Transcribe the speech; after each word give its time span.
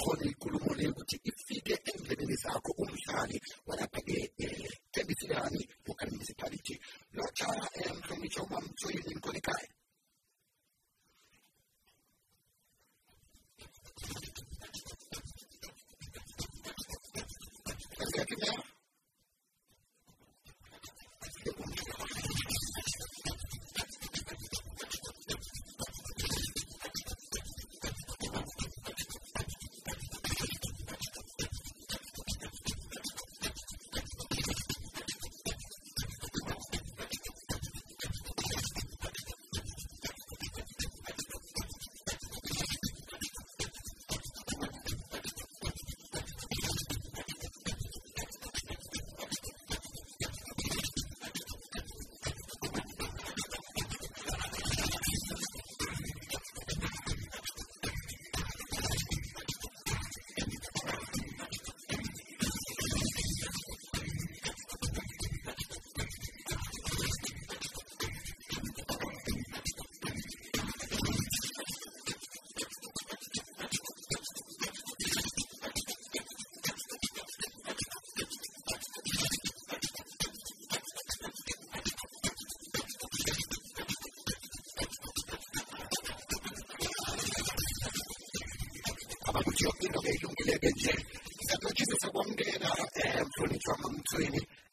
con 0.00 0.18
il 0.22 0.36
colore 0.38 0.74
le 0.76 0.86
luci 0.86 1.20
e 1.22 1.32
fighe 1.44 1.80
e 1.82 1.92
non 1.96 2.06
deve 2.06 2.32
essere 2.32 2.58
con 2.62 2.88
un 2.88 2.96
sani 2.96 3.38
guarda 3.64 3.86
che 3.88 4.32
è 4.34 4.46
che 4.88 5.04
mi 5.04 5.14
si 5.14 5.26
dani 5.26 5.68
o 5.86 5.94
che 5.94 6.10
mi 6.10 6.24
si 6.24 6.34
parici 6.34 6.80
lo 7.10 7.28
c'ha 7.32 7.68
e 7.72 7.90
un 7.90 8.00
che 8.00 8.16
mi 8.16 8.28
c'ha 8.28 8.42
un 8.42 8.48
mamma 8.50 8.72
c'è 8.72 8.92
in 8.92 9.20
con 9.20 9.34
i 9.34 9.40
cae 9.40 9.68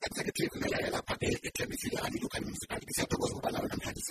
executive 0.07 0.53
meya 0.61 0.79
yalapha-ke 0.85 1.27
ekhemisilani 1.47 2.17
lukhani 2.23 2.47
mzikali 2.51 2.83
ngisiyathokoza 2.85 3.33
ukuba 3.33 3.49
nawe 3.51 3.67
namhlanje 3.71 4.01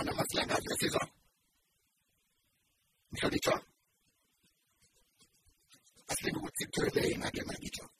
con 0.00 0.06
la 0.06 0.14
mafia 0.14 0.44
nazica. 0.46 1.12
Mi 3.08 3.18
ho 3.22 3.28
detto, 3.28 3.50
a 6.06 6.14
se 6.14 6.30
non 6.30 6.48
ti 6.50 6.66
trovi 6.70 7.12
in 7.12 7.22
aria, 7.22 7.42
mi 7.44 7.54
ho 7.54 7.58
detto. 7.58 7.99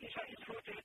This 0.00 0.10
is 0.10 0.40
rooted 0.48 0.84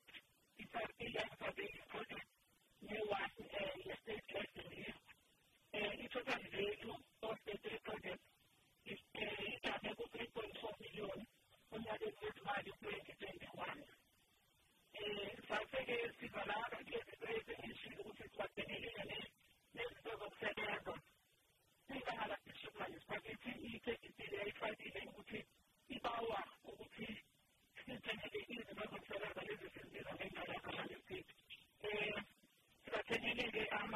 ಇಲ್ಲಿದೆ 33.37 33.63
ಅಮ್ಮ 33.77 33.95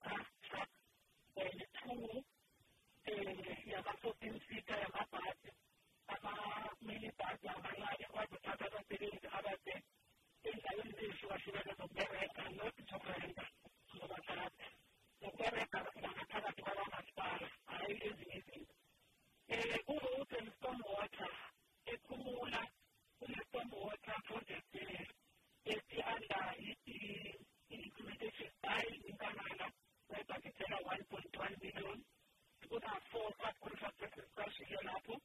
kwa 33.37 33.53
kulifuatilia 33.53 34.81
na 34.83 34.91
hapo 34.91 35.20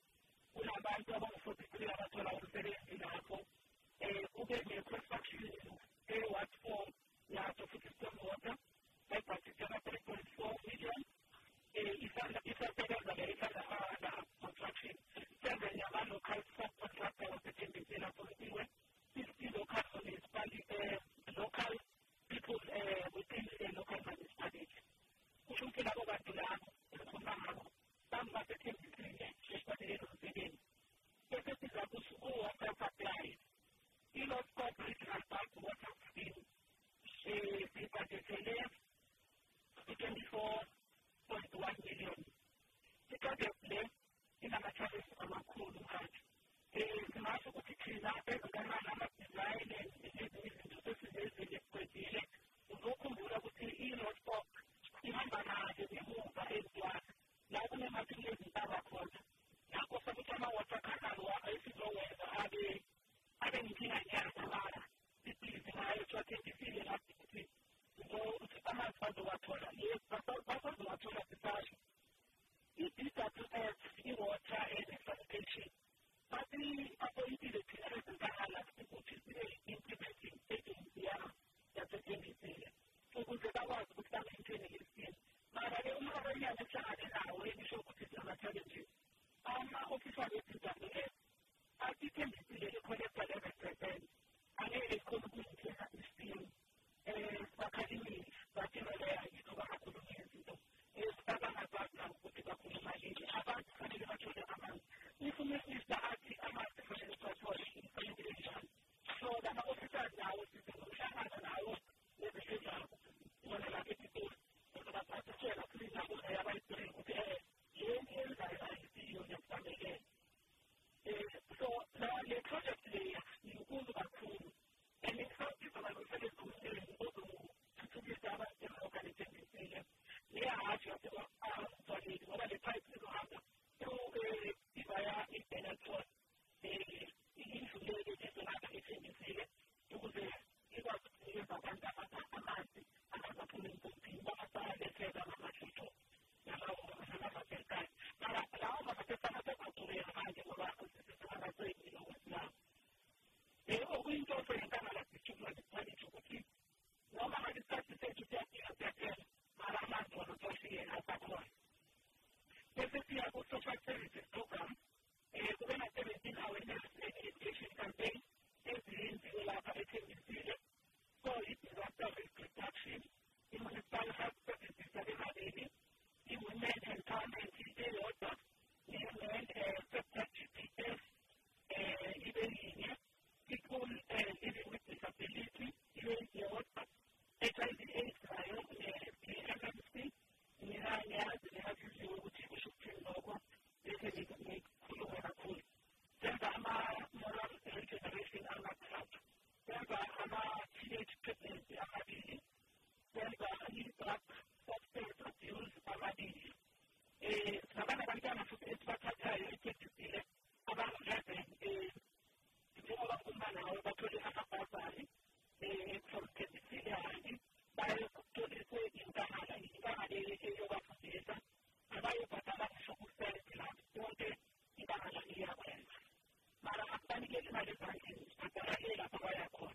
Mario 227.66 227.76
Mario, 227.80 228.16
Santa 228.38 228.62
María 228.64 228.94
y 228.94 228.96
la 228.96 229.08
Pavara 229.08 229.48
con 229.50 229.72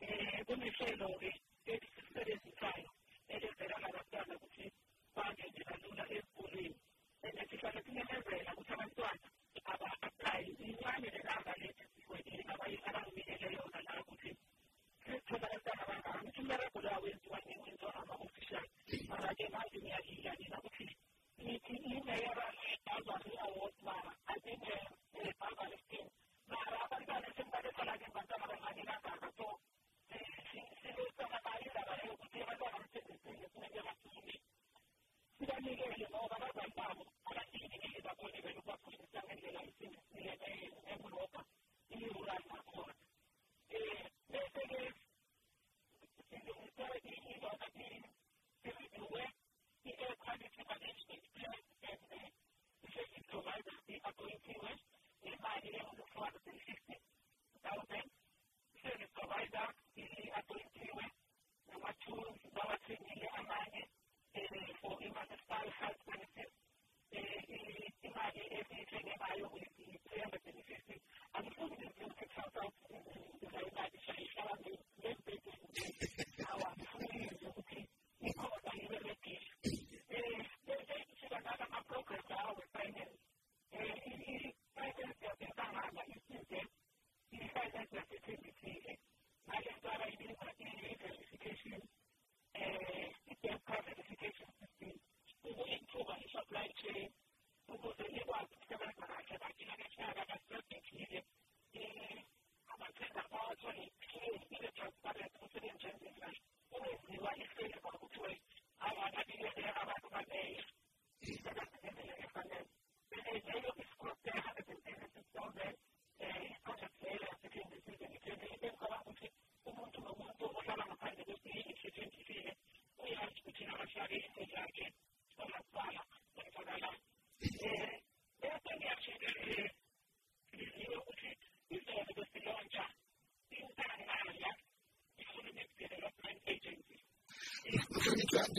eh, 0.00 0.44
Gómez 0.48 0.74
Cerdo, 0.76 1.08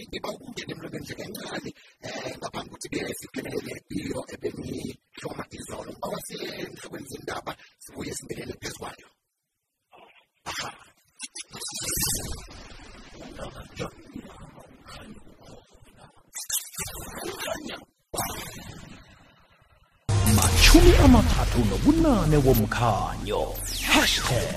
di 0.10 0.20
paure, 0.20 0.64
di 0.66 0.76
presenze 0.76 1.16
canali, 1.16 1.74
eh, 2.00 2.38
ma 2.40 2.50
quando 2.50 2.76
si 2.78 2.90
chiede 2.90 3.14
se 3.14 3.28
chiede 3.32 3.84
io 3.88 4.26
e 4.26 4.38
per 4.38 4.54
me, 4.58 5.00
insomma, 5.14 5.44
ti 5.44 5.58
sono 5.60 5.90
un 5.90 5.98
po' 6.00 6.16
senso, 6.22 6.90
quel 6.90 7.06
sindapa, 7.08 7.56
se 7.78 7.94
vuoi 7.94 8.10
nobunane 22.84 23.32
womkhanyo 23.32 23.42
hashtag 23.88 24.56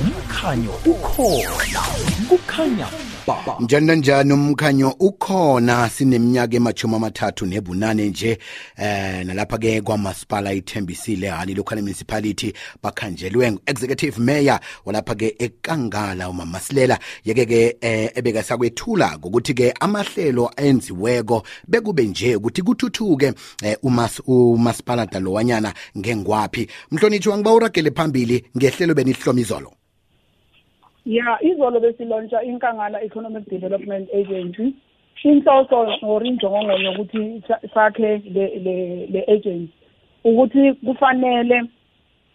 umkhanyo 0.00 0.72
ukhona 0.92 1.82
kukhanya 2.28 2.86
ba 3.26 3.56
njani 3.60 3.86
nanjani 3.86 4.32
umkhanyo 4.32 4.94
ukhona 5.00 5.88
sineminyaka 5.88 6.56
emachumi 6.56 6.96
amathathu 6.96 7.46
nebunane 7.46 8.08
nje 8.08 8.38
eh 8.76 9.26
nalapha 9.26 9.58
ke 9.58 9.80
kwamasipala 9.80 10.52
ithembisile 10.52 11.28
hani 11.28 11.54
local 11.54 11.76
municipality 11.82 12.52
bakhanjelwe 12.82 13.58
executive 13.66 14.18
mayor 14.18 14.60
walapha 14.84 15.14
ke 15.14 15.34
ekangala 15.38 16.28
umamasilela 16.28 16.98
yeke 17.24 17.46
ke 17.46 17.76
eh, 17.80 18.10
ebeka 18.14 18.42
sakwethula 18.42 19.18
ngokuthi 19.18 19.54
ke 19.54 19.74
amahlelo 19.80 20.50
enziweko 20.56 21.42
bekube 21.68 22.04
nje 22.04 22.36
ukuthi 22.36 22.62
kuthuthuke 22.62 23.32
eh, 23.62 23.76
umas 23.82 24.22
umasipala 24.26 25.06
dalowanyana 25.06 25.74
ngengwaphi. 25.98 26.68
Mhlonitshi 26.90 27.28
ngiba 27.28 27.52
uragele 27.52 27.90
phambili 27.90 28.44
ngehlelo 28.56 28.94
benihloma 28.94 29.40
izolo. 29.40 29.81
Ya 31.06 31.38
izolo 31.42 31.80
besilontsha 31.80 32.42
inkangala 32.42 33.02
economic 33.02 33.48
development 33.48 34.08
agency. 34.14 34.74
Inhloso 35.24 35.98
or 36.02 36.22
injongo 36.22 36.72
yokuthi 36.78 37.42
sakhe 37.74 38.22
le 38.34 38.58
le 38.58 39.06
le 39.06 39.24
agency. 39.28 39.72
Ukuthi 40.24 40.72
kufanele 40.84 41.62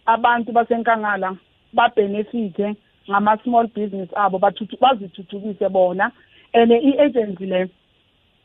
abantu 0.06 0.52
basenkangala 0.52 1.36
babenefite 1.72 2.76
ngama 3.10 3.38
small 3.44 3.66
business 3.66 4.08
abo 4.16 4.38
bazithuthukise 4.38 5.68
bona. 5.70 6.12
And 6.54 6.72
i-agency 6.72 7.46
le 7.46 7.68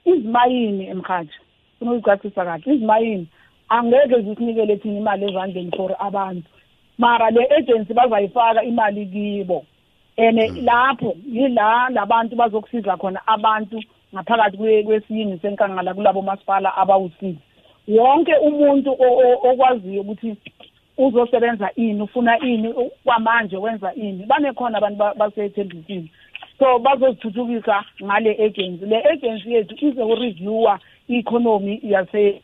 izimayini 0.05 0.87
emkhathi 0.87 1.39
ukuzicacisa 1.81 2.45
kahle 2.45 2.75
izimayini. 2.75 3.27
Angeke 3.69 4.21
zisinikele 4.21 4.77
thina 4.77 4.99
imali 4.99 5.25
ezandleni 5.25 5.71
for 5.75 5.95
abantu. 5.99 6.47
Mara 6.97 7.31
le 7.31 7.47
agency 7.57 7.93
bazayifaka 7.93 8.63
imali 8.63 9.05
kibo. 9.05 9.65
And 10.17 10.39
mm. 10.39 10.65
lapho 10.65 11.15
yila 11.25 11.89
labantu 11.89 12.35
bazokusiza 12.35 12.97
khona 12.97 13.27
abantu 13.27 13.81
ngaphakathi 14.13 14.83
kwesiyini 14.83 15.39
senkangala 15.41 15.93
kulabo 15.93 16.21
masipala 16.21 16.77
abawusiza 16.77 17.39
wonke 17.87 18.35
umuntu 18.35 18.91
okwaziyo 19.43 20.01
ukuthi 20.01 20.35
uzosebenza 20.97 21.69
ini 21.75 22.01
ufuna 22.01 22.39
ini 22.39 22.73
kwamanje 23.03 23.57
wenza 23.57 23.93
ini 23.93 24.25
banekhona 24.25 24.77
abantu 24.77 25.03
basethembisini 25.17 26.09
so 26.59 26.79
bazozithuthukisa 26.79 27.83
ngale 28.03 28.31
agency. 28.31 28.85
Le 28.85 29.03
agency 29.03 29.53
yethu 29.53 29.75
izokureviewa 29.85 30.79
i-economy 31.09 31.79
yase 31.83 32.41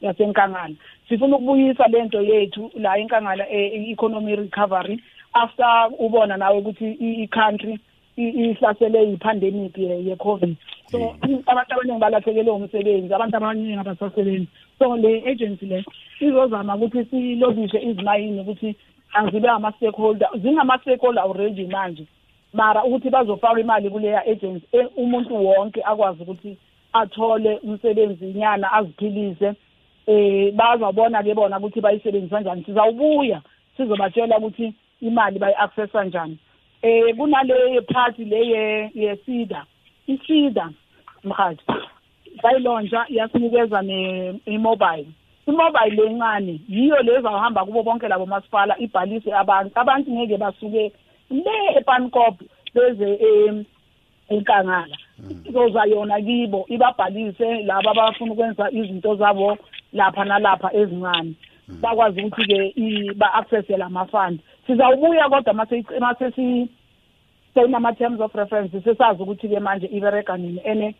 yasenkangala. 0.00 0.74
Sifuna 1.08 1.36
ukubuyisa 1.36 1.86
lento 1.88 2.22
yethu 2.22 2.70
la 2.74 2.96
enkangala 2.98 3.44
e-economy 3.50 4.36
recovery. 4.36 5.02
After 5.32 5.88
ubona 5.98 6.36
nawe 6.36 6.58
ukuthi 6.58 6.90
i-country 7.00 7.78
ihlasele 8.16 9.08
yi-pandemic 9.08 9.78
ye-covid 9.78 10.56
so 10.92 11.16
abantu 11.46 11.72
abaningi 11.72 12.00
balahlekelwe 12.00 12.52
umsebenzi 12.52 13.14
abantu 13.14 13.36
abaningi 13.36 13.80
abasasebenzi. 13.80 14.48
So 14.78 14.96
le 14.96 15.22
agency 15.26 15.66
le 15.66 15.84
izozama 16.20 16.76
ukuthi 16.76 17.04
silobishe 17.04 17.78
izimayini 17.80 18.40
ukuthi 18.40 18.76
azibe 19.14 19.48
ama-stakeholder 19.48 20.28
zingama-stakeholder 20.34 21.22
already 21.22 21.66
manje. 21.66 22.06
Mara 22.52 22.84
ukuthi 22.84 23.10
bazofaka 23.10 23.60
imali 23.60 23.90
kuleya 23.90 24.26
agency 24.26 24.66
e, 24.72 24.88
umuntu 24.96 25.34
wonke 25.46 25.82
akwazi 25.82 26.22
ukuthi 26.22 26.56
athole 26.92 27.58
umsebenzi 27.62 28.26
nyana 28.26 28.72
aziphilise. 28.72 29.54
Eh 30.06 30.52
bazabona 30.52 31.22
ke 31.22 31.34
bona 31.34 31.58
ukuthi 31.58 31.80
bayisebenzisa 31.80 32.36
kanjani 32.36 32.64
sizawubuya 32.64 33.40
sizobatshela 33.76 34.38
ukuthi 34.38 34.74
imali 35.02 35.38
bayi-accessa 35.38 35.98
kanjani 35.98 36.38
eh 36.82 37.14
kunale 37.16 37.80
party 37.92 38.24
le 38.24 38.40
yesida 38.94 39.66
isida 40.06 40.70
mhathi 41.24 41.64
bayilontsha 42.42 43.06
yasinikeza 43.08 43.82
ne-mobile 43.82 45.06
imobile. 45.46 45.96
Lencane 45.96 46.60
yiyo 46.68 47.02
le 47.02 47.14
ezawuhamba 47.14 47.64
kubo 47.64 47.82
bonke 47.82 48.08
labo 48.08 48.26
masipala 48.26 48.78
ibhalise 48.78 49.32
abantu. 49.32 49.72
Abantu 49.74 50.10
ngeke 50.10 50.36
basuke 50.36 50.92
le 51.30 51.56
epankop 51.76 52.40
beze 52.74 53.18
enkangala. 54.28 54.96
Izoza 55.44 55.84
yona 55.84 56.20
kibo 56.20 56.66
ibabhalise 56.68 57.62
laba 57.62 57.90
abafuna 57.90 58.32
ukwenza 58.32 58.70
izinto 58.70 59.14
zabo 59.16 59.58
lapha 59.92 60.24
nalapha 60.24 60.74
ezincane. 60.74 61.34
Bakwazi 61.68 62.20
ukuthi-ke 62.20 63.14
ba-accesse 63.14 63.76
lama-fund 63.76 64.40
sizawubuya 64.66 65.28
kodwa 65.28 65.54
mase 65.54 65.84
seyinama-terms 67.54 68.20
of 68.20 68.34
reference 68.34 68.80
sesazi 68.80 69.22
ukuthi-ke 69.22 69.60
manje 69.60 69.86
ibereka 69.86 70.36
nini. 70.36 70.60
And 70.64 70.94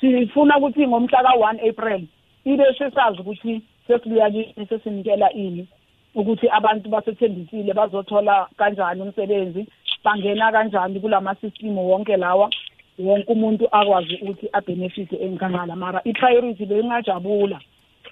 sifuna 0.00 0.58
ukuthi 0.58 0.86
ngomhla 0.86 1.22
ka-one 1.22 1.60
april 1.68 2.06
ibe 2.44 2.64
sesazi 2.78 3.20
ukuthi 3.20 3.62
sesibuya 3.86 4.30
kini 4.30 4.66
sesinikela 4.68 5.32
ini 5.32 5.68
ukuthi 6.14 6.48
abantu 6.48 6.88
basethembisile 6.88 7.74
bazothola 7.74 8.48
kanjani 8.56 9.02
umsebenzi 9.02 9.66
bangena 10.04 10.52
kanjani 10.52 11.00
kulama-system 11.00 11.78
wonke 11.78 12.16
lawa 12.16 12.50
wonke 12.98 13.32
umuntu 13.32 13.68
akwazi 13.72 14.14
ukuthi 14.22 14.48
abenefite 14.52 15.16
enkangala 15.16 15.76
mara 15.76 16.00
i-priority 16.04 16.66
bengingajabula 16.66 17.60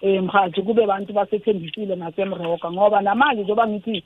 um 0.02 0.24
mhathi 0.24 0.62
kube 0.62 0.86
bantu 0.86 1.12
basethembisile 1.12 1.96
nasemroga 1.96 2.70
ngoba 2.70 3.00
namanje 3.00 3.42
njengoba 3.42 3.68
ngithi 3.68 4.04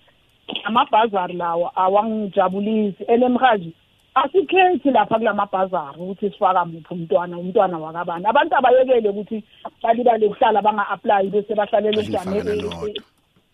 amabhazari 0.65 1.35
lawo 1.35 1.73
awangijabulisi 1.75 3.05
elemhaji 3.05 3.73
asikhethi 4.15 4.91
lapha 4.91 5.19
kulamabhazari 5.19 5.99
ukuthi 6.01 6.31
sifaka 6.31 6.65
muphi 6.65 6.95
umntwana 6.95 7.39
umntwana 7.39 7.79
wakabani 7.79 8.27
abantu 8.27 8.57
abayekele 8.57 9.09
ukuthi 9.09 9.45
balibale 9.83 10.27
ukuhlala 10.27 10.63
banga-aplayi 10.63 11.31
bese 11.31 11.55
bahlalele 11.55 12.01
ubujame 12.01 12.37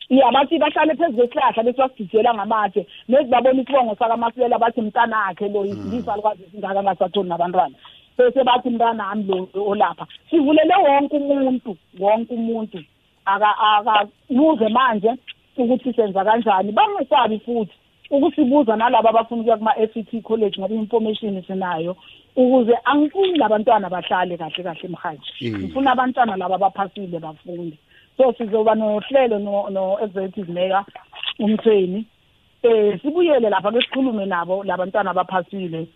ya 0.08 0.32
bathi 0.32 0.58
bahlale 0.58 0.94
phezu 0.94 1.16
kwesihlahla 1.16 1.62
bese 1.62 1.78
basigijela 1.78 2.34
ngamatshe 2.34 2.86
nezi 3.08 3.30
babona 3.30 3.62
isibongo 3.62 3.94
sakamasilela 3.94 4.58
bathi 4.58 4.80
mntanakhe 4.80 5.48
lo 5.48 5.64
isilisa 5.64 6.12
alikwazi 6.12 6.42
esingaka 6.42 6.80
angasatholi 6.80 7.28
nabantwana 7.28 7.74
bese 8.18 8.44
bathi 8.44 8.70
mntanami 8.70 9.24
lo 9.24 9.48
olapha 9.54 10.06
sivulele 10.30 10.74
wonke 10.76 11.16
umuntu 11.16 11.76
wonke 12.00 12.34
umuntu 12.34 12.78
akabuze 13.24 14.68
manje 14.68 15.10
ukuthi 15.62 15.92
senza 15.92 16.24
kanjani. 16.24 16.72
Bangesabi 16.72 17.38
futhi 17.38 17.72
ukusibuza 18.10 18.76
nalabo 18.76 19.08
abafuna 19.08 19.42
ukuya 19.42 19.56
kuma-FET 19.56 20.22
college 20.22 20.58
ngoba 20.60 20.74
i-information 20.74 21.42
sinayo 21.42 21.96
ukuze 22.36 22.78
angifuni 22.84 23.38
labantwana 23.38 23.90
bahlale 23.90 24.36
kahle 24.36 24.62
kahle 24.62 24.80
emhaji 24.84 25.50
ngifuna 25.58 25.92
abantwana 25.92 26.36
laba 26.36 26.54
abaphasile 26.54 27.18
bafunde. 27.18 27.76
So 28.16 28.32
sizoba 28.38 28.74
nohlelo 28.74 29.38
no-executive 29.70 30.52
mayor 30.52 30.84
umthweni. 31.38 32.06
Eh 32.62 33.00
sibuyele 33.02 33.50
lapha 33.50 33.72
ke 33.72 33.80
sikhulume 33.80 34.26
nabo 34.26 34.64
labantwana 34.64 35.10
abaphasile. 35.10 35.86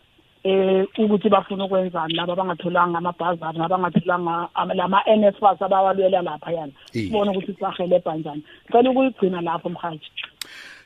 Eh 0.44 0.86
ukuthi 0.98 1.28
bafuna 1.28 1.64
ukwenzani 1.64 2.14
laba 2.14 2.32
abangatholanga 2.32 2.98
amabhazari 2.98 3.58
nabangatholanga 3.58 4.48
lama-NSFAS 4.74 5.62
abawalwela 5.62 6.22
lapha 6.22 6.52
yana 6.52 6.72
sibone 6.92 7.30
ukuthi 7.30 7.54
sibahelebha 7.54 8.16
njani. 8.16 8.42
Cela 8.72 8.90
ukuyigcina 8.90 9.40
lapho 9.40 9.68
mhaji 9.68 10.10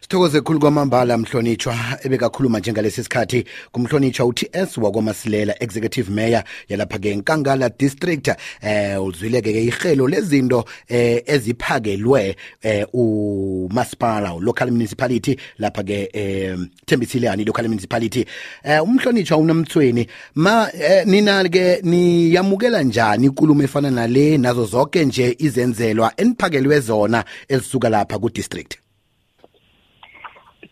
sithokoze 0.04 0.40
khulu 0.40 0.60
kwamambala 0.60 1.18
mhlonitshwa 1.18 1.76
ebekakhuluma 2.02 2.58
njengalesi 2.58 3.02
sikhathi 3.02 3.44
kumhlonitshwa 3.72 4.26
uts 4.26 4.78
wakwamasilela 4.78 5.62
executive 5.62 6.10
mayor 6.10 6.44
yalapha-ke 6.68 7.16
nkangala 7.16 7.68
district. 7.68 8.28
Eh 8.62 9.04
uzwileke-ke 9.04 9.64
ihelo 9.64 10.08
lezinto 10.08 10.64
eh 10.88 11.22
eziphakelwe 11.26 12.36
eh 12.62 12.86
umasipala 12.92 14.34
local 14.40 14.70
municipality 14.70 15.36
lapha-ke 15.58 16.10
eh 16.12 16.58
thembisileyani 16.86 17.44
local 17.44 17.68
municipality. 17.68 18.26
Eh 18.64 18.82
umhlonitshwa 18.82 19.38
unomthweni 19.38 20.06
ma 20.34 20.68
eh, 20.72 21.06
nina-ke 21.06 21.80
niyamukela 21.82 22.82
njani 22.82 23.26
inkulumo 23.26 23.62
efana 23.62 23.90
nale 23.90 24.38
nazo 24.38 24.64
zonke 24.64 25.04
nje 25.04 25.36
izenzelwa 25.38 26.12
eniphakelwe 26.16 26.80
zona 26.80 27.24
ezisuka 27.48 27.88
lapha 27.88 28.18
ku-district? 28.18 28.83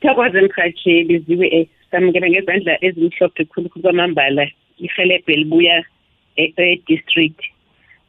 Thokoze 0.02 0.40
mhathi 0.40 1.02
liziwe 1.02 1.48
um 1.56 1.66
samukela 1.90 2.30
ngezandla 2.30 2.84
ezimhlophe 2.84 3.44
khulukhulu 3.44 3.82
kwamambala 3.82 4.44
ihelebhe 4.78 5.36
libuya 5.36 5.84
e-district 6.36 7.40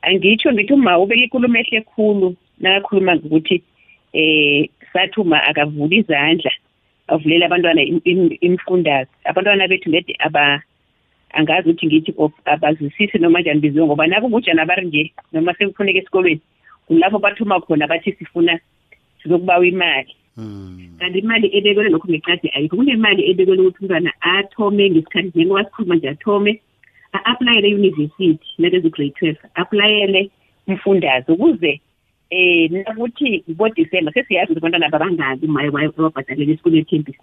angitsho 0.02 0.54
ngithi 0.54 0.74
uma 0.74 1.00
ubeka 1.00 1.24
ikulumo 1.24 1.58
ehle 1.58 1.82
khulu 1.82 2.36
nakakhuluma 2.60 3.16
ngokuthi 3.16 3.64
eh 4.14 4.70
sathi 4.94 5.20
uma 5.20 5.44
akavula 5.44 5.96
izandla 5.96 6.52
avulela 7.08 7.46
abantwana 7.46 7.82
imfundazi 8.48 9.12
abantwana 9.26 9.68
bethu 9.68 9.90
ngede 9.90 10.14
aba 10.20 10.62
angazi 11.34 11.70
ukuthi 11.70 11.88
ngithi 11.88 12.14
of 12.18 12.34
abazwisisi 12.46 13.18
noma 13.20 13.42
njani 13.42 13.60
biziwe 13.60 13.86
ngoba 13.86 14.08
nabo 14.08 14.30
ngujana 14.30 14.66
bari 14.66 14.88
nje 14.88 15.12
noma 15.34 15.54
sekufuneka 15.54 16.00
esikolweni 16.00 16.42
kulapho 16.88 17.20
bathuma 17.20 17.60
khona 17.62 17.88
bathi 17.88 18.12
sifuna 18.12 18.60
sizokubawa 19.22 19.66
imali. 19.68 20.16
Kanti 21.00 21.20
imali 21.20 21.48
ebekelwe 21.58 21.90
lokho 21.90 22.08
ngeqadi 22.10 22.48
ayikho 22.56 22.76
kunemali 22.76 23.22
ebekelwe 23.30 23.66
ukuthi 23.68 23.80
umntwana 23.82 24.12
athome 24.22 24.90
ngesikhathi 24.90 25.30
njengoba 25.30 25.66
sikhuluma 25.66 25.96
nje 25.96 26.10
athome 26.10 26.52
a-aplayele 27.18 27.68
eyunivesithi 27.68 28.48
nakezi-grade 28.60 29.14
twelve 29.18 29.42
aplayele 29.62 30.22
umfundazi 30.68 31.32
ukuze 31.32 31.82
eh 32.34 32.72
nakuthi 32.72 33.44
ngo-December 33.52 34.14
sesiyazi 34.14 34.52
ukuthi 34.52 34.66
abantwana 34.66 34.90
babangaki 34.90 35.48
maye 35.48 35.70
wabhadalela 35.70 36.52
esikoleni 36.54 36.82
e-K_B_C 36.82 37.22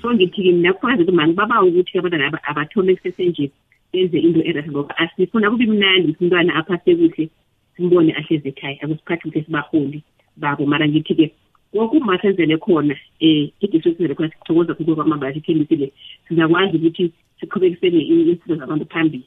so 0.00 0.08
ngithi-ke 0.14 0.52
mina 0.52 0.72
kufanele 0.72 1.02
ukuthi 1.02 1.16
mangibabawa 1.16 1.68
ukuthi 1.68 1.98
abantwana 1.98 2.40
abathome 2.50 2.96
kusesenje 2.96 3.50
benze 3.92 4.18
into 4.18 4.40
erahe 4.48 4.70
ngoba 4.70 4.96
asifuna 4.96 5.50
kube 5.50 5.66
mnandi 5.66 6.08
ukuthi 6.08 6.24
umntwana 6.24 6.54
aphase 6.54 6.96
kuhle 6.96 7.28
simbone 7.76 8.12
ahlezi 8.16 8.48
ekhaya 8.48 8.82
akusiphathi 8.82 9.22
kuhle 9.28 9.44
sibaholi 9.44 10.00
babo. 10.36 10.66
Mara 10.66 10.88
ngithi-ke 10.88 11.30
woke 11.72 11.96
uma 11.96 12.18
senzele 12.18 12.58
khona 12.58 12.94
um 12.94 13.50
i-district 13.60 13.96
senzele 13.98 14.14
khona 14.14 14.30
sithokoza 14.30 14.74
khulu 14.74 14.96
kwamabala 14.96 15.34
i-K_B_C 15.34 15.70
le 15.76 15.92
sizakwazi 16.28 16.76
ukuthi 16.76 17.12
siqhubekisele 17.40 17.98
impilo 18.00 18.56
zabantu 18.56 18.86
phambili 18.92 19.24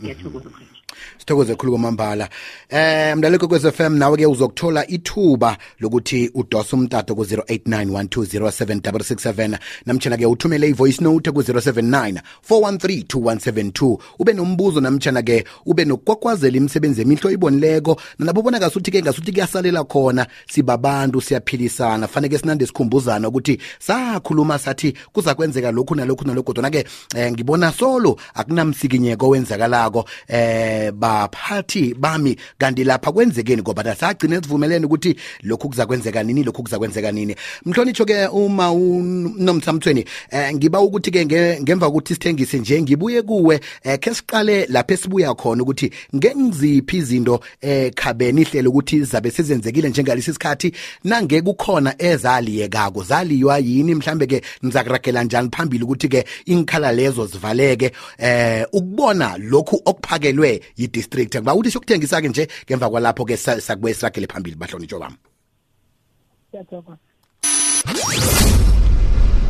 ngiyathokoza 0.00 0.48
mkhanje 0.48 0.80
sithokoze 1.18 1.54
khulu 1.54 1.72
kwamambala. 1.72 2.28
Eh 2.68 3.16
mlaleko 3.16 3.48
kwez 3.48 3.70
FM 3.70 3.96
nawe 3.96 4.16
ke 4.16 4.26
uzokuthola 4.26 4.86
ithuba 4.86 5.56
lokuthi 5.80 6.30
udose 6.34 6.76
umtato 6.76 7.14
ku 7.14 7.22
0891207667 7.22 9.58
namtshana-ke 9.86 10.26
uthumele 10.26 10.68
ivoice 10.68 11.04
note 11.04 11.30
ku 11.30 11.40
0794132172 11.40 13.98
ube 14.18 14.32
nombuzo 14.32 14.80
namtshana-ke 14.80 15.44
ube 15.66 15.84
nokukwakwazela 15.84 16.56
imisebenzi 16.56 17.02
emihlo 17.02 17.30
ibonileko 17.30 18.00
bonakas 18.18 18.70
ngasuthi 18.70 18.90
ke 18.90 19.02
ngasuthi 19.02 19.32
kuyasalela 19.32 19.84
khona 19.84 20.26
sibabantu 20.46 21.20
siyaphilisana. 21.20 22.08
Faneke 22.08 22.38
sinande 22.38 22.66
sikhumbuzana 22.66 23.28
ukuthi 23.28 23.58
sakhuluma 23.78 24.58
sathi 24.58 24.94
kuza 25.12 25.34
kwenzeka 25.34 25.72
lokhu 25.72 25.94
nalokhu 25.94 26.24
nalokhu. 26.24 26.54
Kodwa 26.54 26.70
ke 26.70 26.84
eh, 27.16 27.32
ngibona 27.32 27.72
solo 27.72 28.16
akunamsikinyeko 28.34 29.26
owenzakalako. 29.26 30.04
Eh 30.28 30.79
baphathi 30.92 31.94
bami. 31.94 32.36
Kanti 32.58 32.84
lapha 32.84 33.12
kwenzekeni 33.12 33.62
ngoba 33.62 33.82
nasagcine 33.82 34.40
sivumelene 34.40 34.86
ukuthi 34.86 35.16
lokhu 35.42 35.68
kuza 35.68 35.86
kwenzeka 35.86 36.22
nini 36.22 36.42
lokhu 36.42 36.62
kuza 36.62 36.78
kwenzeka 36.78 37.12
nini. 37.12 37.36
Mhlonitsho 37.66 38.04
ke 38.04 38.26
uma 38.26 38.72
unomthamthweni 38.72 40.04
eh 40.30 40.54
ngiba 40.54 40.80
ukuthi 40.80 41.10
ke 41.10 41.26
ngemva 41.60 41.86
kokuthi 41.86 42.14
sithengise 42.14 42.58
nje 42.58 42.82
ngibuye 42.82 43.22
kuwe 43.22 43.60
eh 43.82 43.98
ke 43.98 44.14
siqale 44.14 44.66
lapha 44.66 44.94
esibuya 44.94 45.34
khona 45.34 45.62
ukuthi 45.62 45.90
ngengiziphi 46.16 46.96
izinto 46.96 47.40
eh 47.60 47.92
khabeni 47.94 48.42
ihlelo 48.42 48.70
ukuthi 48.70 49.04
zabe 49.04 49.30
sezenzekile 49.30 49.88
njengalesi 49.88 50.32
sikhathi 50.32 50.72
nange 51.04 51.42
kukhona 51.42 51.94
ezaliyekako 51.98 53.02
zaliywa 53.02 53.58
yini? 53.58 53.94
Mhlambe 53.94 54.26
ke 54.26 54.42
nizakuragela 54.62 55.24
njani 55.24 55.48
phambili 55.52 55.84
ukuthi 55.84 56.08
ke 56.08 56.24
inkhala 56.46 56.92
lezo 56.92 57.26
zivaleke? 57.26 57.92
Eh 58.18 58.66
ukubona 58.72 59.36
lokhu 59.38 59.82
okuphakelwe 59.84 60.62
yi-district. 60.76 61.36
Ngiba 61.36 61.54
ukuthi 61.54 61.70
sokuthengisa-ke 61.70 62.28
nje 62.28 62.48
ngemva 62.66 62.90
kwalapho 62.90 63.24
ke 63.24 63.36
sakubuye 63.36 63.94
siragele 63.94 64.26
phambili 64.26 64.56
bahlonitsho 64.56 64.98
bami 64.98 65.16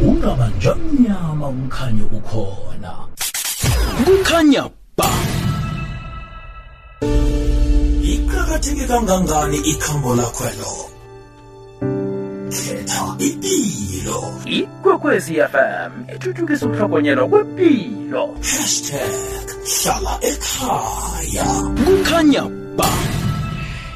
ungabanja 0.01 0.75
mnyama 0.75 1.49
umkhanyo 1.49 2.07
ukhona 2.07 2.93
kukhanya 4.05 4.65
ba. 4.97 5.11
Iqakatheke 8.03 8.85
kangangani 8.89 9.59
ikhambo 9.73 10.15
lakhwelo 10.17 11.00
khetha 12.51 13.05
ipilo. 13.19 14.21
Ikwekwezi 14.47 15.35
fm 15.35 15.93
ithuthukisa 16.15 16.67
ukuhlogonyelwa 16.67 17.29
kwempilo 17.29 18.23
hashtag 18.43 19.47
hlala 19.71 20.15
ekhaya. 20.31 21.49
Kukhanya 21.85 22.45
ba 22.77 22.91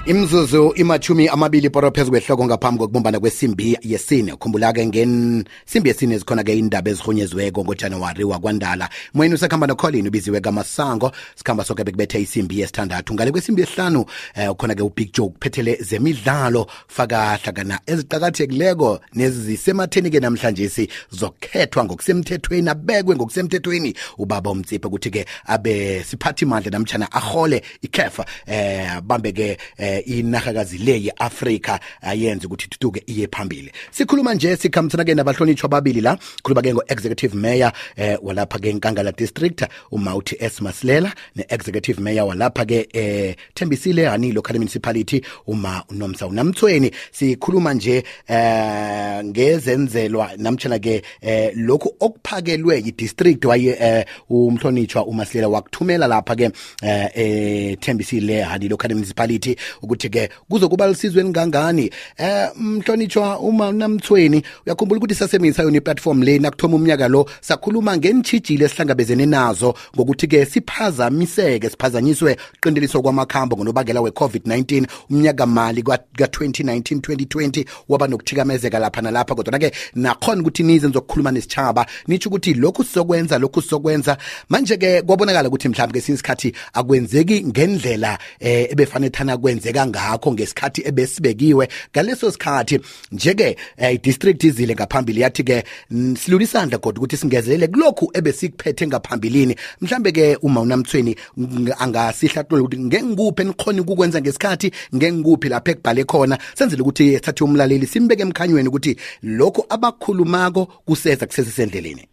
imzuzu 0.06 0.72
imachumi 0.76 1.28
amabili 1.28 1.70
poro 1.70 1.90
phezu 1.90 2.10
kwehloko 2.10 2.44
ngaphambi 2.44 2.78
kokubumbana 2.78 3.20
kwesimbi 3.20 3.78
yesine. 3.82 4.32
Khumbula-ke 4.36 4.86
ngensimbi 4.86 5.88
yesine 5.88 6.18
zikhona-ke 6.18 6.58
indaba 6.58 6.90
ezirhunyeziweko 6.90 7.64
ngojanuwari 7.64 8.24
wakwandala. 8.24 8.88
Mweni 9.14 9.34
usakhamba 9.34 9.66
nocolin 9.66 10.08
ubiziwe 10.08 10.40
kamasango. 10.40 11.12
Sikhamba 11.34 11.64
soke 11.64 11.84
bekubethe 11.84 12.20
isimbi 12.20 12.60
yesithandathu. 12.60 13.14
Ngale 13.14 13.30
kwesimbi 13.30 13.60
yesihlanu 13.60 14.00
um 14.00 14.48
ukhona-ke 14.50 14.82
ubig 14.82 15.12
joe 15.12 15.28
kuphethele 15.28 15.78
zemidlalo 15.80 16.66
faka 16.88 17.36
hlakana 17.36 17.80
eziqakathekileko 17.86 19.00
nezisematheni-ke 19.14 20.20
namhlanje 20.20 20.68
si 20.68 20.88
zokhethwa 21.10 21.84
ngokusemthethweni 21.84 22.68
abekwe 22.68 23.16
ngokusemthethweni. 23.16 23.94
Ubaba 24.18 24.50
umtsiphe 24.50 24.86
ukuthi-ke 24.86 25.26
abe 25.46 26.04
siphathi 26.04 26.46
mandla 26.46 26.70
namtshana 26.70 27.12
ahole 27.12 27.62
ikhefa 27.82 28.26
eh 28.46 29.00
bambe-ke 29.00 29.58
eh, 29.78 29.93
inarhakazi 29.98 30.78
le 30.78 31.02
ye-afrika 31.02 31.80
ayenze 32.02 32.46
ukuthi 32.46 32.68
thuthuke 32.68 33.02
iye 33.06 33.28
phambili. 33.32 33.72
Sikhuluma 33.90 34.34
nje 34.34 34.56
sikhambisana-ke 34.56 35.14
nabahlonitshwa 35.14 35.66
ababili 35.66 36.00
la. 36.00 36.18
Khuluma-ke 36.42 36.74
ngo-executive 36.74 37.34
mayor 37.34 37.72
eh, 37.96 38.18
walapha-ke 38.22 38.72
nkangala 38.72 39.12
district 39.12 39.64
umauthi 39.90 40.36
s. 40.40 40.60
Masilela 40.60 41.12
ne-executive 41.36 42.00
mayor 42.00 42.26
walapha-ke 42.28 42.88
eh, 42.92 43.36
thembisile 43.54 44.06
hani 44.06 44.32
local 44.32 44.54
municipality 44.58 45.22
uma 45.46 45.84
unomsa 45.88 46.26
unamthweni 46.26 46.90
sikhuluma 47.12 47.74
nje 47.74 48.04
eh, 48.28 49.24
ngezenzelwa 49.24 50.30
namtshana-ke 50.36 51.02
eh, 51.20 51.52
lokhu 51.56 51.94
okuphakelwe 52.00 52.76
yi-district 52.76 53.44
waye 53.44 53.76
eh, 53.80 54.04
umhlonitshwa 54.30 55.06
umasilela 55.06 55.48
wakuthumela 55.48 56.06
lapha-ke 56.06 56.50
eh, 56.82 57.10
eh, 57.14 57.78
thembisile 57.80 58.42
hani 58.42 58.68
local 58.68 58.94
municipality 58.94 59.56
ukuthi-ke 59.84 60.30
kuzokuba 60.48 60.86
lisizwe 60.86 61.20
elingangani 61.20 61.90
eh 62.16 62.48
mhlonitshwa 62.56 63.38
uma 63.38 63.72
namthweni 63.72 64.42
uyakhumbula 64.66 64.98
ukuthi 64.98 65.14
sasebenzisa 65.14 65.62
yona 65.62 65.76
iplatform 65.76 66.22
le 66.22 66.38
nakuthoma 66.38 66.76
umnyaka 66.76 67.08
lo 67.08 67.26
sakhuluma 67.40 67.96
ngenitshijile 67.96 68.64
esihlangabezene 68.64 69.26
nazo 69.26 69.74
ngokuthi-ke 69.96 70.46
siphazamiseke 70.46 71.70
siphazanyiswe 71.70 72.36
qindeliso 72.60 73.02
kwamakhambo 73.02 73.56
ngonobangela 73.56 74.00
we-covid-19 74.00 74.86
umnyaka 75.10 75.46
mali 75.46 75.82
ka-2019 75.82 76.94
2020 76.98 77.64
waba 77.88 78.06
nokuthikamezeka 78.06 78.78
lapha 78.78 79.02
nalapha 79.02 79.34
kodwa-ke 79.34 79.72
nakhona 79.94 80.40
ukuthi 80.40 80.62
nize 80.62 80.86
nizokukhuluma 80.86 81.30
nesitshaba 81.30 81.86
nitsho 82.08 82.28
ukuthi 82.28 82.54
lokhu 82.54 82.84
sizokwenza 82.84 83.38
lokhu 83.38 83.62
sizokwenza. 83.62 84.16
Manje-ke 84.48 85.02
kwabonakala 85.02 85.48
ukuthi 85.48 85.68
mhlawumbe 85.68 86.00
kesinye 86.00 86.14
isikhathi 86.14 86.52
akwenzeki 86.72 87.44
ngendlela 87.44 88.18
um 88.40 88.48
ebefanele 88.72 89.10
thana 89.10 89.36
kwenzeka 89.36 89.73
sibheka 89.74 89.86
ngakho 89.86 90.32
ngesikhathi 90.32 90.82
ebesibekiwe. 90.86 91.68
Ngaleso 91.92 92.30
sikhathi 92.30 92.80
nje-ke 93.12 93.56
eh, 93.76 93.94
i-district 93.94 94.44
izile 94.44 94.74
ngaphambili 94.74 95.20
yathi-ke 95.20 95.64
mm, 95.90 96.16
silula 96.16 96.44
isandla 96.44 96.78
kodwa 96.78 96.98
ukuthi 96.98 97.16
singezelele 97.16 97.66
kulokhu 97.66 98.10
ebesikuphethe 98.14 98.86
ngaphambilini. 98.86 99.56
Mhlambe-ke 99.80 100.36
uma 100.42 100.60
unamthweni 100.60 101.16
ng- 101.38 101.74
angasihlahlule 101.78 102.62
ukuthi 102.62 102.78
ngengikuphi 102.78 103.42
enikhona 103.42 103.82
ukukwenza 103.82 104.20
ngesikhathi? 104.20 104.70
Ngengikuphi 104.94 105.48
lapho 105.48 105.70
ekubhale 105.70 106.04
khona? 106.04 106.38
Senzele 106.54 106.82
ukuthi 106.82 107.14
sithathe 107.14 107.44
umlaleli 107.44 107.86
simbeke 107.86 108.22
emkhanyweni 108.22 108.68
ukuthi 108.68 108.96
lokho 109.22 109.66
abakhulumako 109.68 110.66
kuseza 110.86 111.26
kusesesendleleni 111.26 112.08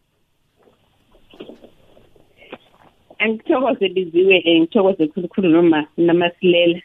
angithokoze 3.22 3.90
biziwe 3.90 4.44
um 4.46 4.62
ngithokoze 4.62 5.08
khulukhulu 5.08 5.50
noma 5.50 5.88
namasilela 5.98 6.82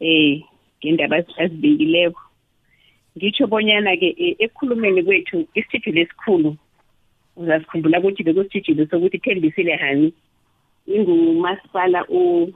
eh 0.00 0.42
ngendaba 0.84 1.16
azibekileko 1.38 2.20
ngitsho 3.16 3.46
bonyana-ke 3.46 4.08
eh, 4.18 4.34
ekukhulumeni 4.38 5.02
kwethu 5.02 5.46
isitshijilo 5.54 6.00
esikhulu 6.02 6.56
uzasikhumbula 7.36 7.98
ukuthi 8.00 8.22
bekusitshijilo 8.22 8.86
sokuthi 8.86 9.16
ithembisile 9.16 9.76
hani. 9.76 10.12
Ingumasipala 10.86 12.04
o- 12.08 12.48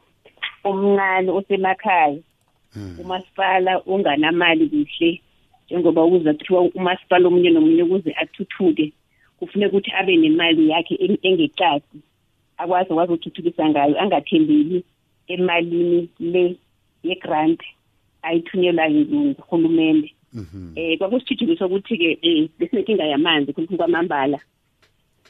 omncane 0.65 1.31
osemakhaya. 1.31 2.19
Umasipala 3.01 3.83
unganamali 3.83 4.67
kuhle 4.69 5.21
njengoba 5.67 6.07
kuza 6.09 6.33
kuthiwa 6.35 6.61
umasipala 6.75 7.29
omunye 7.29 7.51
nomunye 7.51 7.83
ukuze 7.83 8.13
athuthuke 8.17 8.93
kufuneka 9.39 9.71
ukuthi 9.71 9.91
abe 9.95 10.17
nemali 10.17 10.69
yakhe 10.71 10.95
en- 10.95 11.19
engeqadi 11.23 11.99
akwazi 12.59 12.91
akwazi 12.93 13.13
ukuthuthukisa 13.13 13.69
ngayo 13.69 14.01
angathembeli 14.03 14.85
emalini 15.29 16.09
le 16.21 16.57
ye-grant 17.05 17.61
ayithunyelwa 18.23 18.91
nguhulumende 18.91 20.11
eh 20.77 20.99
kwakusitshijilo 20.99 21.57
sokuthi-ke 21.57 22.19
um 22.23 22.49
besinenkinga 22.59 23.05
yamanzi 23.07 23.53
khulukhulu 23.53 23.79
kwamambala. 23.79 24.39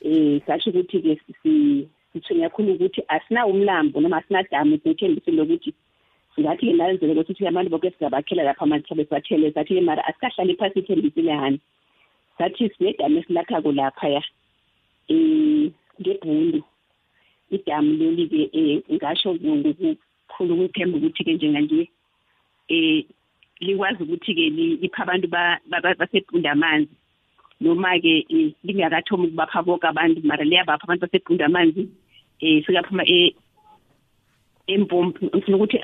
Um 0.04 0.40
sasho 0.46 0.70
ukuthi-ke 0.70 1.20
si- 1.42 1.88
sithunya 2.12 2.48
khulu 2.48 2.72
ukuthi 2.72 3.02
asinawo 3.08 3.50
umlambo 3.52 4.00
noma 4.00 4.16
asinadamu 4.16 4.78
sithembisile 4.82 5.36
lokuthi 5.36 5.74
singathi-ke 6.34 6.72
nalenzele 6.72 7.20
ukuthi 7.20 7.46
abantu 7.46 7.70
boke 7.70 7.90
sizabakhela 7.90 8.42
lapha 8.42 8.64
amanzi 8.64 8.88
sabe 8.88 9.04
sibathele 9.04 9.52
sathi-ke 9.52 9.80
mara 9.80 10.02
asikahlali 10.08 10.56
phasi 10.56 10.78
ithembisile 10.78 11.32
hani 11.32 11.60
sathi 12.38 12.70
sinedamu 12.78 13.18
esilakhako 13.18 13.72
laphaya 13.72 14.22
um 15.10 15.70
ngebhundu 16.00 16.62
idamu 17.50 17.90
leli-ke 17.98 18.42
um 18.58 18.96
ngasho 18.96 19.30
ngokukhulu 20.24 20.54
ukuthemba 20.54 20.98
ukuthi-ke 20.98 21.34
njenganje 21.34 21.88
um 22.70 23.02
likwazi 23.60 24.02
ukuthi-ke 24.02 24.50
lipha 24.82 25.02
abantu 25.02 25.28
ba- 25.28 25.60
ba- 25.70 25.80
ba- 25.80 25.94
basebhunda 25.94 26.52
amanzi. 26.52 26.90
Noma-ke 27.60 28.26
um 28.30 28.52
lingakathomi 28.64 29.26
ukubapha 29.28 29.62
bonke 29.62 29.86
abantu 29.86 30.20
mara 30.24 30.44
liyabapha 30.44 30.84
abantu 30.84 31.06
basebhunda 31.06 31.46
amanzi 31.46 31.88
um 32.42 32.62
sikaphuma 32.66 33.04
e- 33.06 33.34
empompi 34.66 35.26
ngifuna 35.26 35.56
ukuthi 35.56 35.78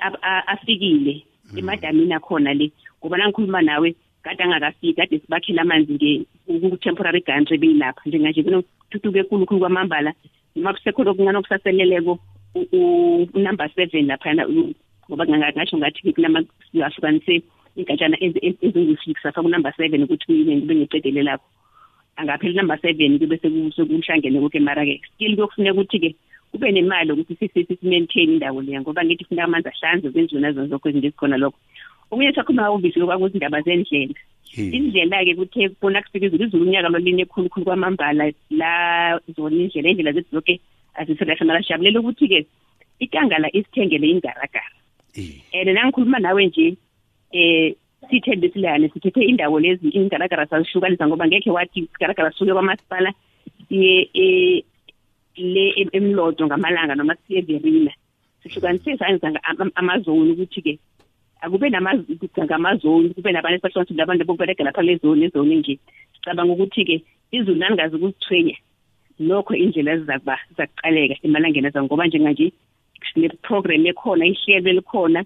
afikile 0.47 1.25
emadamini 1.57 2.15
akhona 2.15 2.55
le. 2.55 2.73
Ngoba 2.99 3.17
nangikhuluma 3.17 3.63
nawe 3.63 3.95
kade 4.23 4.43
angakafiki 4.43 4.95
kade 4.95 5.19
sibakhela 5.19 5.63
amanzi 5.63 6.27
ku-temporary 6.47 7.21
gantry 7.21 7.59
beyilapha. 7.59 8.03
Njenganje 8.07 8.43
kunothuthuka 8.43 9.19
ekulukhulu 9.21 9.61
kwamambala 9.61 10.13
noma 10.57 10.73
kusekhona 10.75 11.11
okuncane 11.11 11.39
okusaseleleko 11.39 12.19
u- 12.55 12.69
u- 12.73 13.29
unumber 13.35 13.71
seven 13.75 14.07
laphana 14.07 14.47
u- 14.49 14.75
ngoba 15.09 15.27
nga- 15.27 15.53
ngasho 15.53 15.79
ngathi 15.79 16.13
kunamahlukanise 16.13 17.43
igatshana 17.77 18.17
ezingu-six 18.21 19.17
afa 19.25 19.43
kunumber 19.43 19.73
seven 19.77 20.03
ukuthi 20.03 20.27
kuyini 20.27 20.61
kube 20.61 20.75
ngeqedele 20.75 21.23
lakho 21.23 21.47
angaphela 22.17 22.53
unumber 22.53 22.79
seven 22.81 23.19
kube 23.19 23.37
seku- 23.37 23.73
sekuhlangene 23.77 24.41
koke 24.41 24.61
mara-ke. 24.61 25.01
Still 25.15 25.35
kuyokufuneka 25.35 25.75
ukuthi-ke 25.75 26.15
kube 26.53 26.73
nemali 26.73 27.13
ukuthi 27.13 27.49
sisi-maintain 27.55 28.31
indawo 28.35 28.63
leya 28.63 28.81
ngoba 28.81 29.05
ngithi 29.05 29.25
funeka 29.25 29.45
amanzi 29.45 29.69
ahlanze 29.69 30.11
kwenziwe 30.11 30.41
nazo 30.41 30.67
zonke 30.67 30.89
izinto 30.89 31.07
ezikhona 31.07 31.37
lokho. 31.37 31.59
Okunye 32.11 32.33
sakhuluma 32.35 32.71
ubisi 32.75 33.01
kwakuthi 33.01 33.39
indaba 33.39 33.63
zendlela. 33.63 34.15
Indlela-ke 34.57 35.35
kuthe 35.39 35.71
bona 35.81 36.03
kufika 36.03 36.27
izulu 36.27 36.45
izulu 36.45 36.65
unyaka 36.67 36.89
loline 36.89 37.25
khulukhulu 37.25 37.65
kwamambala 37.65 38.33
la 38.51 39.21
zona 39.37 39.57
indlela 39.57 39.89
indlela 39.91 40.13
zethu 40.13 40.31
zonke 40.35 40.61
aziselahle 40.95 41.45
mara 41.47 41.63
sijabulela 41.63 42.01
ukuthi-ke 42.01 42.47
ikangala 43.01 43.49
isithengele 43.57 44.07
ingaragara 44.11 44.71
and 45.53 45.69
nangikhuluma 45.69 46.19
nawe 46.19 46.47
nje 46.47 46.77
eh 47.33 47.75
sithembisilane 48.11 48.89
sithethe 48.89 49.23
indawo 49.25 49.61
lezi 49.61 49.89
ingaragara 49.89 50.47
sazihlukanisa 50.47 51.07
ngoba 51.07 51.27
ngekhe 51.27 51.51
wathi 51.51 51.81
igaragara 51.81 52.33
sisuke 52.33 52.53
kwamasipala 52.53 53.13
siye 53.69 54.11
eh, 54.15 54.65
le 55.37 55.65
em- 55.81 55.93
emlodo 55.93 56.47
ngamalanga 56.47 56.95
noma 56.95 57.15
siye 57.27 57.41
verina 57.41 57.93
sihlukanise 58.43 58.97
sanza 58.97 59.41
amazoni 59.75 60.33
ukuthi-ke 60.33 60.79
akube 61.41 61.71
ngamazoni 61.71 63.15
kube 63.15 63.33
nabantu 63.33 63.57
esibahlukanisa 63.57 64.03
abantu 64.03 64.25
bokuberega 64.25 64.65
lapha 64.65 64.83
le 64.83 64.97
zone 64.97 65.25
ezone 65.25 65.57
nje. 65.57 65.79
Sicabanga 66.15 66.53
ukuthi-ke 66.53 67.03
izulu 67.33 67.59
naningazi 67.59 67.97
ukusithwenya 67.97 68.57
lokho 69.29 69.55
indlela 69.55 69.99
zizakuba 69.99 70.37
zakuqaleka 70.57 71.15
emalangeni 71.27 71.67
aza 71.69 71.83
ngoba 71.83 72.07
njenganje 72.07 72.53
sine-program 73.13 73.87
ekhona 73.87 74.25
ihlelo 74.27 74.69
elikhona 74.71 75.21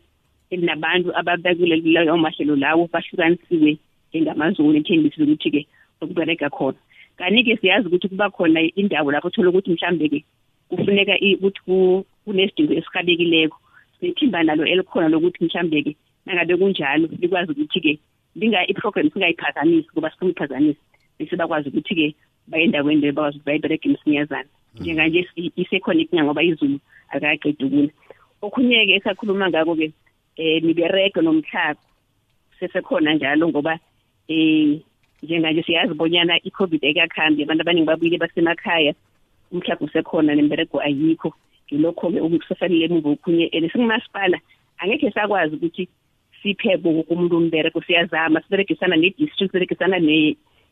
elinabantu 0.50 1.08
ababekule 1.18 1.76
lawo 1.94 2.18
mahlelo 2.18 2.54
lawo 2.56 2.82
bahlukanisiwe 2.92 3.78
ngamazoni 4.16 4.78
ethembisile 4.78 5.24
ukuthi-ke 5.26 5.62
okubereka 6.02 6.50
khona. 6.50 6.78
Kanti-ke 7.18 7.56
siyazi 7.56 7.86
ukuthi 7.88 8.08
kuba 8.08 8.30
khona 8.30 8.60
indawo 8.80 9.12
lapho 9.12 9.30
thola 9.30 9.48
ukuthi 9.50 9.70
mhlambe-ke 9.74 10.20
kufuneka 10.68 11.14
i- 11.26 11.34
ukuthi 11.38 11.60
ku- 11.66 12.04
kunesidingo 12.24 12.72
esirhabekileko 12.78 13.56
sithimba 14.00 14.42
nalo 14.42 14.64
elikhona 14.66 15.08
lokuthi 15.08 15.44
mhlambe-ke 15.44 15.92
nangabe 16.26 16.56
kunjalo 16.56 17.06
likwazi 17.20 17.50
ukuthi-ke 17.52 17.92
linga 18.36 18.66
iprogram 18.66 19.10
singayiphazamisi 19.10 19.88
ngoba 19.92 20.10
sifuna 20.10 20.30
iphazamisi 20.30 20.80
bese 21.18 21.36
bakwazi 21.36 21.68
ukuthi-ke 21.68 22.14
baye 22.48 22.64
endaweni 22.64 23.00
leyo 23.00 23.12
bakwazi 23.12 23.36
ukuthi 23.38 23.46
bayiberege 23.46 23.88
msinyazana. 23.88 24.48
Njenganje 24.80 25.28
si- 25.34 25.52
isekhona 25.56 26.00
ikinya 26.00 26.24
ngoba 26.24 26.42
izulu 26.42 26.78
akaqedi 27.08 27.64
ukuna 27.64 27.88
okhunye-ke 28.42 28.94
esakhuluma 28.98 29.48
ngako-ke 29.48 29.92
um 30.38 30.60
niberege 30.66 31.20
nomtlhago 31.22 31.80
sesekhona 32.58 33.14
njalo 33.14 33.48
ngoba 33.48 33.78
um 34.28 34.80
njenganje 35.22 35.62
siyazi 35.62 35.94
bonyana 35.94 36.38
i-covid 36.44 36.84
ayikakhambi 36.84 37.42
abantu 37.42 37.62
abaningi 37.62 37.86
babuyile 37.86 38.18
basemakhaya 38.18 38.94
umhlago 39.52 39.84
usekhona 39.84 40.34
nemberego 40.34 40.80
ayikho. 40.80 41.32
Ngilokho-ke 41.72 42.20
okusasalile 42.20 42.84
emuva 42.84 43.10
okhunye 43.10 43.48
and 43.52 43.70
singumasipala 43.72 44.38
angekhe 44.78 45.10
sakwazi 45.10 45.56
ukuthi 45.56 45.88
siphe 46.42 46.76
woke 46.84 47.08
umuntu 47.08 47.36
umbereko 47.36 47.80
siyazama 47.80 48.40
siberegisana 48.42 48.96
ne-district 48.96 49.52
siberegisana 49.52 49.98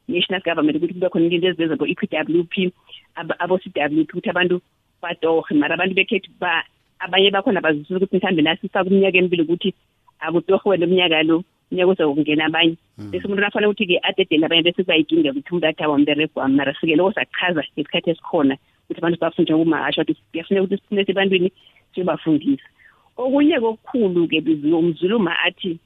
ne-national 0.08 0.42
government 0.42 0.76
ukuthi 0.76 0.94
kube 0.94 1.08
khona 1.08 1.26
into 1.26 1.46
ezibeza 1.48 1.76
bo-e 1.76 1.94
p 1.94 2.02
w 2.10 2.44
p 2.44 2.72
abo-c 3.14 3.64
w 3.74 4.04
p 4.04 4.12
ukuthi 4.12 4.30
abantu 4.30 4.60
batohe 5.02 5.54
mara 5.54 5.74
abantu 5.74 5.94
bekhethu 5.94 6.30
ba 6.40 6.64
abanye 6.98 7.30
bakhona 7.30 7.60
bazwisisa 7.60 7.96
ukuthi 7.96 8.16
mhlawumbe 8.16 8.42
nasifaka 8.42 8.90
umnyaka 8.90 9.18
emibili 9.18 9.42
ukuthi 9.42 9.74
akutorhwe 10.20 10.76
lo 10.76 10.86
mnyaka 10.86 11.22
lo 11.22 11.44
unyaka 11.72 11.90
uzokungena 11.90 12.46
abanye. 12.46 12.76
Bese 13.10 13.24
umuntu 13.26 13.42
nafanele 13.42 13.68
ukuthi-ke 13.68 13.98
adedele 14.02 14.46
abanye 14.46 14.62
bese 14.62 14.82
kubayinkinga 14.82 15.30
ukuthi 15.30 15.50
umuntu 15.50 15.66
athi 15.66 15.82
awa 15.82 15.98
mberego 15.98 16.40
wami 16.40 16.56
mara 16.56 16.74
sike 16.74 16.96
loko 16.96 17.12
sakuchaza 17.12 17.62
ngesikhathi 17.74 18.10
esikhona 18.10 18.54
ukuthi 18.84 18.98
abantu 19.00 19.18
bafunde 19.20 19.52
ngumahasha 19.54 20.02
ukuthi 20.02 20.22
kuyafuneka 20.30 20.64
ukuthi 20.64 20.82
sifunese 20.82 21.12
ebantwini 21.12 21.48
siyobafundisa. 21.94 22.68
Okunye 23.16 23.60
kokukhulu-ke 23.60 24.40
biziwe 24.40 24.78
umzuluma 24.78 25.32
athi 25.46 25.78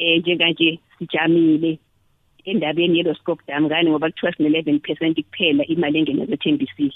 um 0.00 0.18
njenganje 0.18 0.78
sijamile 0.98 1.78
endabeni 2.44 2.98
yelo 2.98 3.14
scope 3.14 3.42
dam 3.46 3.68
kanye 3.68 3.90
ngoba 3.90 4.10
kuthiwa 4.10 4.32
sine 4.32 4.48
11% 4.48 5.22
kuphela 5.22 5.66
imali 5.66 5.98
engena 5.98 6.26
kwethembisile 6.26 6.92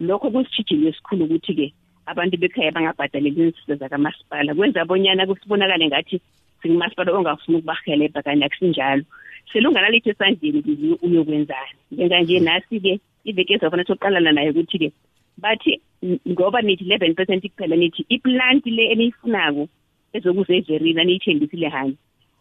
lokho 0.00 0.30
kusijijile 0.30 0.88
esikhulu 0.88 1.24
ukuthi 1.24 1.54
ke 1.54 1.66
abantu 2.06 2.36
bekhaya 2.36 2.72
bangabhadaleli 2.72 3.42
insiza 3.42 3.74
zakamasipala. 3.76 4.54
Kwenza 4.54 4.84
bonyana 4.84 5.26
kusibonakale 5.26 5.86
ngathi 5.86 6.20
singumasipala 6.62 7.12
ongafuni 7.12 7.58
ukubahelebha 7.58 8.22
kanye 8.22 8.44
akusinjalo. 8.44 9.04
Selunganalithi 9.52 10.10
esandleni 10.10 10.62
biziwe 10.62 10.96
uyokwenzani? 11.02 11.78
Njenganje 11.92 12.40
nasi-ke 12.40 13.00
iveke 13.24 13.54
ezafana 13.54 13.84
soqalana 13.84 14.32
naye 14.32 14.50
ukuthi-ke 14.50 14.92
bathi 15.38 15.80
ngoba 16.28 16.62
nithi 16.62 16.84
eleven 16.84 17.14
percent 17.14 17.42
kuphela 17.42 17.76
nithi 17.76 18.06
iplanti 18.08 18.70
le 18.70 18.84
eniyifunako 18.92 19.68
ezokuze 20.12 20.56
everina 20.56 21.04
niyithembisile 21.04 21.68
hanye 21.68 21.96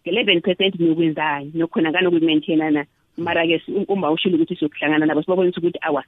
11 0.05 0.41
percent 0.41 0.79
nokwenzayo 0.79 1.51
nokukhonakala 1.53 2.09
ukuyimaintainana 2.09 2.85
mara-ke 3.17 3.61
uma 3.87 4.11
ushile 4.11 4.35
ukuthi 4.35 4.55
siyokuhlangana 4.55 5.05
nabo 5.05 5.21
sibabonisa 5.21 5.59
ukuthi 5.59 5.79
awa 5.81 6.03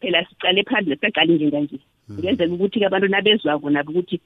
phela 0.00 0.24
sicale 0.24 0.62
phambili 0.64 0.96
sicaqali 0.96 1.32
njenganje. 1.34 1.78
Hmm. 2.06 2.16
Kuyenzeka 2.16 2.54
ukuthi-ke 2.54 2.86
abantu 2.86 3.08
nabezwako 3.08 3.70
nabo 3.70 3.90
ukuthi 3.90 4.20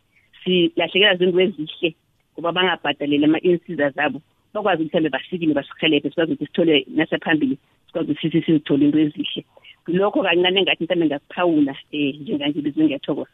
silahlekela 0.45 1.17
zinto 1.17 1.41
ezihle 1.41 1.95
ngoba 2.35 2.53
bangabhadaleli 2.53 3.25
ama-insiza 3.25 3.91
zabo. 3.91 4.21
Bakwazi 4.55 4.83
ukuthi 4.83 4.97
mhlawumbe 4.97 5.11
basikile 5.17 5.55
basihelebhe 5.55 6.11
sikwazi 6.11 6.33
ukuthi 6.33 6.47
sithole 6.47 6.87
nasephambili 6.89 7.59
sikwazi 7.87 8.13
ukuthi 8.13 8.31
sizithole 8.31 8.85
into 8.85 8.99
ezihle. 8.99 9.45
Lokho 9.87 10.23
kancane 10.23 10.61
engathi 10.61 10.85
mhlawumbe 10.85 11.07
ngakuphawula 11.07 11.77
um 11.92 12.23
njenganje 12.23 12.61
bizwe 12.61 12.85
ngiyathokoza. 12.85 13.31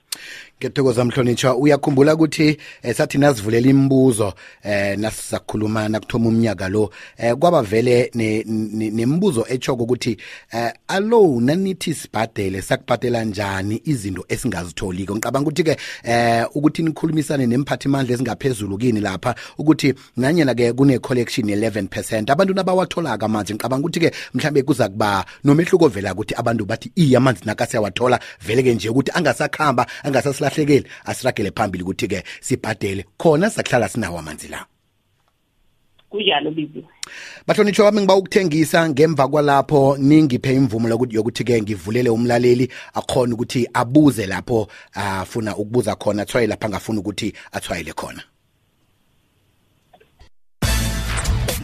Ngiyathokoza 0.58 1.04
mhlonitshwa 1.04 1.56
uyakhumbula 1.56 2.14
ukuthi 2.14 2.56
eh, 2.82 2.94
sathi 2.94 3.18
nasivulela 3.18 3.68
imibuzo 3.68 4.32
eh 4.64 4.98
nasisakhuluma 4.98 5.88
nakuthoma 5.88 6.28
umnyaka 6.28 6.68
lo 6.68 6.90
eh 7.18 7.34
kwaba 7.34 7.62
vele 7.62 8.10
ne- 8.14 8.44
ne- 8.46 8.90
nemibuzo 8.90 9.46
echoko 9.48 9.82
ukuthi 9.82 10.16
eh 10.52 10.72
allo 10.88 11.40
nanithi 11.40 11.94
sibhadele 11.94 12.62
sakubhadela 12.62 13.24
njani 13.24 13.82
izinto 13.84 14.24
esingazitholiko? 14.28 15.16
Ngicabanga 15.16 15.48
ukuthi 15.48 15.64
ke 15.64 15.76
eh 16.04 16.46
ukuthi 16.54 16.82
nikhulumisane 16.82 17.46
nemphathimandla 17.46 18.14
ezingaphezulu 18.14 18.78
kini 18.78 19.00
lapha 19.00 19.34
ukuthi 19.58 19.94
nanyena 20.16 20.54
ke 20.54 20.72
kune 20.72 20.98
collection 20.98 21.46
11% 21.46 22.32
abantu 22.32 22.54
nabawatholaka 22.54 23.28
manje 23.28 23.54
ngicabanga 23.54 23.80
ukuthi 23.84 24.00
ke 24.00 24.12
mhlambe 24.34 24.62
kuza 24.62 24.88
kuba 24.88 25.24
nomehluko 25.44 25.88
vela 25.88 26.12
ukuthi 26.12 26.37
abantu 26.38 26.64
bathi 26.64 26.92
iye 26.96 27.16
amanzi 27.16 27.42
nakasiyawathola 27.44 28.20
vele 28.46 28.62
ke 28.62 28.74
nje 28.74 28.88
ukuthi 28.88 29.12
angasakhamba 29.14 29.86
angasasilahlekeli 30.04 30.86
asiragele 31.04 31.50
phambili 31.50 31.82
ukuthi 31.84 32.08
ke 32.08 32.24
sibhadele. 32.40 33.04
Khona 33.18 33.50
sakuhlala 33.50 33.88
sinawo 33.88 34.18
amanzi 34.18 34.48
la. 34.48 34.66
Kunjalo 36.10 36.50
biziwe 36.50 36.84
bahlonitshwa 37.46 37.84
bami 37.84 38.00
ngiba 38.00 38.16
ukuthengisa 38.16 38.88
ngemva 38.88 39.28
kwalapho 39.28 39.96
ningiphe 39.98 40.54
imvumo 40.54 40.88
lokuthi 40.88 41.16
yokuthi-ke 41.16 41.62
ngivulele 41.62 42.10
umlaleli 42.10 42.68
akhona 42.94 43.34
ukuthi 43.34 43.68
abuze 43.74 44.26
lapho 44.26 44.68
afuna 44.92 45.56
ukubuza 45.56 45.94
khona 45.96 46.22
athwaye 46.22 46.46
lapho 46.46 46.66
angafuna 46.66 47.00
ukuthi 47.00 47.32
athwayele 47.52 47.92
khona. 47.92 48.22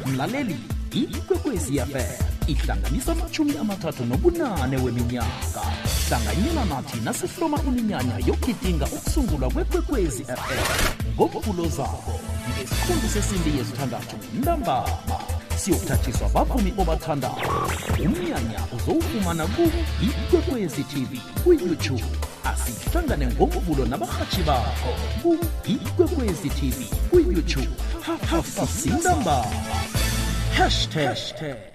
Mlaleli 0.07 0.57
ikwekwezi 0.93 1.79
fm 1.79 2.34
ihlanganisa 2.47 3.13
amashumi 3.13 3.57
amathathu 3.59 4.05
nobunane 4.05 4.77
weminyaka. 4.77 5.63
Hlanganyela 6.09 6.65
nathi 6.65 7.01
nasihloma 7.05 7.59
iminyanya 7.69 8.19
yokidinga 8.27 8.87
ukusungulwa 8.87 9.51
kwekwekwezi 9.51 10.25
fm 10.25 11.15
ngomvulo 11.15 11.69
zabo. 11.69 12.21
Ngesikhumbu 12.51 13.09
sesimbi 13.09 13.59
yezithandathu 13.59 14.17
ntambama. 14.39 15.19
Siyokuthathiswa 15.57 16.29
bavumi 16.29 16.75
obathandayo. 16.79 17.69
Umnyanya 18.05 18.61
uzowufumana 18.77 19.47
ku-ikwekwezi 19.47 20.85
tv 20.85 21.21
kwi-youtube 21.45 22.05
asihlangane 22.45 23.27
ngomvulo 23.27 23.87
nabarhatshi 23.87 24.43
bakho. 24.43 24.93
Ku-ikwekwezi 25.23 26.51
tv 26.51 26.85
kwi-youtube 27.11 27.71
hafasindambama 28.31 29.45
hashtag 30.59 31.19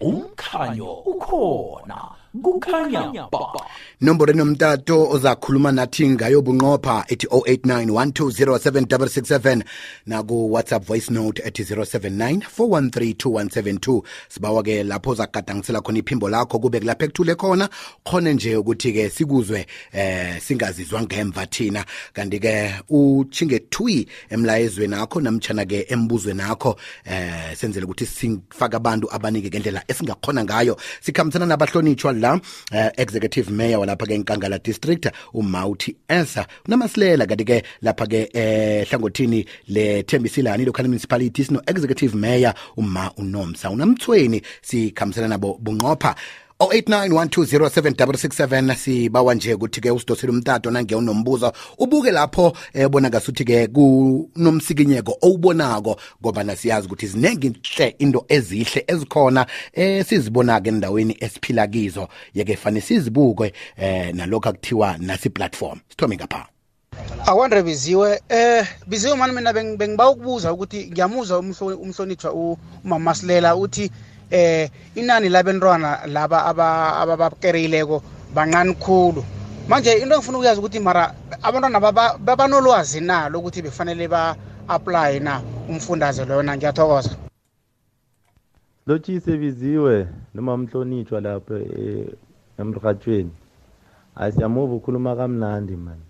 umkhanyo 0.02 0.92
ukhona. 1.12 2.19
Kukhanya 2.44 3.30
ba. 3.32 3.40
nomboro 4.02 4.34
enomtato 4.34 5.10
ozakhuluma 5.10 5.72
nathi 5.72 6.10
ngayo 6.10 6.42
bunqopha 6.42 7.06
ethi 7.08 7.28
0891207667 7.28 9.64
naku-whatsapp 10.06 10.86
voice 10.86 11.14
note 11.14 11.42
ethi 11.46 11.64
079 11.64 14.02
sibawa-ke 14.30 14.84
lapho 14.84 15.12
uzagadangisela 15.12 15.82
khona 15.82 16.00
iphimbo 16.00 16.30
lakho 16.30 16.60
kube 16.60 16.80
kulapho 16.80 17.06
ekuthule 17.06 17.36
khona. 17.36 17.70
Khone 18.04 18.34
nje 18.34 18.56
ukuthi-ke 18.56 19.10
sikuzwe 19.10 19.68
eh 19.94 20.42
singazizwa 20.42 21.02
ngemva 21.02 21.46
thina. 21.46 21.86
Kanti-ke 22.14 22.74
uchinge 22.90 23.60
twi 23.60 24.08
emlayezweni 24.30 24.96
akho 24.96 25.22
namtshana-ke 25.22 25.86
embuzweni 25.90 26.42
akho 26.42 26.76
eh 27.06 27.56
senzele 27.56 27.86
ukuthi 27.86 28.06
sifake 28.06 28.76
abantu 28.76 29.12
abanike 29.12 29.50
ngendlela 29.50 29.84
esingakhona 29.88 30.44
ngayo. 30.44 30.78
Sikhambisana 31.02 31.46
nabahlonitshwa 31.46 32.14
la 32.20 32.34
uh, 32.34 32.90
executive 32.98 33.50
mayor 33.52 33.80
walapha-ke 33.80 34.14
enkangala 34.14 34.60
district 34.60 35.08
umauti 35.34 35.96
esa 36.08 36.48
unamasilela 36.68 37.26
kanti-ke 37.26 37.64
lapha-ke 37.82 38.30
ehlangothini 38.34 39.30
hlangothini 39.30 39.46
le-thembisilani 39.68 40.66
local 40.66 40.88
municipality 40.88 41.44
sino-executive 41.44 42.16
mayor 42.16 42.54
uma 42.78 43.12
unomsa. 43.18 43.70
Unamthweni 43.70 44.42
sikhambisana 44.62 45.28
nabo 45.28 45.60
bunqopha 45.62 46.16
0891207667 46.60 48.76
sibawa 48.76 49.36
nje 49.36 49.54
ukuthi-ke 49.54 49.92
usidosele 49.92 50.32
umtato 50.34 50.72
nange 50.72 50.96
unombuzo 50.96 51.54
ubuke 51.78 52.12
lapho 52.12 52.54
eh, 52.74 52.88
bona 52.90 53.10
ngasuthi-ke 53.10 53.68
kunomsikinyeko 53.68 55.18
owubonako 55.22 56.00
ngoba 56.22 56.44
nasiyazi 56.44 56.88
ukuthi 56.88 57.08
ziningi 57.08 57.54
hle 57.76 57.96
into 58.00 58.26
ezihle 58.28 58.84
ezikhona 58.88 59.46
eh, 59.74 60.06
sizibona-ke 60.06 60.70
endaweni 60.70 61.18
esiphila 61.20 61.68
kizo. 61.68 62.08
Yeke 62.34 62.56
fane 62.56 62.82
sizibuke 62.82 63.54
eh, 63.78 64.16
nalokho 64.16 64.50
akuthiwa 64.50 64.98
nasi-platform. 64.98 65.80
Sithome 65.90 66.16
ngapha. 66.16 66.46
Akwandre 67.26 67.64
biziwe 67.64 68.22
eh 68.30 68.68
biziwe 68.88 69.16
mani 69.16 69.34
mina 69.34 69.52
beng- 69.52 69.78
bengiba 69.78 70.10
ukubuza 70.10 70.54
ukuthi 70.54 70.88
ngiyamuzwa 70.92 71.40
umhlo- 71.40 71.76
umhlonitshwa 71.76 72.34
u- 72.34 72.58
umama 72.86 73.16
silela 73.16 73.56
uthi 73.56 73.92
eh 74.32 74.70
inani 74.96 75.30
labentwana 75.30 76.06
laba 76.08 76.46
aba- 76.46 76.98
ababakereyileko 77.02 78.02
bancane 78.34 78.74
khulu. 78.74 79.24
Manje 79.68 79.94
into 80.02 80.16
engifuna 80.16 80.38
ukuyazi 80.38 80.60
ukuthi 80.60 80.80
mara 80.80 81.14
abantwana 81.44 81.80
baba- 81.80 82.18
babanolwazi 82.18 83.02
na 83.02 83.30
lokuthi 83.30 83.62
befanele 83.62 84.08
ba-aplaye 84.08 85.20
na 85.20 85.42
umfundaze 85.70 86.26
loyo 86.26 86.44
na 86.44 86.58
ngiyathokoza. 86.58 87.10
Lotshise 88.88 89.38
biziwe 89.38 90.08
noma 90.36 90.58
mhlonitshwa 90.58 91.22
lapho 91.22 91.58
eh, 91.58 92.08
emrhatshweni 92.60 93.32
hayi 94.16 94.32
siyamuva 94.32 94.74
ukhuluma 94.76 95.16
kamnandi 95.16 95.76
mani 95.76 96.02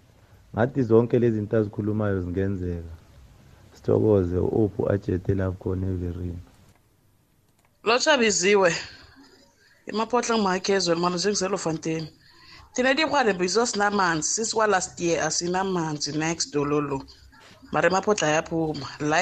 ngathi 0.55 0.83
zonke 0.83 1.19
lezi 1.19 1.35
zinto 1.35 1.57
azikhulumayo 1.57 2.21
zingenzeka. 2.21 2.93
Sithokoze 3.73 4.37
uphu 4.37 4.89
ajete 4.91 5.35
lapho 5.35 5.57
khona 5.63 5.87
everini. 5.87 6.39
Lotsha 7.89 8.17
biziwe 8.21 8.71
emaphotla 9.89 10.33
ngimakezweni 10.37 11.01
manje 11.01 11.17
njengiselofanteni 11.17 12.09
thina 12.73 12.93
dikwale 12.93 13.33
bizo 13.33 13.65
sinamanzi 13.65 14.29
sisiwa 14.33 14.67
last 14.67 14.99
year 14.99 15.23
asinamanzi. 15.27 16.11
Next 16.11 16.53
dololo 16.53 17.01
mara 17.71 17.89
emaphotla 17.89 18.27
ayaphuma. 18.27 18.87
La 18.99 19.17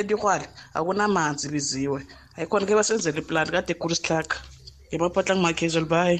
edikwale 0.00 0.46
akunamanzi 0.74 1.48
biziwe. 1.48 2.00
Ayikhona 2.36 2.66
ke 2.66 2.74
basenzela 2.74 3.18
iplani 3.18 3.50
kade 3.50 3.74
khulu 3.74 3.94
isihlaka 3.94 4.36
emaphotla 4.90 5.36
ngimakezweni 5.36 5.88
bayi 5.88 6.18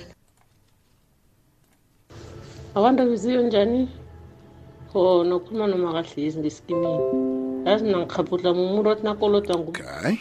abantu 2.75 3.11
biziwe 3.11 3.43
njani? 3.43 3.89
Ho 4.93 5.25
nokhuluma 5.25 5.67
nomakahlezi 5.67 6.39
ngesikimini. 6.39 7.03
Yazi 7.67 7.85
nangikhaputla 7.85 8.55
mumuntu 8.55 8.91
othi 8.91 9.03
nakolodwa 9.03 9.59
ngu 9.59 9.71
okay. 9.71 10.17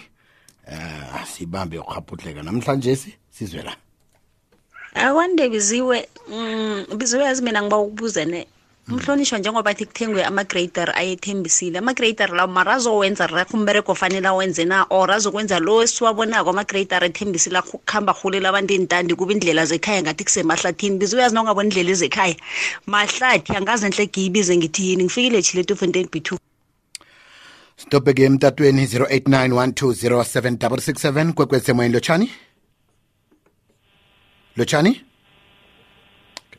Eh 0.72 1.26
sibambe 1.34 1.80
ukhaphutleka 1.80 2.44
namhlanje 2.44 2.96
si 2.96 3.16
sizwe 3.32 3.62
la. 3.64 3.74
Akwande 4.94 5.50
biziwe 5.50 6.08
mm, 6.30 6.86
biziwe 6.98 7.24
yazi 7.24 7.42
mina 7.44 7.62
ngiba 7.62 7.78
ukubuza 7.78 8.26
ne 8.26 8.48
umhlonishwa 8.90 9.40
njengoba 9.40 9.74
thi 9.74 9.86
kuthengwe 9.86 10.24
ama-grader 10.26 10.90
ayethembisile. 10.96 11.78
Ama-grader 11.78 12.30
lawo 12.34 12.52
mara 12.52 12.74
azowenza 12.74 13.28
rakho 13.28 13.58
umbereko 13.58 13.92
ofanele 13.92 14.28
awenze 14.28 14.66
na 14.66 14.86
or 14.90 15.12
azokwenza 15.12 15.60
lo 15.60 15.84
esiwabonako 15.84 16.50
ama-grader 16.50 17.04
ethembisile 17.04 17.58
akuhamba 17.60 18.14
rhulela 18.18 18.50
abantu 18.50 18.74
entandi 18.74 19.16
kuba 19.16 19.34
indlela 19.34 19.66
zekhaya 19.66 20.02
ngathi 20.02 20.24
kusemahlathini. 20.24 20.98
Biziwe 20.98 21.22
yazi 21.22 21.36
nongabona 21.36 21.70
indlela 21.70 21.92
ezekhaya 21.92 22.36
mahlathi 22.88 23.52
angazi 23.56 23.86
enhle 23.86 24.06
giyibize 24.14 24.58
ngithi 24.58 24.82
yini. 24.88 25.04
Ngifikile 25.04 25.42
chileto 25.42 25.76
fontain 25.76 26.10
b 26.10 26.20
two 26.20 26.38
stopeke 27.82 28.24
emtatweni 28.24 28.86
0891207667 28.86 31.34
kwekwesemoyeni 31.34 31.94
lotshani 31.94 32.32
lotshani 34.58 35.02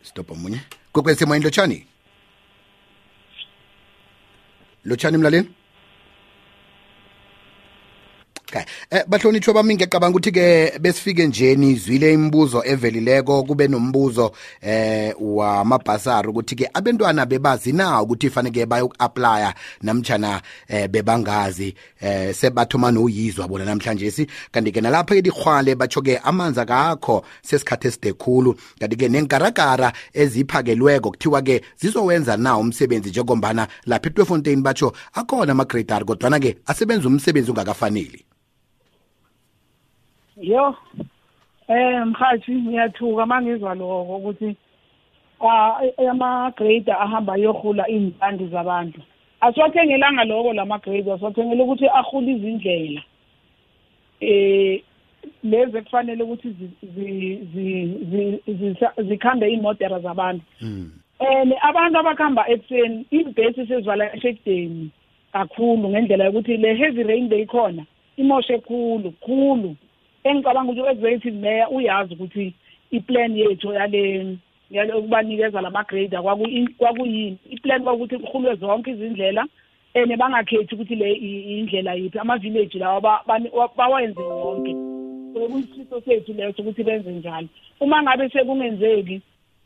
stop 0.02 0.30
omunye 0.30 0.60
kwekwesemoyeni 0.92 1.44
lotshani 1.44 1.86
lotshani 4.84 5.16
mlaleni 5.16 5.48
okay 8.50 8.64
Eh 8.90 9.04
bahlonitshwa 9.06 9.54
bami 9.54 9.74
ngiyacabanga 9.74 10.16
ukuthi 10.16 10.32
ke 10.32 10.78
besifike 10.80 11.26
nje 11.26 11.54
nizwile 11.56 12.12
imibuzo 12.14 12.62
evelileko 12.64 13.42
kube 13.42 13.68
nombuzo 13.68 14.32
eh 14.62 15.14
wamabhasari 15.20 16.28
ukuthi 16.28 16.54
ke 16.56 16.70
abantwana 16.74 17.26
bebazi 17.26 17.72
na 17.72 18.02
ukuthi 18.02 18.30
fanele 18.30 18.66
bayoku-aplya 18.66 19.54
namtjana 19.82 20.42
eh 20.68 20.88
bebangazi 20.88 21.74
eh 22.00 22.34
sebathoma 22.34 22.90
noyizwa 22.90 23.48
bona 23.48 23.64
namhlanje 23.64 24.10
si 24.10 24.26
kanti 24.52 24.72
ke 24.72 24.80
nalapha 24.80 25.14
ke 25.14 25.22
dihwale 25.22 25.74
batsho 25.74 26.02
ke 26.02 26.18
amanzi 26.18 26.60
akakho 26.60 27.24
sesikhathi 27.42 27.88
eside 27.88 28.12
khulu. 28.12 28.54
Kanti 28.80 28.96
ke 28.96 29.08
nenkaragara 29.08 29.92
eziphakelweko 30.12 31.10
kuthiwa 31.10 31.42
ke 31.42 31.62
zizowenza 31.80 32.36
na 32.36 32.58
umsebenzi 32.58 33.10
njengombana 33.10 33.68
lapha 33.86 34.08
etwefontein 34.08 34.62
batsho 34.62 34.92
akhona 35.14 35.52
ama-grade 35.52 35.94
r 35.94 36.04
kodwana 36.04 36.40
ke 36.40 36.56
asebenza 36.66 37.08
umsebenzi 37.08 37.50
ungakafaneli 37.50 38.24
yo 40.40 40.74
eh 41.68 42.06
mhathi 42.06 42.52
ngiyathuka 42.52 43.26
mangizwa 43.26 43.74
lokho 43.74 44.16
ukuthi 44.16 44.56
ah 45.40 45.80
ama-grader 46.10 46.96
ahamba 47.00 47.36
yohula 47.36 47.88
iy'mpande 47.88 48.46
zabantu. 48.46 49.00
Asiwathengelanga 49.40 50.24
loko 50.24 50.52
lama-grader 50.52 51.14
asiwathengele 51.14 51.62
ukuthi 51.62 51.88
ahule 51.88 52.32
izindlela. 52.32 53.02
Eh 54.20 54.82
lezi 55.44 55.76
ekufanele 55.78 56.22
ukuthi 56.22 56.48
zikhambe 59.08 59.46
iy'modera 59.48 59.98
zabantu. 60.00 60.44
And 61.20 61.52
abantu 61.62 61.98
abakuhamba 61.98 62.48
ekuseni 62.48 63.06
ibhesi 63.10 63.66
sezivala 63.66 64.16
esekudeni 64.16 64.90
kakhulu 65.32 65.88
ngendlela 65.88 66.24
yokuthi 66.24 66.56
le 66.56 66.74
heavy 66.74 67.02
rain 67.02 67.28
beyikhona 67.28 67.84
imoshe 68.16 68.58
khulu 68.58 69.12
khulu. 69.20 69.76
Engicabanga 70.24 70.72
ukuthi 70.72 70.80
u-executive 70.80 71.40
mayor 71.40 71.68
uyazi 71.72 72.14
ukuthi 72.14 72.54
iplan 72.90 73.36
yethu 73.36 73.72
yale 73.72 74.36
yale 74.70 74.92
ukubanikeza 74.92 75.60
lama-grader 75.60 76.22
kwakuyini. 76.78 77.38
Iplan 77.50 77.82
kwakuthi 77.82 78.18
kuhulwe 78.18 78.54
zonke 78.54 78.90
izindlela 78.90 79.46
and 79.94 80.16
bangakhethi 80.16 80.74
ukuthi 80.74 80.94
le 80.94 81.12
indlela 81.12 81.94
yiphi 81.94 82.18
ama-village 82.18 82.78
lawa 82.78 83.00
bawenze 83.76 84.20
wonke 84.20 84.72
so 85.34 85.48
kuyisifiso 85.48 86.00
sethu 86.00 86.32
leso 86.32 86.62
ukuthi 86.62 86.84
benze 86.84 87.10
njalo 87.10 87.48
uma 87.80 88.02
ngabe 88.02 88.28
sekungenzeki 88.28 89.20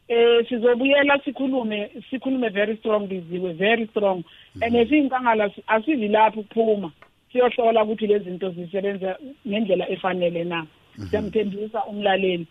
eh 0.09 0.47
sizobuyela 0.49 1.19
sikhulume 1.25 1.91
sikhulume 2.11 2.49
very 2.49 2.77
strong 2.77 3.07
biziwe 3.07 3.53
very 3.53 3.87
strong. 3.87 4.25
And 4.63 4.75
esiyinkangala 4.75 5.51
asivi 5.67 6.09
lapho 6.09 6.41
ukuphuma. 6.41 6.93
Siyohlola 7.35 7.83
ukuthi 7.83 8.07
lezi 8.07 8.25
zinto 8.25 8.51
zisebenza 8.51 9.19
ngendlela 9.49 9.91
efanele 9.91 10.45
na. 10.45 10.67
Siyamthembisa 11.11 11.85
umlaleli. 11.85 12.47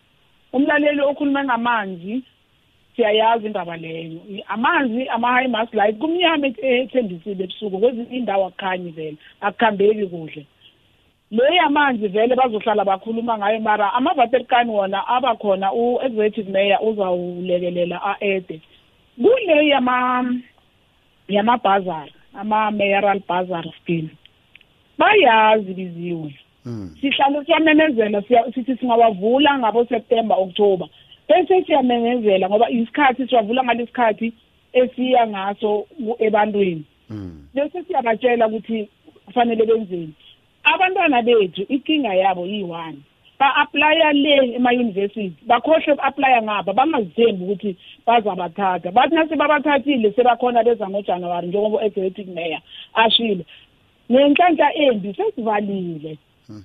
Umlaleli 0.53 1.01
okhuluma 1.01 1.43
ngamanzi 1.43 2.23
siyayazi 2.95 3.45
indaba 3.45 3.77
leyo. 3.77 4.19
Amanzi 4.47 5.07
ama-high 5.07 5.47
mass 5.47 5.73
light 5.73 5.97
kumnyama 5.97 6.47
ethembisile 6.47 7.43
ebusuku 7.43 7.79
kwezinye 7.79 8.17
indawo 8.17 8.45
akukhanyi 8.47 8.91
vele 8.91 9.17
akukhambeki 9.41 10.05
kuhle. 10.07 10.45
Leyi 11.31 11.59
amanzi 11.59 12.07
vele 12.07 12.35
bazohlala 12.35 12.85
bakhuluma 12.85 13.37
ngayo 13.37 13.59
mara 13.59 13.93
amavaterikani 13.93 14.71
wona 14.71 15.07
abakhona 15.07 15.73
u-executive 15.73 16.51
mayor 16.51 16.79
uzawulekelela 16.83 17.97
a-ede. 18.11 18.61
Kuleyi 19.15 19.69
yamabhazari 21.27 22.13
ama-mayoral 22.33 23.21
bazar 23.27 23.65
scheme. 23.79 24.09
Bayazi 24.97 25.73
biziwe. 25.73 26.35
Sihlale 27.01 27.45
siyamemezela 27.45 28.21
sithi 28.53 28.77
singawavula 28.77 29.59
ngabo-september 29.59 30.37
october. 30.39 30.87
Bese 31.27 31.63
siyamemezela 31.63 32.49
ngoba 32.49 32.69
isikhathi 32.69 33.27
siwavula 33.27 33.63
ngalesikhathi 33.63 34.33
esiya 34.73 35.27
ngaso 35.27 35.87
ebantwini. 36.19 36.83
Bese 37.53 37.83
siyabatshela 37.83 38.47
ukuthi 38.47 38.89
kufanele 39.25 39.65
benzeni. 39.65 40.13
Abantwana 40.63 41.21
bethu 41.21 41.61
inkinga 41.61 42.13
yabo 42.13 42.45
yi-one. 42.45 42.97
Ba-aplya 43.39 44.13
le 44.13 44.55
ema-university 44.55 45.33
bakhohlwe 45.47 45.93
uku-aplya 45.93 46.41
ngapha 46.41 46.73
bangazithembi 46.73 47.43
ukuthi 47.43 47.77
bazabathatha. 48.07 48.91
Bathi 48.91 49.15
nase 49.15 49.35
babathathile 49.35 50.11
sebakhona 50.11 50.63
beza 50.63 50.89
ngojanuwari 50.89 51.47
njengoba 51.47 51.77
u-executive 51.77 52.31
mayor 52.33 52.61
ashile 52.93 53.45
nenhlanhla 54.09 54.73
embi 54.75 55.13
sesivalile. 55.13 56.17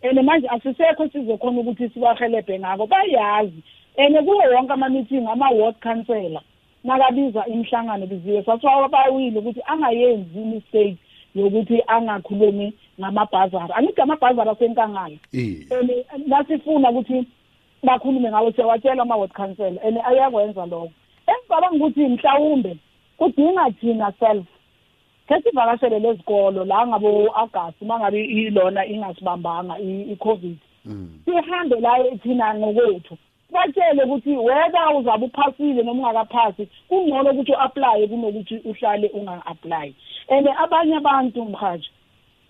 And 0.03 0.23
manje 0.25 0.49
asisekho 0.49 1.09
sizokhona 1.09 1.61
ukuthi 1.61 1.89
sibahelebhe 1.89 2.59
ngako 2.59 2.87
bayazi. 2.87 3.63
And 3.97 4.17
kuwo 4.25 4.43
wonke 4.55 4.73
ama-meeting 4.73 5.27
ama-ward 5.27 5.77
councillor 5.81 6.43
nakabiza 6.85 7.47
imihlangano 7.47 8.07
biziwe 8.07 8.43
sasiwabawile 8.43 9.39
ukuthi 9.39 9.61
angayenzi 9.67 10.39
imistake 10.43 10.97
yokuthi 11.35 11.83
angakhulumi 11.87 12.73
ngamabhazari. 13.01 13.73
Angithi 13.75 14.01
amabhazari 14.01 14.51
asenkangala. 14.51 15.19
And 15.33 16.05
nasifuna 16.27 16.91
ukuthi 16.91 17.27
bakhulume 17.83 18.31
ngawo 18.31 18.53
siyawatshela 18.53 19.03
ama-ward 19.03 19.33
councillor. 19.33 19.79
And 19.85 19.99
ayakwenza 19.99 20.67
lokho. 20.67 20.91
Engicabanga 21.27 21.77
ukuthi 21.77 22.09
mhlawumbe 22.09 22.77
kudinga 23.17 23.71
thina 23.81 24.13
self 24.19 24.47
ke 25.29 25.43
sivakashele 25.43 25.99
lezikolo 25.99 26.65
la 26.65 26.87
ngabo-agasti 26.87 27.85
uma 27.85 27.99
ngabe 27.99 28.25
ilona 28.25 28.87
ingasibambanga 28.87 29.75
i-covid. 29.79 30.59
Sihambe 31.25 31.81
la 31.81 31.93
thina 32.23 32.55
ngokwethu 32.55 33.15
batshele 33.53 34.05
ukuthi 34.05 34.37
whether 34.37 34.97
uzabe 34.99 35.25
uphasile 35.27 35.83
noma 35.83 36.09
ungakaphasi 36.09 36.69
kungcono 36.89 37.31
ukuthi 37.31 37.53
u-aplaye 37.53 38.07
kunokuthi 38.09 38.57
uhlale 38.65 39.09
unga-aplayi 39.09 39.95
and 40.29 40.49
abanye 40.49 40.97
abantu 40.97 41.45
mhaji 41.45 41.91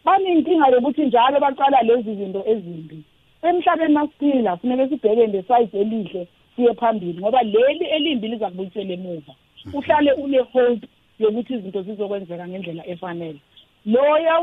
banenkinga 0.04 0.68
yokuthi 0.68 1.06
njalo 1.06 1.40
baqala 1.40 1.82
lezi 1.82 2.14
zinto 2.14 2.42
ezimbi. 2.46 3.02
Emhlabeni 3.42 3.94
masiphila 3.94 4.56
funeke 4.56 4.88
sibheke 4.88 5.28
ngesayidi 5.28 5.78
elihle 5.78 6.28
siye 6.56 6.74
phambili 6.74 7.20
ngoba 7.20 7.42
leli 7.42 7.84
elimbi 7.84 8.28
liza 8.28 8.50
kubuyisela 8.50 8.92
emuva. 8.94 9.32
Uhlale 9.74 10.12
une-hope 10.12 10.88
yokuthi 11.18 11.54
izinto 11.54 11.82
zizokwenzeka 11.82 12.48
ngendlela 12.48 12.86
efanele. 12.86 13.38
Loya 13.86 14.38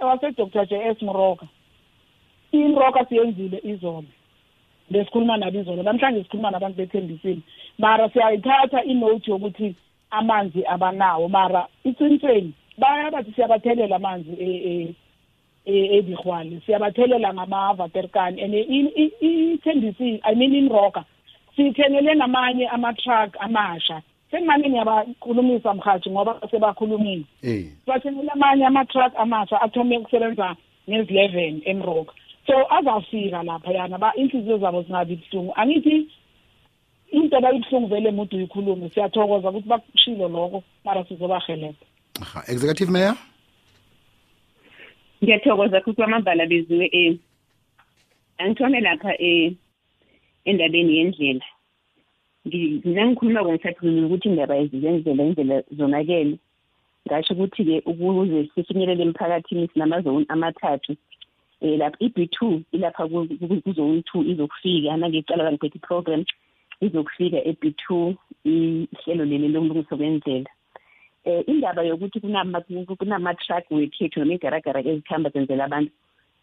wase-dr 0.00 0.66
j 0.66 0.72
s 0.96 1.02
mroka 1.02 1.46
imroka 2.52 3.04
siyenzile 3.04 3.60
izolo 3.64 4.04
besikhuluma 4.90 5.36
nabo 5.36 5.58
izolo. 5.58 5.82
Namhlanje 5.82 6.22
sikhuluma 6.22 6.50
nabantu 6.50 6.76
bethembisile. 6.76 7.40
Mara 7.78 8.08
siyayithatha 8.08 8.84
inote 8.84 9.30
yokuthi 9.30 9.74
amanzi 10.10 10.66
abanawo. 10.66 11.28
Mara 11.28 11.66
iqinisweni 11.84 12.52
baya 12.78 13.10
bathi 13.10 13.32
siyabathelela 13.32 13.96
amanzi 13.96 14.32
ebihwale 15.66 16.60
siyabathelela 16.66 17.34
ngama-vaterkani 17.34 18.42
and 18.42 18.54
ithembisile 18.54 20.20
i 20.24 20.34
mean 20.34 20.54
inroka 20.54 21.04
siyithengele 21.56 22.14
namanye 22.14 22.68
ama-truck 22.68 23.36
amasha. 23.40 24.02
Sengimane 24.30 24.68
ngiyabakhulumisa 24.68 25.74
mhathi 25.74 26.10
ngoba 26.10 26.40
sebakhulumile. 26.50 27.24
Sibathengele 27.84 28.30
amanye 28.30 28.66
ama-truck 28.66 29.12
amasha 29.16 29.60
athome 29.60 29.98
ukusebenza 29.98 30.56
ngezi-eleven 30.88 31.62
emroka 31.64 32.12
so 32.46 32.54
azafika 32.74 33.42
lapha 33.42 33.72
yana 33.72 34.12
inhliziyo 34.16 34.58
zabo 34.58 34.82
zingabi 34.82 35.16
buhlungu. 35.16 35.52
Angithi 35.56 36.08
into 37.12 37.36
abayibuhlungu 37.36 37.88
vele 37.88 38.10
mude 38.10 38.36
uyikhulume 38.36 38.90
siyathokoza 38.90 39.50
ukuthi 39.50 39.68
bakushilo 39.68 40.28
lokho 40.28 40.62
mara 40.84 41.04
sizobahelebha 41.04 41.86
aha 42.22 42.42
executive 42.48 42.90
mayor? 42.90 43.16
Ngiyathokoza 45.22 45.80
futhi 45.80 45.96
kwamambala 45.96 46.46
beziwe 46.46 46.90
um 46.94 47.18
angithome 48.38 48.80
lapha 48.80 49.14
um 49.18 49.56
endabeni 50.44 50.96
yendlela. 50.96 51.44
Nangikhuluma 52.44 53.44
kongisakhulumile 53.44 54.06
ukuthi 54.06 54.28
indaba 54.28 54.54
zendlela 54.66 55.24
indlela 55.24 55.62
zonakele. 55.76 56.38
Ngasho 57.06 57.34
ukuthi-ke 57.34 57.82
ukuze 57.86 58.50
sifinyelele 58.54 59.02
emphakathini 59.02 59.68
sinamazoni 59.72 60.26
amathathu 60.28 60.96
um 61.62 61.78
lapha 61.78 61.96
i-b 62.00 62.26
two 62.26 62.62
ilapha 62.72 63.08
kuzone 63.08 64.02
two 64.02 64.22
izokufika. 64.22 64.96
Nangicala 64.96 65.44
kangiphethe 65.44 65.78
i-program 65.78 66.24
izokufika 66.80 67.44
e-b 67.44 67.74
two 67.76 68.16
ihlelo 68.44 69.24
leli 69.24 69.48
lokulungiswa 69.48 69.96
kwendlela 69.96 70.50
um 71.26 71.42
indaba 71.46 71.82
yokuthi 71.82 72.20
kunama-truck 72.20 73.70
wekhethu 73.70 74.20
noma 74.20 74.34
igaragara 74.34 74.80
ezikuhamba 74.80 75.30
zenzela 75.30 75.64
abantu 75.64 75.92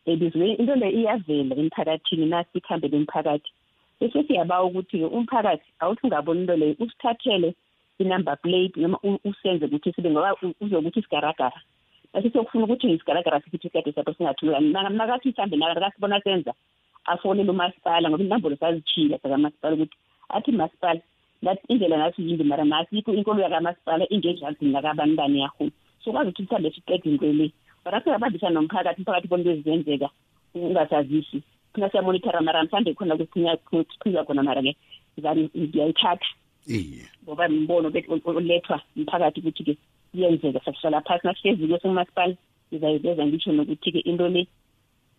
ebizwe 0.05 0.53
into 0.59 0.75
le 0.75 0.89
iyavela 0.89 1.55
emphakathini 1.55 2.25
nasikhambele 2.25 2.97
umphakathi 2.97 3.51
bese 3.99 4.23
siyabawa 4.23 4.65
ukuthi-ke 4.65 5.05
umphakathi 5.05 5.67
awuthi 5.79 6.01
ungaboni 6.03 6.41
into 6.41 6.55
leyo. 6.55 6.75
Usithathele 6.79 7.55
i-number 7.99 8.37
plate 8.43 8.75
noma 8.77 8.97
usenze 9.25 9.65
ukuthi 9.65 9.93
sibe 9.93 10.09
ngoba 10.11 10.35
uzokuthi 10.61 10.99
isigaragara 10.99 11.59
base 12.13 12.29
siyokufuna 12.29 12.65
ukuthi 12.65 12.93
isigaragara 12.93 13.41
sisitifiketi 13.41 13.93
sapho 13.93 14.13
singathumelani 14.13 14.97
nakathi 14.97 15.29
mhlawumbe 15.29 15.57
nakasibona 15.57 16.21
senza 16.21 16.53
afonele 17.05 17.51
umasipala 17.51 18.09
ngoba 18.09 18.23
inombolo 18.23 18.55
sazitshile 18.55 19.19
zakamasipala 19.23 19.75
ukuthi 19.75 19.97
athi 20.29 20.51
masipala 20.51 21.01
that 21.43 21.59
indlela 21.69 21.97
nathi 21.97 22.21
yimbi 22.21 22.43
mara 22.43 22.65
nasikho 22.65 23.13
inkolo 23.13 23.41
yakamasipala 23.41 24.05
ingenjani 24.09 24.57
nakabani 24.61 25.15
bani 25.15 25.39
yahulu 25.39 25.71
sokwazi 26.03 26.29
ukuthi 26.29 26.43
mhlawumbe 26.43 26.71
siqede 26.71 27.09
into 27.09 27.33
le. 27.33 27.51
Bara 27.85 28.01
singabambisana 28.01 28.55
nomphakathi 28.55 29.01
umphakathi 29.01 29.27
bona 29.27 29.43
into 29.43 29.51
ezenzeka 29.51 30.09
ungasazisi. 30.55 31.41
Thina 31.77 31.89
siyamonithara 31.89 32.41
mara 32.41 32.63
mhlawumbe 32.63 32.93
khona 32.93 33.17
kusiqhiza 33.69 34.25
khona 34.25 34.43
mara-ke 34.43 34.73
ngiyayithatha 35.21 36.27
iye. 36.67 37.05
Ngoba 37.23 37.49
mbono 37.49 37.91
olethwa 38.25 38.81
mphakathi 38.95 39.39
ukuthi-ke 39.39 39.77
iyenzeka 40.13 40.59
sasihlala 40.65 41.01
phasi. 41.01 41.27
Nasihleziko 41.27 41.77
sengumasipala 41.79 42.33
ngizayiveza 42.71 43.25
ngitsho 43.25 43.51
nokuthi-ke 43.51 43.99
into 44.09 44.27
le 44.27 44.47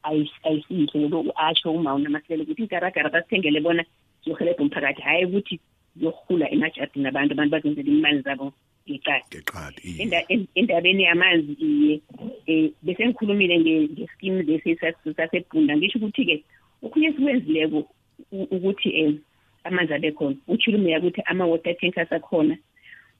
ayisiyihle 0.03 1.09
lo 1.09 1.33
asho 1.37 1.71
uma 1.73 1.95
unamahlelo 1.95 2.43
ukuthi 2.43 2.63
igaragara 2.65 3.11
basithengele 3.11 3.61
bona 3.61 3.85
ziyohelebha 4.25 4.63
umphakathi. 4.63 5.03
Hhayi 5.03 5.25
ukuthi 5.25 5.61
ziyohula 5.97 6.51
emajardini 6.51 7.09
abantu 7.09 7.33
abantu 7.33 7.53
bazenzela 7.55 7.89
imali 7.89 8.21
zabo. 8.23 8.53
Ngeqadi 8.93 9.25
ngeqadi 9.37 9.81
iye 9.89 10.03
Enda- 10.05 10.27
en- 10.29 10.47
endabeni 10.55 11.03
yamanzi 11.05 11.53
iye 11.53 12.01
um 12.49 12.71
bese 12.83 13.07
ngikhulumile 13.07 13.59
nge- 13.59 13.89
ngeskimu 13.93 14.43
lesi 14.43 14.75
sas- 14.81 15.15
sasebhunda 15.17 15.77
ngisho 15.77 15.99
ukuthi-ke 15.99 16.43
okhunye 16.83 17.07
esikwenzileko 17.09 17.79
u- 18.33 18.49
ukuthi 18.57 18.89
um 19.05 19.19
amanzi 19.65 19.95
abe 19.95 20.11
khona 20.13 20.37
utshulumeya 20.49 20.99
ukuthi 20.99 21.23
ama-water 21.27 21.77
tankers 21.77 22.13
akhona 22.13 22.57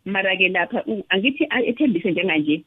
mara-ke 0.05 0.49
lapha 0.49 0.83
u- 0.87 1.05
angithi 1.09 1.45
a- 1.51 1.63
ethembise 1.65 2.11
njenganje 2.11 2.63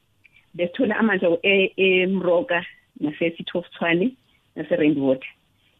besithola 0.53 0.97
amanzi 0.97 1.25
e- 1.43 1.71
emroka 1.77 2.65
nasesithofuthwane 2.99 4.11
nase-rand 4.55 4.97
water 4.97 5.29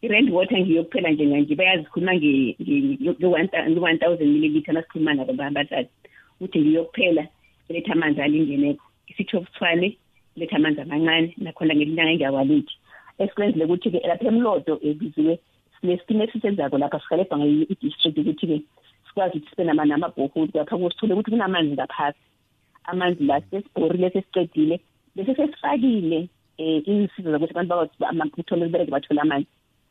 i-rand 0.02 0.30
water 0.30 0.58
ngiyokuphela 0.60 1.10
njenganje 1.10 1.54
bayazikhuluma 1.54 2.14
nge-one 2.14 3.98
thousand 3.98 4.28
milliliter 4.32 4.74
nasikhuluma 4.74 5.14
nabo 5.14 5.32
bahlali 5.32 5.88
ukuthi 6.42 6.60
ngiyokuphela 6.60 7.26
letha 7.68 7.92
amanzi 7.92 8.20
alingeneko. 8.22 8.84
Isithofuthwane 9.06 9.96
letha 10.36 10.56
amanzi 10.56 10.80
amancane 10.80 11.34
nakhona 11.38 11.74
ngelinyanga 11.74 12.12
engiyawalithi 12.12 12.74
esikwenzile 13.18 13.64
ukuthi-ke 13.64 14.00
lapha 14.08 14.26
emlodo 14.28 14.74
ebiziwe 14.82 15.38
sinesitimu 15.80 16.22
esisenzako 16.24 16.78
lapha 16.78 17.00
sihelebha 17.00 17.38
ngayo 17.38 17.66
i-district 17.72 18.18
ukuthi-ke 18.18 18.56
sikwazi 19.06 19.38
ukuthi 19.38 19.50
sibe 19.50 19.64
nama- 19.64 19.84
namabhoholi. 19.84 20.52
Lapha 20.54 20.76
kusithole 20.76 21.12
ukuthi 21.14 21.30
kunamanzi 21.30 21.74
ngaphasi. 21.74 22.18
Amanzi 22.84 23.24
la 23.24 23.40
sesibhorile 23.40 24.10
sesicedile 24.10 24.80
bese 25.14 25.34
sesifakile 25.34 26.28
um 26.58 26.82
insiza 26.86 27.30
zokuthi 27.30 27.58
abantu 28.12 28.40
uthole 28.40 28.64
libereke 28.64 28.90
bathole 28.90 29.20
amanzi. 29.20 29.48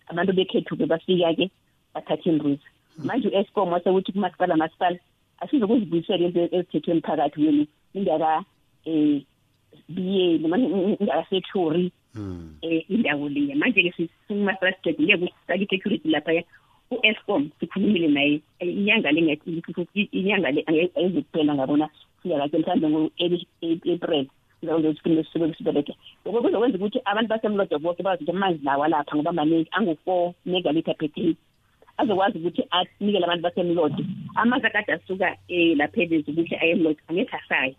Abantu 0.08 0.34
bekhethu-ke 0.34 0.86
bafika-ke 0.86 1.50
bathathe 1.94 2.30
imruzi 2.30 2.68
manje 2.98 3.28
u-escom 3.28 3.72
wasekuthi 3.72 4.12
kumasipala 4.12 4.56
masipala 4.56 4.98
asizokuzibuyisela 5.42 6.26
into 6.28 6.40
ezithethwe 6.56 6.94
emphakathi 6.96 7.42
wenu 7.46 7.64
ingaka 7.94 8.44
um 8.86 9.22
biyeli 9.90 10.46
ingakasethori 11.00 11.92
um 12.16 12.56
indawo 12.90 13.30
leya 13.30 13.56
manje-ke 13.56 14.08
simasipala 14.28 14.74
sicedile 14.76 15.18
kusifake 15.18 15.64
i-security 15.64 16.10
laphaya 16.10 16.44
u-escom 16.92 17.50
sikhulumile 17.60 18.08
naye. 18.08 18.42
Eh, 18.60 18.68
inyanga 18.68 19.12
le 19.12 19.22
ngathi- 19.22 20.10
inyanga 20.12 20.52
le 20.52 20.62
ange- 20.68 20.92
ayizukuphela 20.96 21.56
ngabona 21.56 21.90
siyakake 22.22 22.58
mhlawumbe 22.58 22.88
ngo-april 22.90 24.26
sizakuzosiphinde 24.60 25.24
sisebenze 25.24 25.56
sibereke 25.58 25.94
loko 26.26 26.42
kuzokwenza 26.42 26.78
ukuthi 26.78 27.00
abantu 27.06 27.30
basemlodo 27.30 27.80
bonke 27.80 28.04
bazi 28.04 28.24
ukuthi 28.24 28.36
amanzi 28.38 28.64
lawa 28.66 28.88
lapha 28.88 29.16
ngoba 29.16 29.32
maningi 29.32 29.70
angu-four 29.72 30.34
megalitha 30.46 30.94
per 30.94 31.10
day. 31.16 31.36
Azokwazi 32.02 32.38
ukuthi 32.38 32.64
anikele 32.72 33.26
abantu 33.26 33.44
basemlodo 33.44 34.04
amanzi 34.36 34.68
akade 34.68 34.92
asuka 34.94 35.28
um 35.50 35.78
laphelezi 35.80 36.32
ukuthi 36.32 36.56
aye 36.56 36.72
emlodo 36.76 37.02
angekho 37.08 37.38
asayo 37.38 37.76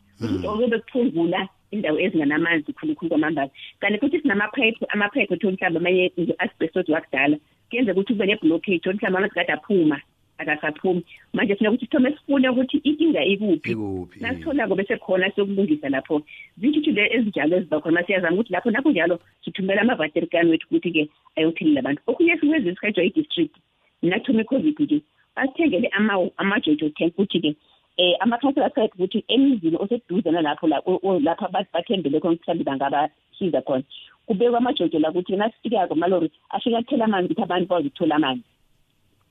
okobe 0.49 0.79
kuphungula 0.79 1.41
indawo 1.75 1.99
ezinganamanzi 2.05 2.73
khulukhulu 2.73 3.09
kwamambazi 3.11 3.53
kanti 3.81 3.99
futhi 4.01 4.21
sinamaphayiphi 4.21 4.85
amaphayiphi 4.95 5.35
othola 5.35 5.53
mhlawumbe 5.53 5.79
amanye 5.79 6.13
nge-asbestos 6.21 6.89
wakudala 6.89 7.37
kuyenzeka 7.69 7.99
ukuthi 7.99 8.13
kube 8.13 8.27
ne-blockage 8.27 8.89
othi 8.89 8.99
mhlawumbe 8.99 9.19
amanzi 9.19 9.35
kade 9.35 9.53
aphuma 9.53 9.99
akasaphumi. 10.43 11.05
Manje 11.33 11.57
sina 11.57 11.71
ukuthi 11.71 11.87
sithome 11.87 12.11
sifune 12.11 12.49
ukuthi 12.49 12.77
inkinga 12.77 13.25
ikuphi. 13.25 13.73
Ikuphi. 13.73 14.21
Nasitholako 14.21 14.75
bese 14.75 14.97
khona 14.97 15.31
sokulungisa 15.31 15.89
lapho. 15.89 16.23
Zintshitshile 16.59 17.09
ezinjalo 17.15 17.57
eziba 17.57 17.81
khona 17.81 18.01
masiyazama 18.01 18.35
ukuthi 18.35 18.53
lapho 18.53 18.71
nakho 18.71 18.91
njalo 18.91 19.21
sithumela 19.45 19.83
amavaterikani 19.83 20.51
wethu 20.51 20.67
ukuthi-ke 20.67 21.09
ayothilela 21.37 21.81
abantu. 21.81 22.03
Okunye 22.07 22.37
sikwenza 22.37 22.71
isikhathwa 22.71 23.05
i-district 23.05 23.55
nakuthoma 24.03 24.41
i-covid-ke 24.43 25.01
basithengele 25.37 25.89
ama- 25.89 26.31
amajojo 26.37 26.89
tank 26.89 27.13
ukuthi-ke 27.19 27.57
um 27.99 28.15
amakhansela 28.21 28.67
asayethe 28.67 28.95
ukuthi 28.95 29.25
emizini 29.29 29.77
oseduze 29.77 30.31
nalapho 30.31 30.67
la- 30.67 30.83
o- 30.87 31.01
o- 31.03 31.21
lapho 31.21 31.45
abantu 31.47 31.71
bathembele 31.73 32.21
khona 32.21 32.35
ukuthi 32.35 32.51
mhlawumbe 32.51 32.65
bangabasiza 32.65 33.61
khona. 33.63 33.85
Kubekwa 34.27 34.59
amajojo 34.59 34.99
la 34.99 35.11
ukuthi 35.11 35.37
nasifikako 35.37 35.95
malori 35.95 36.31
afike 36.51 36.77
athela 36.77 37.05
amanzi 37.05 37.27
ukuthi 37.27 37.43
abantu 37.43 37.67
bakwazi 37.69 37.89
ukuthola 37.89 38.17
amanzi. 38.17 38.43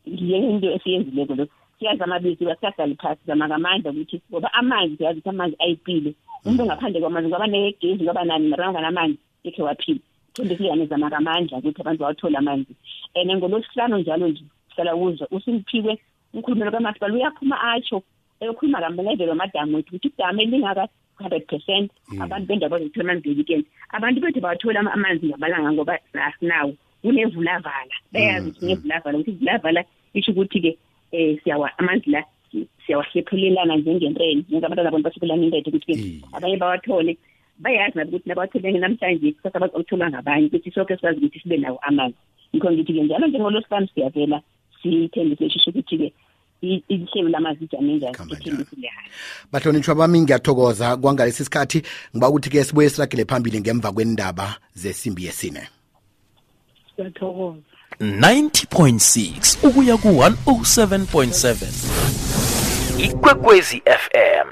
Ngiye 0.10 0.38
into 0.38 0.72
esiyenzileko 0.72 1.36
lo 1.36 1.48
siyazama 1.80 2.20
bizi 2.20 2.46
basahlali 2.46 2.96
phasi 2.96 3.22
zama 3.26 3.48
ngamandla 3.48 3.92
ukuthi 3.92 4.22
ngoba 4.32 4.54
amanzi 4.54 4.98
siyazi 4.98 5.20
ukuthi 5.20 5.30
amanzi 5.30 5.56
ayipile 5.60 6.14
umuntu 6.46 6.66
ngaphandle 6.66 7.00
kwamanzi 7.02 7.30
ngoba 7.30 7.48
negezi 7.48 8.04
ngoba 8.04 8.24
nani 8.26 8.48
mara 8.48 8.70
unganamanzi 8.70 9.18
ekhe 9.44 9.62
waphila. 9.64 10.00
Thembe 10.34 10.58
siyane 10.58 10.86
zama 10.86 11.10
ngamandla 11.10 11.58
ukuthi 11.58 11.82
abantu 11.82 12.00
bawathole 12.02 12.38
amanzi. 12.38 12.74
And 13.16 13.32
ngolwesihlanu 13.32 13.98
njalo 13.98 14.28
nje 14.28 14.44
sihlala 14.72 14.96
kuzwa 14.96 15.28
usimphiwe 15.32 15.94
umkhulumelo 16.34 16.72
kamasipala 16.72 17.14
uyaphuma 17.14 17.56
atsho 17.74 18.04
eyokhuluma 18.42 18.80
kamnedelo 18.82 19.36
madamu 19.36 19.76
wethu 19.76 19.96
ukuthi 19.96 20.08
idame 20.08 20.46
lingaka 20.46 20.88
hundred 21.20 21.46
percent 21.46 21.92
abantu 22.22 22.48
bendawo 22.48 22.72
bazothola 22.72 23.04
amanzi 23.12 23.30
nge-weekend 23.30 23.66
abantu 23.94 24.22
bethu 24.22 24.40
bawathola 24.42 24.80
ama- 24.80 24.94
amanzi 24.94 25.26
ngamalanga 25.28 25.72
ngoba 25.72 25.94
asinawo 26.14 26.74
kunevulavala. 27.02 27.96
Bayazi 28.14 28.50
ukuthi 28.50 28.66
ngevulavala 28.66 29.18
ukuthi 29.18 29.32
ivulavala 29.32 29.82
isho 30.14 30.32
ukuthi-ke 30.32 30.72
um 31.14 31.38
siyawa 31.44 31.68
amanzi 31.80 32.10
la 32.10 32.24
si- 32.52 32.68
siyawahlephulelana 32.86 33.76
njengentreni 33.78 34.46
njengabantwana 34.50 34.92
bona 34.92 35.04
basebelana 35.04 35.44
intethe 35.46 35.70
ukuthi-ke 35.70 35.96
abanye 36.34 36.58
bawathole. 36.58 37.18
Bayazi 37.60 37.98
nabo 37.98 38.10
ukuthi 38.10 38.30
nabawathole 38.30 38.72
namhlanje 38.72 39.32
kusasa 39.32 39.60
bazawutholwa 39.60 40.10
ngabanye 40.10 40.46
ukuthi 40.48 40.72
soke 40.72 40.96
sikwazi 40.96 41.18
ukuthi 41.20 41.40
sibe 41.40 41.58
nawo 41.58 41.78
amanzi. 41.82 42.18
Yikho 42.54 42.72
ngithi-ke 42.72 43.04
njalo 43.04 43.28
njengolosihlanu 43.28 43.88
siyavela 43.94 44.42
sithembise 44.82 45.50
shisho 45.50 45.70
ukuthi-ke 45.70 46.14
i- 46.62 46.84
ihlelo 46.88 47.30
lamanzi 47.30 47.64
ijame 47.64 47.94
njani 47.94 48.18
ithembisile 48.32 48.88
hayi 48.88 49.10
bahlonitshwa 49.52 49.96
bami 49.96 50.22
ngiyathokoza. 50.22 50.98
Kwangalesi 50.98 51.44
sikhathi 51.46 51.82
ngiba 52.16 52.30
ukuthi-ke 52.30 52.64
sibuye 52.64 52.90
siragele 52.90 53.26
phambili 53.26 53.60
ngemva 53.62 53.92
kwendaba 53.92 54.56
zesimbi 54.74 55.26
yesine. 55.26 55.68
Siyathokoza. 56.96 57.60
90.6 58.00 59.68
ukuya 59.68 59.98
ku-107.7 59.98 61.56
ikwekwezi 63.06 63.82
fm 63.86 64.48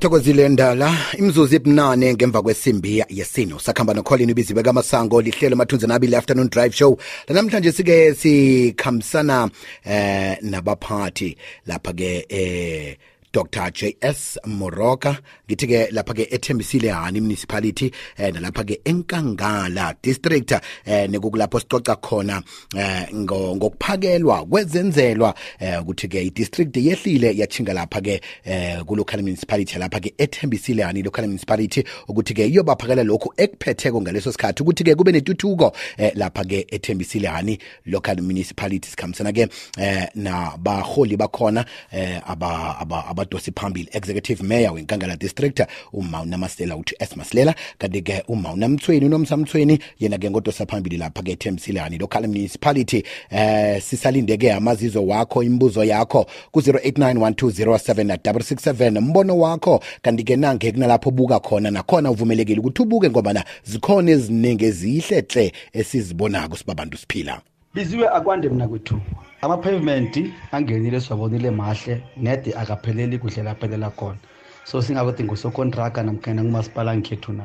thokozile 0.00 0.48
ndala 0.48 0.96
imzuzu 1.18 1.56
ebunane 1.56 2.14
ngemva 2.14 2.42
kwesimbi 2.42 3.04
yesino 3.08 3.58
sakuhamba 3.58 3.94
nocolin 3.94 4.30
ibiziwe 4.30 4.62
kamasango 4.62 5.22
lihlelo 5.22 5.56
mathunzi 5.56 5.86
nabili 5.86 6.16
afternoon 6.16 6.48
drive 6.48 6.74
show. 6.76 6.96
Lanamhlanje 7.28 7.72
sike 7.72 8.14
sikhambisana 8.14 9.50
eh 9.84 10.38
nabaphathi 10.42 11.36
lapha-ke 11.66 12.26
eh 12.28 12.96
dr. 13.32 13.70
Js 13.70 14.38
moroka 14.46 15.16
ngithi-ke 15.48 15.88
lapha-ke 15.92 16.28
ethembisile 16.30 16.90
hani 16.90 17.20
municipality 17.20 17.90
eh, 18.16 18.34
nalapha-ke 18.34 18.80
enkangala 18.84 19.94
district 20.02 20.52
eh, 20.84 21.10
nekukulapho 21.10 21.60
sicoca 21.60 21.96
khona 21.96 22.42
eh, 22.76 23.06
ngo- 23.14 23.56
ngokuphakelwa 23.56 24.46
kwezenzelwa 24.46 25.34
eh, 25.58 25.82
ukuthi-ke 25.82 26.22
i-district 26.22 26.76
yehlile 26.76 27.36
yachinga 27.36 27.72
lapha-ke 27.72 28.20
eh, 28.44 28.80
ku-local 28.84 29.22
municipality 29.22 29.78
lapha-ke 29.78 30.14
ethembisile 30.18 30.82
hani 30.82 31.02
local 31.02 31.26
municipality 31.26 31.84
ukuthi-ke 32.08 32.46
iyobaphakela 32.46 33.02
lokhu 33.02 33.32
ekuphetheko 33.36 34.02
ngaleso 34.02 34.32
sikhathi 34.32 34.62
ukuthi-ke 34.62 34.94
kube 34.94 35.12
netuthuko 35.12 35.72
eh, 35.96 36.12
lapha-ke 36.14 36.66
ethembisile 36.68 37.28
hani 37.28 37.58
local 37.86 38.20
municipality 38.22 38.88
sikhambisana-ke 38.90 39.48
eh, 39.78 40.08
nabaholi 40.14 41.16
bakhona 41.16 41.64
eh, 41.92 42.20
aba, 42.30 42.78
aba, 42.78 43.06
aba 43.06 43.19
abadosi 43.20 43.52
phambili. 43.52 43.88
Executive 43.92 44.42
mayor 44.42 44.74
wenkangala 44.74 45.16
district 45.16 45.62
umawuna 45.92 46.38
masela 46.38 46.76
uthi 46.76 46.94
s 46.98 47.16
maslela 47.16 47.54
kanti-ke 47.78 48.22
umawuna 48.28 48.68
mthweni 48.68 49.06
unomsamthweni 49.06 49.78
yena-ke 49.98 50.30
ngodosa 50.30 50.66
phambili 50.66 50.96
lapha-ke 50.96 51.32
etemsilani 51.32 51.98
local 51.98 52.26
municipality 52.26 53.04
eh 53.30 53.82
sisalinde-ke 53.82 54.52
amazizo 54.52 55.06
wakho 55.06 55.42
imibuzo 55.42 55.84
yakho 55.84 56.26
ku-089 56.52 59.00
mbono 59.00 59.38
wakho 59.38 59.82
kanti-ke 60.02 60.36
nange 60.36 60.72
kunalapho 60.72 61.10
buka 61.10 61.40
khona 61.40 61.70
nakhona 61.70 62.10
uvumelekile 62.10 62.60
ukuthi 62.60 62.82
ubuke 62.82 63.10
ngobana 63.10 63.44
zikhona 63.64 64.10
eziningi 64.10 64.64
ezihle 64.64 65.24
hle 65.32 65.52
esizibonako 65.72 66.56
sibabantu 66.56 66.98
siphila 66.98 67.40
biziwe 67.74 68.08
akwande 68.08 68.48
mna 68.48 68.68
kwethu 68.68 69.00
ama-pavement 69.42 70.14
angenile 70.52 71.00
siwabonile 71.00 71.50
mahle 71.50 72.02
nede 72.16 72.54
akapheleli 72.54 73.18
kuhle 73.18 73.42
laphelela 73.42 73.90
khona. 73.90 74.18
So 74.64 74.82
singakuthi 74.82 75.24
ngusokontraka 75.24 76.02
namkhana 76.02 76.44
ngumasipala 76.44 76.96
ngikhethu 76.96 77.32
na. 77.32 77.44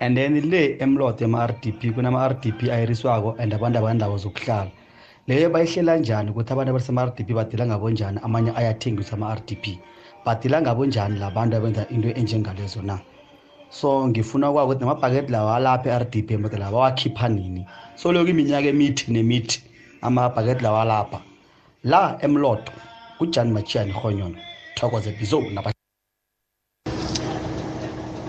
And 0.00 0.16
then 0.16 0.50
le 0.50 0.78
emlot 0.78 1.22
ema-r 1.22 1.54
d 1.62 1.72
p 1.72 1.92
kunama-r 1.92 2.34
d 2.40 2.52
p 2.52 2.70
ayiriswako 2.70 3.36
and 3.38 3.54
abantu 3.54 3.78
abandawo 3.78 4.18
zokuhlala. 4.18 4.70
Leyo 5.28 5.50
bayihlela 5.50 5.96
njani 5.96 6.30
ukuthi 6.30 6.52
abantu 6.52 6.70
abasema-r 6.70 7.14
d 7.14 7.24
p 7.24 7.34
badila 7.34 7.66
ngabo 7.66 7.90
njani? 7.90 8.18
Amanye 8.22 8.50
ayathengiswa 8.56 9.14
ama-r 9.16 9.40
d 9.46 9.56
p. 9.62 9.78
Badila 10.26 10.62
ngabo 10.62 10.86
njani 10.86 11.18
labantu 11.18 11.56
abenza 11.56 11.86
into 11.88 12.08
enjengalezo 12.08 12.82
na? 12.82 12.98
So 13.70 14.08
ngifuna 14.08 14.52
kwazi 14.52 14.66
ukuthi 14.66 14.80
namabhaketi 14.80 15.32
lawa 15.32 15.56
alapha 15.56 15.90
e-r 15.90 16.04
d 16.10 16.22
p 16.22 16.34
emode 16.34 16.56
lawa 16.56 16.72
bawakhipha 16.72 17.28
nini? 17.28 17.66
So 17.94 18.12
lokhu 18.12 18.28
iminyaka 18.30 18.68
emithi 18.68 19.12
nemithi. 19.12 19.62
Amabhaketi 20.02 20.62
lawa 20.62 20.82
alapha 20.82 21.20
la 21.84 22.18
emloto 22.22 22.72
kujani 23.18 23.52
machiyani 23.52 23.92
honyono 23.92 24.36
thokoze 24.74 25.10
bizo 25.10 25.40
naba 25.40 25.72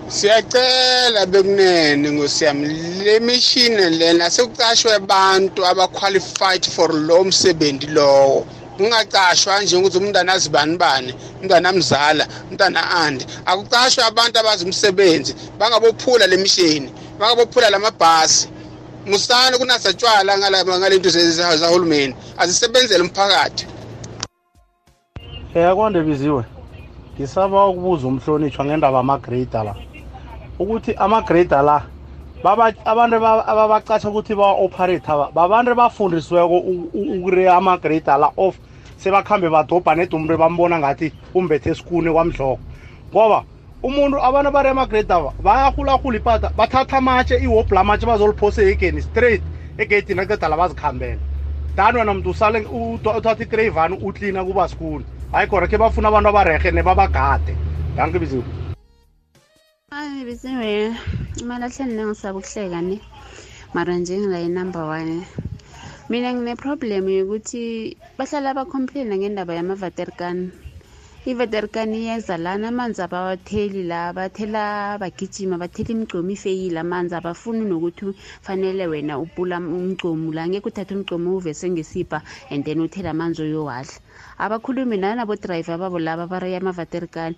siyacela 0.08 1.26
bekunene 1.26 2.12
ngosiyami 2.12 2.68
le 3.04 3.20
mishini 3.20 3.90
lena 3.98 4.30
sekucashwe 4.30 4.94
abantu 4.94 5.66
aba-qualified 5.66 6.64
for 6.74 6.90
lo 6.94 7.24
msebenzi 7.24 7.86
lowo. 7.86 8.46
Kungacashwa 8.76 9.62
nje 9.62 9.76
ukuthi 9.76 9.98
umntwana 9.98 10.32
azibani 10.32 10.76
bani 10.76 11.14
umntwana 11.40 11.68
amzala 11.68 12.24
umntwana 12.50 12.90
ande 12.90 13.24
akucashwe 13.46 14.04
abantu 14.04 14.38
abazi 14.38 14.64
umsebenzi 14.64 15.34
bangabophula 15.58 16.26
le 16.26 16.36
mishini 16.36 16.92
bangabophula 17.18 17.70
lamabhasi 17.70 18.48
musane 19.06 19.58
kunasatshwala 19.58 20.38
ngale 20.38 20.98
nto 20.98 21.10
zahulumeni. 21.56 22.14
Azisebenzele 22.38 23.02
umphakathi. 23.02 23.66
Um 25.54 25.62
akwande 25.62 26.02
biziwe 26.02 26.44
ngisaba 27.14 27.66
ukubuza 27.66 28.06
umhlonitshwa 28.06 28.64
ngendaba 28.64 28.98
ama-grader 28.98 29.64
la. 29.64 29.74
Ukuthi 30.58 30.94
ama-grader 30.94 31.62
la 31.62 31.82
abantu 32.84 33.16
ababacatsha 33.16 34.08
ukuthi 34.08 34.34
bawa-operate 34.34 35.08
babantu 35.34 35.70
abafundisiweko 35.72 36.58
ukureya 36.92 37.56
ama-grader 37.56 38.18
la 38.18 38.32
off 38.36 38.56
sebakhambe 38.98 39.48
badobha 39.48 39.94
neda 39.94 40.16
umuntu 40.16 40.38
bambona 40.38 40.78
ngathi 40.78 41.12
umbethe 41.34 41.70
esikune 41.70 42.12
kwamhloko 42.12 42.58
ngoba 43.12 43.44
umuntu 43.88 44.16
abantu 44.28 44.48
abare 44.48 44.68
ama-grader 44.70 45.22
bayahulahula 45.44 46.16
ipata 46.20 46.48
bathatha 46.58 46.96
amatshe 46.98 47.36
iwobhula 47.44 47.80
amatshe 47.80 48.06
bazoliphose 48.06 48.60
egeni 48.72 49.00
straight 49.02 49.42
egedini 49.78 50.20
aqeda 50.20 50.48
la 50.48 50.56
bazikhambela. 50.56 51.20
Dan 51.76 51.96
wena 51.96 52.14
mntu 52.14 52.30
usale 52.30 52.58
uthatha 53.18 53.42
ikreyvani 53.44 53.98
utlina 54.06 54.44
kuba 54.44 54.68
sikune 54.68 55.04
hayi 55.32 55.46
khona 55.48 55.66
khe 55.66 55.76
bafuna 55.78 56.08
abantu 56.08 56.28
abarehe 56.28 56.70
nebabagade 56.70 57.54
danke 57.96 58.18
biziwe 58.22 58.44
hayi 59.90 60.24
biziwe 60.24 60.94
imalahleni 61.42 61.94
nengisaba 61.94 62.38
ukuhleka 62.38 62.80
ne? 62.82 62.96
Mara 63.74 63.94
nje 63.98 64.18
ngilaye 64.18 64.48
number 64.48 64.82
one. 64.82 65.26
Mina 66.08 66.32
ngine-problem 66.32 67.08
yokuthi 67.08 67.96
bahlala 68.18 68.54
bacomplaina 68.54 69.16
ngendaba 69.18 69.54
yamavaterkan 69.54 70.52
ivaterkan 71.24 71.94
iyeza 71.96 72.36
lana 72.36 72.68
amanzi 72.68 73.00
abawatheli 73.00 73.82
la 73.88 74.12
bathela 74.12 74.98
bagijima 75.00 75.56
bathela 75.56 75.90
imigcomo 75.96 76.30
ifeyile 76.36 76.78
amanzi 76.84 77.14
abafuni 77.16 77.64
nokuthi 77.64 78.12
fanele 78.44 78.84
wena 78.92 79.16
upula 79.24 79.56
umgcomo 79.56 80.28
la 80.36 80.44
ngeke 80.44 80.68
uthathe 80.68 80.92
umgcomo 80.94 81.40
uvese 81.40 81.64
ngesipha 81.72 82.20
and 82.52 82.64
then 82.64 82.80
uthele 82.84 83.08
amanzi 83.08 83.40
uyowadla. 83.40 83.96
Abakhulumi 84.44 84.96
nanabodrayiva 85.00 85.80
babo 85.80 85.98
laba 85.98 86.26
bareya 86.28 86.60
amavaterikani 86.60 87.36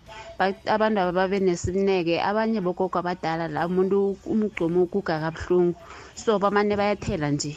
abantu 0.74 0.98
aba 1.00 1.12
babe 1.12 1.38
nesineke 1.38 2.18
abanye 2.18 2.58
bogogo 2.66 2.98
abadala 2.98 3.46
la 3.46 3.70
umuntu 3.70 4.18
umgcomo 4.26 4.82
uguga 4.82 5.22
kabuhlungu. 5.22 5.78
So 6.16 6.38
bamane 6.42 6.74
bayathela 6.74 7.30
nje 7.30 7.54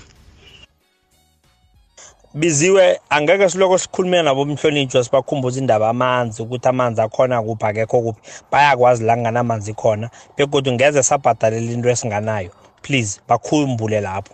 biziwe 2.33 2.99
angeke 3.09 3.49
siloko 3.49 3.77
sikhulume 3.77 4.21
nabo 4.21 4.45
mhlonitshwa 4.45 5.03
sibakhumbuza 5.03 5.59
indaba 5.59 5.89
amanzi 5.89 6.41
ukuthi 6.41 6.67
amanzi 6.67 7.01
akhona 7.01 7.41
kuphi 7.41 7.65
akekho 7.65 8.01
kuphi. 8.01 8.21
Bayakwazi 8.51 9.03
la 9.03 9.15
kunganamanzi 9.15 9.73
khona 9.73 10.09
begodwa 10.37 10.73
ngeze 10.73 11.03
sabhadalela 11.03 11.71
into 11.71 11.89
esinganayo. 11.89 12.51
Please 12.81 13.19
bakhumbule 13.27 14.01
lapho. 14.01 14.33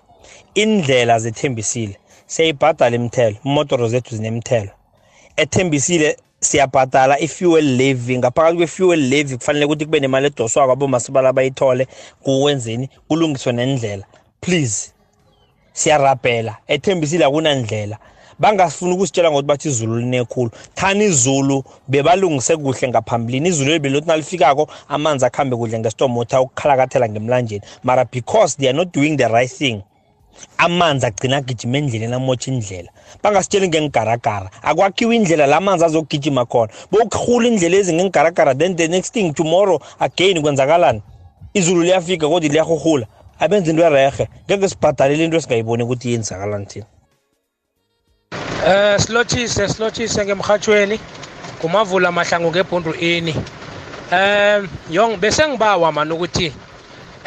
Indlela 0.55 1.19
zethembisile. 1.19 1.97
Siyayibhadala 2.27 2.95
imithelo 2.95 3.37
imotoro 3.45 3.87
zethu 3.87 4.15
zinemithelo 4.15 4.71
ethembisile 5.37 6.17
siyabhadala 6.39 7.19
i-fuel 7.19 7.77
levy. 7.77 8.17
Ngaphakathi 8.17 8.57
kwe-fuel 8.57 8.99
levy 8.99 9.37
kufanele 9.37 9.65
ukuthi 9.65 9.85
kube 9.85 9.99
nemali 9.99 10.27
edoswako 10.27 10.71
abomasipala 10.71 11.33
bayithole 11.33 11.87
kuwenzeni 12.23 12.89
kulungiswe 13.07 13.53
nendlela 13.53 14.05
please. 14.41 14.94
Siyarabhela 15.79 16.53
ethembisile 16.67 17.25
akunandlela 17.25 17.97
bangasifuni 18.39 18.93
ukusitshela 18.93 19.31
ngokuthi 19.31 19.47
bathi 19.47 19.67
izulu 19.69 19.99
line 19.99 20.25
khulu. 20.25 20.51
Thani 20.75 21.05
izulu 21.05 21.63
bebalungise 21.87 22.57
kuhle 22.57 22.87
ngaphambilini. 22.87 23.49
Izulu 23.49 23.71
eli 23.71 23.79
belothi 23.79 24.07
nalifikako 24.07 24.67
amanzi 24.89 25.25
akuhambe 25.25 25.55
kuhle 25.55 25.79
ngestomota 25.79 26.41
ukukhalakathela 26.41 27.09
ngemlanjeni. 27.09 27.63
Mara 27.83 28.05
because 28.05 28.55
they 28.57 28.67
are 28.67 28.77
not 28.77 28.91
doing 28.91 29.15
the 29.17 29.27
right 29.27 29.51
thing 29.51 29.83
amanzi 30.57 31.05
agcina 31.05 31.37
agijima 31.37 31.77
endleleni 31.77 32.15
amotsha 32.15 32.51
indlela. 32.51 32.89
Bangasitsheli 33.23 33.67
ngengigaragara 33.67 34.49
akwakhiwa 34.61 35.15
indlela 35.15 35.47
la 35.47 35.57
amanzi 35.57 35.85
azokugijima 35.85 36.45
khona. 36.45 36.73
Bokuhula 36.91 37.47
indlela 37.47 37.77
ezi 37.77 37.93
ngengigaragara 37.93 38.53
then 38.57 38.75
the 38.75 38.87
next 38.87 39.13
thing 39.13 39.33
tomorrow 39.33 39.79
again 39.99 40.41
kwenzakalani? 40.41 41.01
Izulu 41.53 41.83
liyafika 41.83 42.27
kodwa 42.27 42.49
liyahuhula 42.49 43.07
abenza 43.39 43.71
into 43.71 43.83
erehe 43.83 44.29
ngeke 44.45 44.69
sibhadalele 44.69 45.23
into 45.23 45.37
esingayiboni 45.37 45.83
ukuthi 45.83 46.11
yenzakalani 46.11 46.65
thina 46.65 46.85
Eh 48.65 48.97
silothise 48.99 49.67
silothise 49.67 50.25
ngemhathweni 50.25 50.99
kumavula 51.61 52.11
mahlangu 52.11 52.49
ngebhundu 52.49 52.93
ini. 52.97 53.35
Um 54.11 54.67
yong 54.89 55.17
bese 55.21 55.47
ngibawa 55.47 55.91
mani 55.91 56.11
ukuthi 56.13 56.51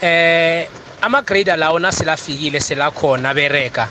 eh 0.03 0.67
ama 1.01 1.23
grader 1.23 1.57
lawo 1.57 1.79
naselafikile 1.79 2.61
selakhona 2.61 3.35
bereka. 3.35 3.89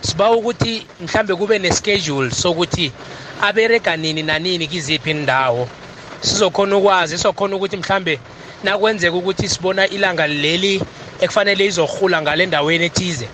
Sibawa 0.00 0.36
ukuthi 0.36 0.86
mhlambe 1.00 1.34
kube 1.34 1.58
neschedule 1.58 2.30
sokuthi 2.30 2.92
abereka 3.42 3.96
nini 3.96 4.22
nanini 4.22 4.66
kiziphi 4.66 5.10
indawo. 5.10 5.68
Sizokhona 6.20 6.76
ukwazi 6.76 7.16
sizokhona 7.16 7.56
ukuthi 7.56 7.76
mhlambe 7.76 8.18
nakwenzeka 8.64 9.16
ukuthi 9.16 9.48
sibona 9.48 9.88
ilanga 9.88 10.26
leli 10.26 10.82
ekufanele 11.20 11.64
izohula 11.66 12.22
ngale 12.22 12.46
ndaweni 12.46 12.84
ethize 12.84 13.28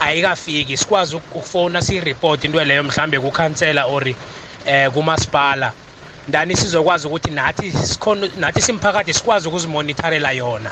ayikafiki. 0.00 0.76
Sikwazi 0.76 1.16
ukufona 1.16 1.82
siyiripoti 1.82 2.46
into 2.46 2.64
leyo 2.64 2.82
mhlambe 2.82 3.20
kukhansela 3.20 3.84
or 3.86 4.08
eh 4.66 4.90
kumasipala. 4.90 5.72
Ndani 6.28 6.56
sizokwazi 6.56 7.06
ukuthi 7.06 7.30
nathi 7.30 7.72
sikhona 7.72 8.28
nathi 8.36 8.62
simphakathi 8.62 9.14
sikwazi 9.14 9.48
ukuzimonitorela 9.48 10.32
yona. 10.32 10.70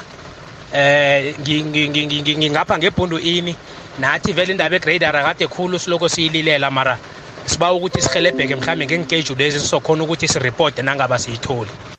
Eh 0.75 1.35
ngingapha 1.41 2.79
ngebhundu 2.79 3.19
ini. 3.19 3.57
Nathi 3.99 4.33
vele 4.33 4.53
indaba 4.53 4.77
egrader 4.77 5.17
akade 5.17 5.47
khulu 5.47 5.79
siloko 5.79 6.09
siyililela 6.09 6.71
mara 6.71 6.99
siba 7.47 7.73
ukuthi 7.73 8.03
sihelebheke 8.03 8.57
mhlambe 8.57 8.87
ngengejulo 8.87 9.39
lezi 9.39 9.61
sizokhona 9.61 10.05
ukuthi 10.05 10.29
siripote 10.29 10.83
nangaba 10.83 11.19
siyitholi. 11.19 11.98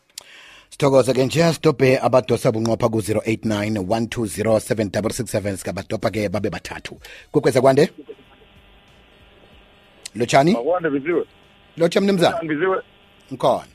Sithokoze 0.80 1.14
ke 1.14 1.26
nje 1.26 1.54
sidobhe 1.54 2.00
abadosa 2.00 2.52
bunqopha 2.52 2.88
ku-089 2.90 3.84
120 3.84 5.56
sikabadobha 5.58 6.10
ke 6.10 6.30
babe 6.30 6.50
bathathu. 6.50 6.96
Kwekweza 7.32 7.62
kwande? 7.62 7.90
Lotshani? 10.16 10.56
Lotsha 11.78 12.02
mnumzana 12.02 12.40
ngikhona 13.32 13.68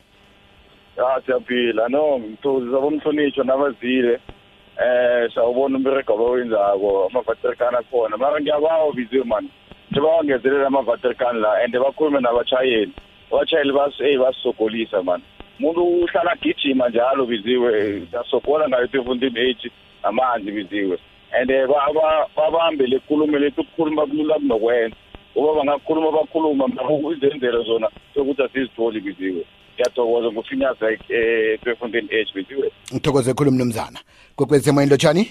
ya 0.97 1.23
siyaphila. 1.27 1.89
No 1.89 2.19
ngithokozisa 2.19 2.81
bomhlonitsho 2.81 3.45
nabazile. 3.45 4.21
Eh 4.81 5.31
sawubona 5.35 5.77
umberego 5.77 6.15
abawenzako 6.15 7.07
amavaterikani 7.11 7.77
akhona. 7.77 8.17
Mara 8.17 8.41
ngiyabawa 8.41 8.93
biziwe 8.93 9.25
mani 9.25 9.51
njengoba 9.91 10.19
amavatrikani 10.19 10.67
amavaterikani 10.67 11.41
la 11.41 11.65
and 11.65 11.75
bakhulume 11.75 12.21
nabatshayeli 12.21 12.93
abatshayeli 13.31 13.73
bas 13.73 14.01
eyi 14.01 14.19
basisogolisa 14.19 15.03
mani 15.03 15.25
umuntu 15.59 15.81
uhlala 16.05 16.33
agijima 16.33 16.89
njalo 16.89 17.27
biziwe 17.27 18.01
siyasogola 18.11 18.69
ngayo 18.69 18.89
seventeen 18.89 19.37
age 19.39 19.71
namanzi 20.03 20.51
biziwe. 20.53 20.99
And 21.41 21.51
eh, 21.51 21.67
ba- 21.67 21.93
ba- 21.95 22.27
babambe 22.37 22.87
le 22.87 22.97
nkulumo 22.97 23.39
lethu 23.39 23.61
ukukhuluma 23.61 24.07
kulula 24.07 24.35
kunokwenza. 24.35 24.97
Uba 25.35 25.55
bangakhuluma 25.55 26.11
bakhuluma 26.13 26.69
mara 26.69 26.91
izenzelo 27.17 27.63
zona 27.63 27.89
sokuthi 28.15 28.43
asizitholi 28.43 29.01
biziwe. 29.01 29.45
Ngiyathokoza 29.75 30.33
ngufinyaza 30.33 30.87
um 30.87 31.59
twefontein 31.63 32.05
age 32.13 32.33
biziwe. 32.35 32.71
Ngithokoze 32.93 33.35
khulu 33.35 33.51
mnumzana 33.51 33.99
kwekwezi 34.37 34.71
emoyeni 34.71 34.91
lotshani? 34.91 35.29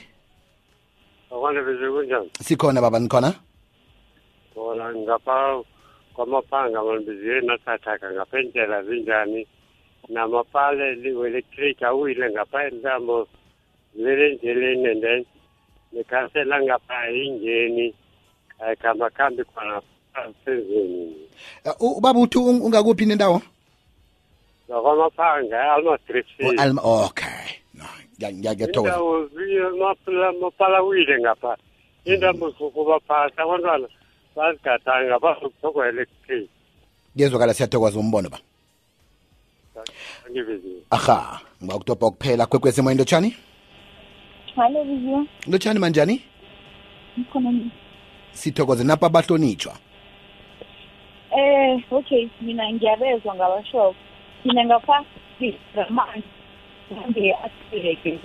Akwande 1.31 1.61
beze 1.61 1.87
kunjani? 1.91 2.29
Sikhona 2.41 2.81
baba 2.81 2.99
nikhona? 2.99 3.33
Bona 4.55 4.95
ngapha 4.95 5.63
kwamaphanga 6.13 6.83
malibizile 6.83 7.41
nathathaka 7.41 8.11
ngapha 8.11 8.39
indlela 8.41 8.83
zinjani? 8.83 9.47
Namapale 10.09 10.95
liwe-electric 10.95 11.81
awile 11.83 12.29
ngapha 12.31 12.67
intambo 12.69 13.27
zilele 13.95 14.31
endleleni 14.31 14.87
and 14.87 15.01
then 15.01 15.25
nikhansela 15.91 16.61
ngapha 16.63 17.09
ingeni 17.11 17.93
ayikhambakambi 18.59 19.43
khona 19.43 19.81
sezweni 20.45 21.15
Uh, 21.65 21.71
u- 21.81 21.97
ubaba 21.97 22.19
uthi 22.19 22.37
ung- 22.37 22.61
ungakuphi 22.65 23.05
nendawo 23.05 23.41
ngakwamaphanga 24.69 25.73
almadrifsi 25.73 26.43
Oh, 26.45 26.53
Alma- 26.61 26.81
okay. 27.05 27.45
No, 27.73 27.83
ngiya- 28.17 28.31
ngiya- 28.33 28.55
ngiyathokoza 28.55 28.89
indawo 28.95 29.25
zi- 29.27 30.39
mapala 30.41 30.81
wile 30.81 31.19
ngapha 31.19 31.57
intambo 32.05 32.49
zokuba 32.49 32.99
phasi 32.99 33.35
abantwana 33.41 33.87
bazigadanga 34.35 35.19
bazokuthoka 35.19 35.87
electric 35.87 36.49
kuyezwakala 37.15 37.53
siyathokoza 37.53 37.99
umbono 37.99 38.29
ba. 38.29 38.37
angibiziwe 38.37 38.52
aha 40.89 41.39
ngiba 41.63 41.75
ukutobha 41.75 42.09
kuphela 42.11 42.45
kwekwezi 42.45 42.79
emoyeni 42.81 42.99
lotshani 42.99 43.35
Hallo, 44.55 44.83
Vivian. 44.83 45.27
lotshani 45.47 45.79
manjani 45.79 46.21
Ngikhona 47.19 47.51
ni- 47.51 47.71
sithokoze 48.33 48.83
napha 48.83 49.05
abahlonitshwa 49.05 49.73
Eh, 51.37 51.83
okay, 51.91 52.27
mina 52.41 52.73
ngiyabezwa 52.73 53.35
ngabashofu. 53.35 53.95
Mina 54.45 54.65
ngapha 54.65 55.03
ngizamanzi. 55.41 56.23
Ngihambe 56.91 57.33
asibeke. 57.33 58.19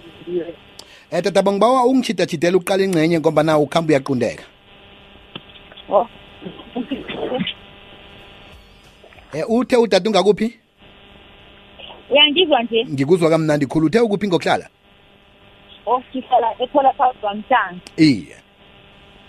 um 1.13 1.23
tata 1.23 1.43
bangibawa 1.43 1.87
ungitshidachidela 1.87 2.57
uqala 2.57 2.85
ingcenye 2.85 3.21
ngoba 3.21 3.43
nawe 3.43 3.63
ukuhamba 3.63 3.91
uyaqundeka 3.93 4.45
Oh. 5.89 6.07
um 6.75 6.85
uthe 9.49 9.77
udade 9.77 10.09
ungakuphi 10.09 10.55
Uyangizwa 12.11 12.63
nje? 12.63 12.87
ngikuzwa 12.91 13.31
kamnandi 13.31 13.67
khulu 13.67 13.87
uthe 13.87 14.01
ukuphi 14.01 14.29
ngokuhlala 14.29 14.69
Oh, 15.87 16.03
ngihlala 16.11 16.49
ethola 16.63 16.93
phakathi 16.93 17.19
kwamtanga. 17.21 17.81
iye 17.97 18.37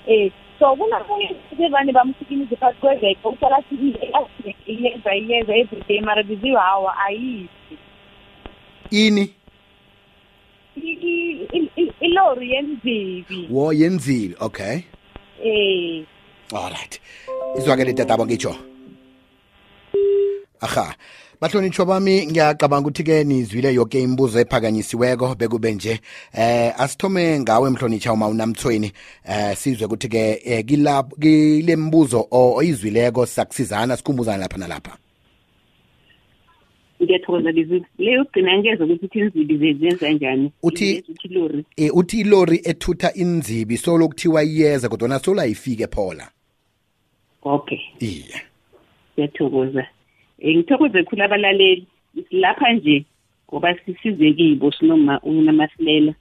Eh, 0.07 0.31
so 0.59 0.75
kunamunye 0.75 1.35
sevane 1.57 1.91
bamsikinize 1.93 2.55
phakathi 2.55 2.79
kweveke 2.81 3.27
uhlala 3.27 3.57
athi 3.57 3.75
iyenza 4.67 5.15
iyenza 5.15 5.53
everyday 5.55 6.01
mara 6.01 6.23
biziwe 6.23 6.59
hawa 6.59 6.97
ayisi. 6.97 7.75
ini 8.91 9.33
Ilori 12.01 12.51
yenzibi. 12.51 13.47
wo 13.51 13.73
yenzile 13.73 14.35
okay 14.39 14.81
Eh. 15.43 16.03
alright 16.55 17.01
izwakele 17.57 17.93
tatabo 17.93 18.25
ngitsho 18.25 18.55
aha 20.61 20.95
bahlonitshwa 21.41 21.85
bami 21.85 22.27
ngiyacabanga 22.27 22.87
ukuthi-ke 22.87 23.23
nizwile 23.23 23.73
yoke 23.73 24.01
imibuzo 24.01 24.39
ephakanyisiweko 24.39 25.35
bekube 25.35 25.71
nje 25.73 25.99
eh 26.33 26.73
asithome 26.79 27.39
ngawe 27.39 27.69
mhlonitsha 27.69 28.13
uma 28.13 28.27
unamthweni. 28.27 28.91
Eh 29.29 29.57
sizwe 29.57 29.85
ukuthi-ke 29.85 30.41
eh, 30.45 30.65
kile 30.65 31.75
mbuzo 31.75 32.27
oyizwileko 32.31 33.25
sakusizana 33.25 33.97
sikhumbuzana 33.97 34.37
lapha 34.37 34.57
nalapha. 34.57 34.97
Ngiyathokoza 37.03 37.51
bizibu 37.51 37.85
leyo 37.97 38.21
ugcina 38.21 38.51
angeza 38.53 38.85
ukuthi 38.85 39.05
ithi 39.05 39.19
inzibi 39.19 39.73
zenza 39.73 40.09
njani? 40.09 40.51
Uthi- 40.63 41.03
uthi 41.09 41.27
lori 41.27 41.65
eh 41.77 41.95
uthi 41.97 42.19
ilori 42.19 42.61
ethutha 42.63 43.13
inzibi 43.13 43.77
solo 43.77 44.07
kuthiwa 44.07 44.43
iyeza 44.43 44.89
kodwa 44.89 45.19
solo 45.19 45.41
ayifike 45.41 45.87
phola. 45.87 46.31
Okay. 47.43 47.79
Iye. 47.99 48.41
Ngiyathokoza. 49.13 49.87
Ngithokoze 50.45 51.03
khulu 51.03 51.23
abalaleli. 51.23 51.85
Lapha 52.31 52.73
nje 52.73 53.05
ngoba 53.49 53.75
sisize 53.85 54.33
kibo 54.33 54.71
sinoma 54.71 55.19
unamasilela 55.21 56.13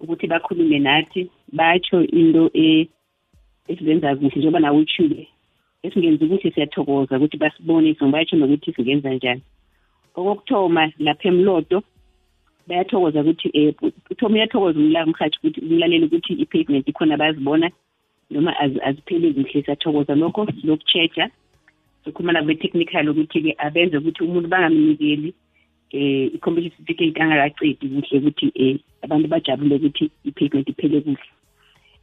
ukuthi 0.00 0.26
bakhulume 0.26 0.78
nathi 0.78 1.30
batsho 1.52 2.02
into 2.04 2.50
e- 2.54 2.88
esizenza 3.68 4.16
kuhle 4.16 4.28
njengoba 4.36 4.60
nawe 4.60 4.78
utshile. 4.78 5.28
Esingenzi 5.82 6.24
ukuthi 6.24 6.50
siyathokoza 6.50 7.16
ukuthi 7.16 7.36
basibonise 7.36 8.04
batsho 8.04 8.36
nokuthi 8.36 8.72
singenza 8.72 9.10
njani. 9.14 9.42
Okokuthoma 10.14 10.92
lapha 10.98 11.28
emlodo 11.28 11.82
bayathokoza 12.66 13.20
ukuthi 13.20 13.48
um 13.54 13.92
uthoma 14.10 14.34
uyathokoza 14.34 14.78
umla- 14.78 15.04
umhathi 15.06 15.36
ukuthi 15.38 15.60
umlaleli 15.60 16.04
ukuthi 16.04 16.32
i-pavement 16.32 16.88
ikhona 16.88 17.16
bayazibona 17.16 17.70
noma 18.30 18.52
az- 18.58 18.80
azipheli 18.82 19.34
kuhle 19.34 19.62
siyathokoza 19.62 20.14
lokho 20.14 20.46
loku-check-a 20.64 21.30
sikhuluma 22.04 22.32
nabo 22.32 22.46
be-technical 22.46 23.08
ukuthi-ke 23.08 23.54
abenze 23.58 23.96
ukuthi 23.96 24.24
umuntu 24.24 24.48
bangamnikeli 24.48 25.34
um 25.92 26.30
i-completion 26.34 26.72
certificate 26.76 27.20
angakacedi 27.22 27.88
kuhle 27.88 28.18
ukuthi 28.18 28.46
um 28.56 28.78
abantu 29.02 29.28
bajabule 29.28 29.74
ukuthi 29.76 30.10
i-pavement 30.24 30.68
iphele 30.68 31.00
kuhle. 31.00 31.28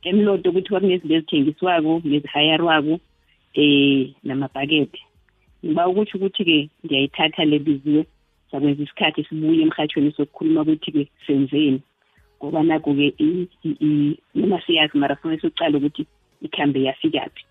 Emlodo 0.04 0.50
ukuthi 0.50 0.70
kwakunezinto 0.70 1.16
ezithengiswako 1.16 2.02
nezihayarwako 2.06 3.00
um 3.58 4.14
namabhakede. 4.24 5.00
Ngiba 5.66 5.88
ukutsho 5.88 6.18
ukuthi-ke 6.18 6.70
ngiyayithatha 6.86 7.46
le 7.46 7.60
biziwe 7.60 8.06
sakwenza 8.52 8.84
isikhathi 8.84 9.24
sibuye 9.24 9.62
emhatshweni 9.62 10.12
sokukhuluma 10.12 10.62
ukuthi-ke 10.62 11.08
senzeni. 11.26 11.82
Ngoba 12.38 12.64
naku-ke 12.64 13.08
i- 13.18 13.48
i- 13.64 13.80
i- 13.88 14.18
noma 14.36 14.62
siyazi 14.62 14.98
mara 14.98 15.16
funa 15.16 15.40
sokucala 15.42 15.78
ukuthi 15.78 16.06
ikhambe 16.42 16.84
yafikaphi 16.84 17.44
um 17.44 17.47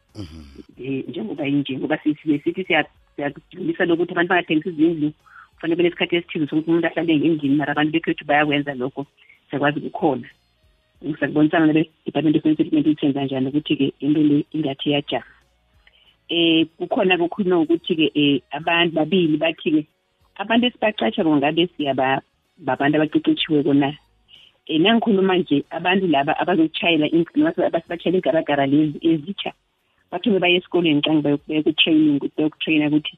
njengoba 1.08 1.46
inje 1.46 1.78
ngoba 1.78 1.98
si- 2.02 2.16
si- 2.22 2.38
sithi 2.38 2.62
siya- 2.64 2.90
siyakujulisa 3.16 3.84
lokuthi 3.84 4.12
abantu 4.12 4.30
bangathengisi 4.30 4.68
izindlu 4.68 5.12
kufanele 5.54 5.76
bele 5.76 5.88
isikhathi 5.88 6.16
esithize 6.16 6.46
sokuthi 6.46 6.70
umuntu 6.70 6.86
ahlale 6.86 7.16
ngendlini 7.16 7.56
mara 7.56 7.72
abantu 7.72 7.92
bekhethu 7.92 8.24
bayakwenza 8.24 8.74
lokho 8.74 9.06
siyakwazi 9.48 9.80
kukhona 9.80 10.28
sakubonisana 11.20 11.66
nabe-department 11.66 12.36
of 12.36 12.42
settlement 12.42 12.86
ithenza 12.86 13.24
njani 13.24 13.48
ukuthi-ke 13.48 13.92
into 14.00 14.22
le 14.22 14.44
ingathi 14.52 14.88
iyajama 14.90 15.32
eh 16.28 16.66
kukhona 16.78 17.18
kukhulunywa 17.18 17.60
ukuthi-ke 17.60 18.10
eh 18.14 18.40
abantu 18.50 18.94
babili 18.94 19.36
bathi-ke 19.36 19.86
abantu 20.36 20.66
esibacatsha 20.66 21.24
ngabe 21.24 21.68
siyaba 21.76 22.22
babantu 22.58 22.96
abaqeqetshiweko 22.96 23.74
na? 23.74 23.92
Um 24.68 24.82
nangikhuluma 24.82 25.36
nje 25.38 25.64
abantu 25.70 26.06
laba 26.06 26.32
abazokutshayela 26.40 27.06
basibashayela 27.72 28.18
igaragara 28.18 28.66
lezi 28.66 28.98
ezitsha 29.02 29.52
bathume 30.16 30.38
baye 30.40 30.56
esikolweni 30.56 31.04
qangi 31.04 31.22
bayoku-training 31.22 32.18
bayokutraina 32.36 32.88
ukuthi 32.88 33.14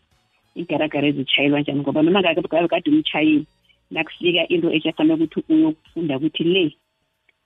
igaragara 0.54 1.06
ezitshayelwa 1.08 1.60
njani 1.60 1.80
ngoba 1.80 2.02
noma 2.02 2.20
ngabe 2.20 2.68
kade 2.68 2.90
umtshayeli 2.90 3.46
nakufika 3.90 4.48
into 4.48 4.72
etsha 4.72 4.92
fanele 4.92 5.14
ukuthi 5.14 5.40
uyokufunda 5.48 6.16
ukuthi 6.16 6.44
le 6.44 6.64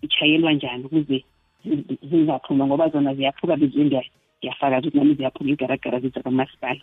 itshayelwa 0.02 0.52
njani 0.52 0.84
ukuze 0.84 1.24
zi- 1.64 1.98
zingaphuma 2.08 2.66
ngoba 2.66 2.88
zona 2.88 3.14
ziyaphuka 3.14 3.56
bezwe 3.56 3.84
ngiyafakaza 3.84 4.88
ukuthi 4.88 4.96
nami 4.98 5.14
ziyaphuka 5.14 5.50
igaragara 5.50 6.00
zizakamasipala 6.00 6.80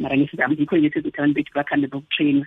mara 0.00 0.16
ngesizamo 0.16 0.54
yikho 0.58 0.76
nje 0.76 0.90
sizothi 0.90 1.18
abantu 1.18 1.34
bethu 1.34 1.52
bakhambe 1.54 1.86
bokutraina 1.88 2.46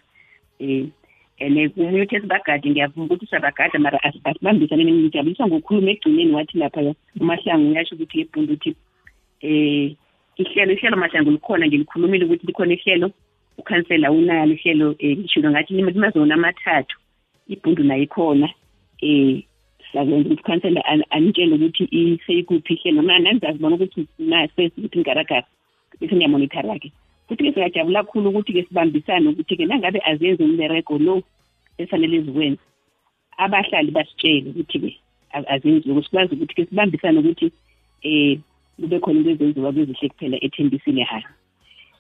um 0.60 0.92
and 1.40 1.74
kumuthe 1.74 2.22
sibagade 2.22 2.70
ngiyavuma 2.70 3.06
ukuthi 3.06 3.26
siyabagada 3.26 3.80
mara 3.80 3.98
asi- 4.04 4.22
asibambisane 4.24 4.86
ngijabulisa 4.86 5.48
ngokukhuluma 5.48 5.92
ekugcineni 5.92 6.36
wathi 6.36 6.58
lapha 6.58 6.94
umahlangu 7.20 7.72
uyasho 7.72 7.96
ukuthi 7.96 8.22
ebhundu 8.22 8.54
ukuthi 8.54 8.76
um 9.44 9.96
ihlelo 10.38 10.74
ihlelo 10.74 10.98
mahlangu 10.98 11.32
likhona 11.32 11.66
nje 11.66 11.78
likhulumile 11.78 12.26
ukuthi 12.26 12.48
likhona 12.48 12.74
ihlelo 12.74 13.12
ukhansela 13.58 14.12
unalo 14.12 14.54
ihlelo 14.54 14.88
um 14.90 14.96
lishilo 15.22 15.52
ngathi 15.52 15.74
limazona 15.74 16.36
amathathu 16.36 16.98
ibhundu 17.48 17.84
nayo 17.84 18.04
ikhona. 18.04 18.50
Um 19.04 19.42
sakwenza 19.92 20.30
ukuthi 20.30 20.42
ukhansela 20.42 20.82
an- 20.86 21.06
anitshele 21.10 21.56
ukuthi 21.56 21.84
iseyikuphi 21.92 22.74
ihlelo. 22.74 23.02
Mna 23.02 23.20
nanizazibona 23.20 23.76
ukuthi 23.76 24.08
nasesi 24.20 24.74
ukuthi 24.78 24.98
ngigaragara 25.00 25.46
bese 26.00 26.16
ngiyamonithara-ke 26.16 26.92
futhi-ke 27.28 27.54
singajabula 27.54 28.04
kakhulu 28.04 28.30
ukuthi-ke 28.30 28.64
sibambisane 28.68 29.30
ukuthi-ke 29.30 29.66
nangabe 29.66 30.00
azenzi 30.06 30.44
umberego 30.44 30.98
lo 30.98 31.24
efanele 31.78 32.22
ziwenze 32.22 32.62
abahlali 33.38 33.92
basitshele 33.92 34.50
ukuthi-ke 34.50 34.90
a- 35.34 35.48
azenziwe. 35.54 36.04
Sikwazi 36.04 36.36
ukuthi-ke 36.36 36.66
sibambisane 36.66 37.20
ukuthi 37.20 37.52
um 38.06 38.42
kube 38.80 39.00
khona 39.00 39.20
into 39.20 39.32
ezenziwa 39.32 39.72
kwezihle 39.72 40.10
kuphela 40.10 40.38
ethembisile 40.46 41.04
ha 41.04 41.22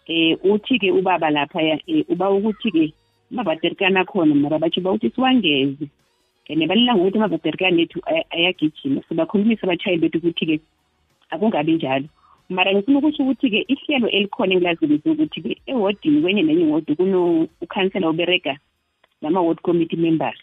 um 0.10 0.36
uthi-ke 0.44 0.92
ubaba 0.92 1.30
laphaya 1.30 1.80
um 1.88 2.04
uba 2.10 2.30
ukuthi-ke 2.30 2.94
amavaterikani 3.32 4.00
akhona 4.00 4.36
mara 4.36 4.60
batsho 4.60 4.82
bawuthi 4.82 5.10
siwangeze. 5.10 5.88
And 6.50 6.68
balila 6.68 6.96
ngokuthi 6.96 7.18
amavaterikani 7.18 7.82
ethu 7.82 8.02
aya- 8.06 8.26
ayagijima 8.32 9.02
sibakhulumisa 9.08 9.64
abatshayeli 9.64 10.02
bethu 10.02 10.18
ukuthi-ke 10.18 10.60
akungabi 11.30 11.74
njalo. 11.74 12.08
Mara 12.50 12.74
ngifuna 12.74 13.00
ukusho 13.00 13.24
ukuthi-ke 13.24 13.66
ihlelo 13.68 14.10
elikhona 14.10 14.54
engilazibise 14.54 15.10
ukuthi-ke 15.10 15.62
ewodini 15.66 16.22
kwenye 16.22 16.44
nenye 16.44 16.62
iwodi 16.62 16.96
kuno-ukhansela 16.96 18.10
uberega 18.10 18.58
nama-ward 19.22 19.62
committee 19.62 19.98
members. 19.98 20.38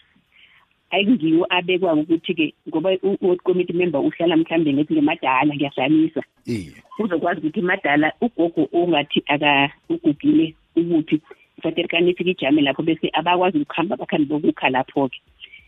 Ayikungiwo 0.91 1.45
abekwako 1.49 2.01
ukuthi-ke 2.01 2.53
ngoba 2.69 2.89
u-ward 3.03 3.39
committee 3.43 3.73
member 3.77 4.01
uhlala 4.01 4.37
mhlawumbe 4.37 4.73
ngethi 4.73 4.93
ngemadala 4.93 5.55
ngiyadlalisa 5.55 6.21
iye. 6.45 6.73
Uzokwazi 6.99 7.39
ukuthi 7.39 7.61
madala 7.61 8.13
ugogo 8.21 8.67
ongathi 8.73 9.23
aka 9.27 9.71
ugugile 9.89 10.55
ukuthi 10.75 11.21
ifaterikani 11.57 12.11
ifike 12.11 12.31
ijame 12.31 12.61
lapho 12.61 12.83
bese 12.83 13.09
abakwazi 13.13 13.57
ukuhamba 13.59 13.95
bakhambi 13.97 14.25
bokukha 14.25 14.69
lapho-ke. 14.69 15.19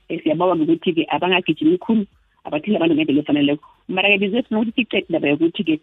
Eh, 0.09 0.19
siyabawa 0.23 0.55
ngokuthi-ke 0.55 1.07
abangagijimi 1.09 1.77
khulu 1.77 2.05
abathile 2.43 2.75
abantu 2.77 2.95
ngendlela 2.95 3.21
efaneleko. 3.21 3.65
Mara-ke 3.87 4.17
bize 4.17 4.41
sifuna 4.41 4.59
ukuthi 4.61 4.81
siqede 4.83 5.05
indaba 5.07 5.27
yokuthi-ke 5.27 5.79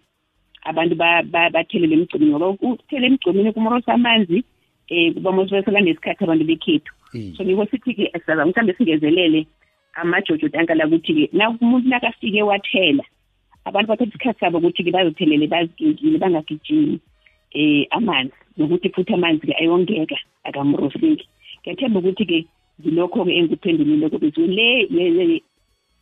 abantu 0.62 0.94
ba- 0.94 1.22
ba- 1.22 1.50
bathelele 1.50 1.94
emgcomeni 1.96 2.30
ngoba 2.30 2.48
ukuthela 2.48 3.06
emgcomeni 3.06 3.52
kumorosa 3.52 3.94
amanzi 3.94 4.44
um 4.90 5.14
bamosibesela 5.22 5.80
nesikhathi 5.80 6.24
abantu 6.24 6.44
bekhethu. 6.44 6.92
So 7.36 7.44
ngiko 7.44 7.66
sithi-ke 7.66 8.10
sizazama 8.12 8.46
mhlawumbe 8.46 8.74
singezelele 8.78 9.46
amajojo 9.94 10.48
tankala 10.48 10.86
ukuthi-ke 10.86 11.30
na 11.32 11.50
umuntu 11.50 11.88
nakafike 11.88 12.42
wathela 12.42 13.04
abantu 13.64 13.88
bathatha 13.88 14.08
isikhathi 14.10 14.40
sabo 14.40 14.58
ukuthi-ke 14.58 14.90
bazithelele 14.90 15.46
bazigingile 15.46 16.18
bangagijimi 16.18 17.00
um 17.54 17.84
amanzi. 17.90 18.32
Nokuthi 18.58 18.88
futhi 18.94 19.14
amanzi-ke 19.14 19.54
ayongeka 19.58 20.16
akamrosingi. 20.44 21.26
Ngiyathemba 21.62 21.98
ukuthi-ke 22.00 22.38
ngilokho-ke 22.80 23.32
engikuphendulile 23.38 24.08
kobeziwe 24.10 24.46
le 24.46 24.66
ye- 24.90 25.14
ye- 25.18 25.42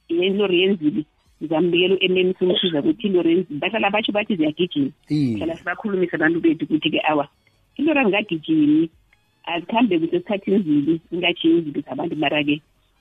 yelori 0.08 0.60
yenzili 0.62 1.04
ngizambikela 1.40 1.94
u-mm 1.94 2.34
simsiza 2.38 2.80
ukuthi 2.80 3.06
ilori 3.06 3.30
yenzili 3.30 3.58
bahlala 3.60 3.90
batsho 3.90 4.12
bathi 4.12 4.36
ziyagijima. 4.36 4.90
Hlala 5.38 5.56
sibakhulumise 5.56 6.16
abantu 6.16 6.40
bethu 6.40 6.64
ukuthi-ke 6.64 7.00
awa 7.08 7.28
ilori 7.76 7.98
angingagijimi 8.00 8.90
azikhambe 9.52 9.98
kuhle 9.98 10.16
esikhathini 10.16 10.58
zili 10.66 11.00
ingajiyi 11.12 11.58
izinto 11.58 11.80
zabantu 11.80 12.16
mara-ke 12.16 12.56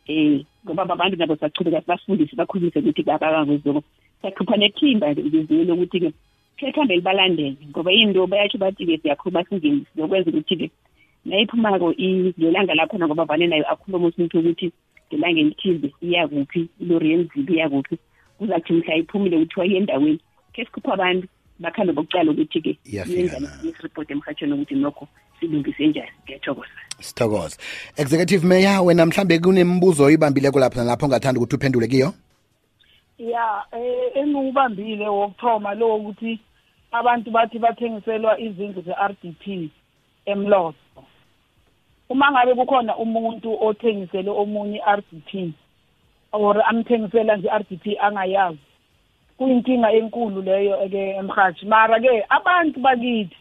um 0.10 0.44
ngoba 0.66 0.84
abantu 0.84 1.16
nabo 1.18 1.36
sachubeka 1.36 1.82
sibafundise 1.82 2.36
bakhulumise 2.36 2.80
ukuthi 2.80 3.04
babakangozoko 3.04 3.84
siyakhupha 4.22 4.58
nethimba 4.58 5.12
ngeziwe 5.12 5.64
lokuthi-ke 5.68 6.10
khethambe 6.58 6.96
libalandele 6.96 7.58
ngoba 7.70 7.92
into 7.92 8.28
bayatsho 8.28 8.58
bathi-ke 8.58 8.98
siyakhuluma 9.02 9.44
singeni 9.44 9.86
sizokwenza 9.94 10.30
ukuthi-ke 10.32 10.68
nayiphumako 11.26 11.94
ngelanga 12.40 12.74
lakhona 12.74 13.08
ngoba 13.08 13.26
vane 13.26 13.48
nayo 13.48 13.66
akhuluma 13.72 14.08
umuntu 14.08 14.40
ukuthi 14.40 14.72
ngelanga 15.08 15.40
elithize 15.40 15.90
iya 16.02 16.28
kuphi 16.28 16.70
ilori 16.82 17.12
yenzili 17.12 17.54
iya 17.54 17.70
kuphi 17.70 17.98
kuza 18.38 18.60
kuthi 18.60 18.74
mhla 18.74 18.96
iphumile 18.96 19.40
kuthiwa 19.40 19.66
iye 19.66 19.78
endaweni 19.78 20.20
khe 20.54 20.66
sikhupha 20.66 20.94
abantu 20.94 21.28
bakhambe 21.60 21.94
bokucala 21.94 22.32
ukuthi-ke 22.32 22.78
yenzani 22.86 23.48
isiripoti 23.70 24.14
emhatshweni 24.14 24.54
ukuthi 24.54 24.76
nokho 24.76 25.08
silungise 25.40 25.88
njani? 25.88 26.12
Ngiyathokoza. 26.24 26.70
Sithokoza 27.00 27.58
executive 27.98 28.48
mayor 28.48 28.86
wena 28.86 29.06
mhlambe 29.06 29.40
kunembuzo 29.40 30.04
oyibambileko 30.04 30.60
lapho 30.60 30.80
nalapho 30.80 31.06
ongathanda 31.06 31.40
ukuthi 31.40 31.56
uphendule 31.56 31.88
kiyo? 31.88 32.14
Ya 33.18 33.64
eh 33.72 34.12
engiwubambile 34.16 35.08
wokuthoma 35.08 35.74
lo 35.76 35.96
ukuthi 35.96 36.40
abantu 36.92 37.32
bathi 37.32 37.60
bathengiselwa 37.60 38.40
izindlu 38.40 38.82
ze-RDP 38.82 39.70
emloso 40.26 40.78
uma 42.10 42.32
ngabe 42.32 42.56
kukhona 42.56 42.98
umuntu 42.98 43.58
othengisele 43.68 44.30
omunye 44.30 44.78
i-RDP 44.78 45.54
or 46.32 46.64
amthengisela 46.70 47.38
nje 47.38 47.48
i-RDP 47.48 47.86
angayazi 48.02 48.68
kuyinkinga 49.38 49.92
enkulu 49.92 50.42
leyo 50.42 50.78
ke 50.90 51.10
emhathi 51.20 51.66
mara 51.66 52.00
ke 52.00 52.26
abantu 52.30 52.80
bakithi 52.80 53.36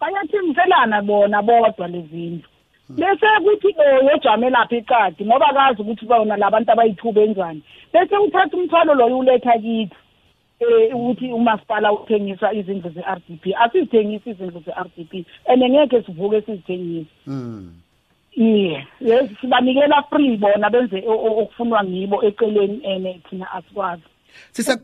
bayathengiselana 0.00 1.02
bona 1.02 1.42
bodwa 1.42 1.88
lezindlu 1.88 2.48
bese 2.90 3.26
kuthi 3.44 3.74
lo 3.78 4.10
yojame 4.10 4.50
lapha 4.50 4.76
eqadi 4.76 5.24
ngoba 5.24 5.48
akazi 5.48 5.82
ukuthi 5.82 6.06
bona 6.06 6.36
labantu 6.36 6.72
abayithuba 6.72 7.20
enjani. 7.22 7.62
Bese 7.92 8.16
uthatha 8.16 8.56
umthwalo 8.56 8.94
loyo 8.94 9.18
uletha 9.18 9.52
kithi 9.52 9.96
eh 10.60 10.94
ukuthi 10.94 11.32
umasipala 11.32 11.92
uthengisa 11.92 12.52
izindlu 12.52 12.90
ze-RDP 12.90 13.44
asizithengisi 13.62 14.30
izindlu 14.30 14.60
ze-RDP 14.66 15.24
and 15.46 15.62
ngeke 15.62 16.02
sivuke 16.02 16.42
sizithengise. 16.42 17.10
Iye 18.36 18.86
yes 19.00 19.30
sibanikela 19.40 20.02
free 20.10 20.36
bona 20.36 20.70
benze 20.70 21.04
okufunwa 21.06 21.84
ngibo 21.84 22.24
eceleni 22.24 22.80
ene 22.84 23.20
thina 23.30 23.52
asikwazi. 23.52 24.02
Sisa 24.52 24.80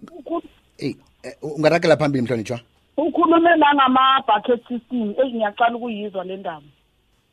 eh, 0.79 0.95
ungarakela 1.43 1.97
phambili 1.97 2.23
mhlonitshwa 2.23 2.61
ukhulume 2.97 3.57
nangama-bucket 3.57 4.69
system 4.69 5.15
eyi 5.21 5.33
ngiyaqala 5.33 5.77
ukuyizwa 5.77 6.25
le 6.25 6.37
ndaba. 6.37 6.67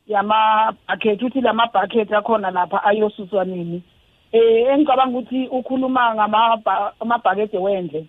Yama-bucket 0.07 1.21
uthi 1.21 1.41
lama-bucket 1.41 2.11
akhona 2.11 2.51
lapha 2.51 2.83
ayosuswa 2.83 3.45
nini? 3.45 3.83
Eh 4.31 4.67
engicabanga 4.73 5.17
ukuthi 5.17 5.47
ukhuluma 5.47 6.15
ngama-bucket 6.15 7.53
wendle. 7.53 8.05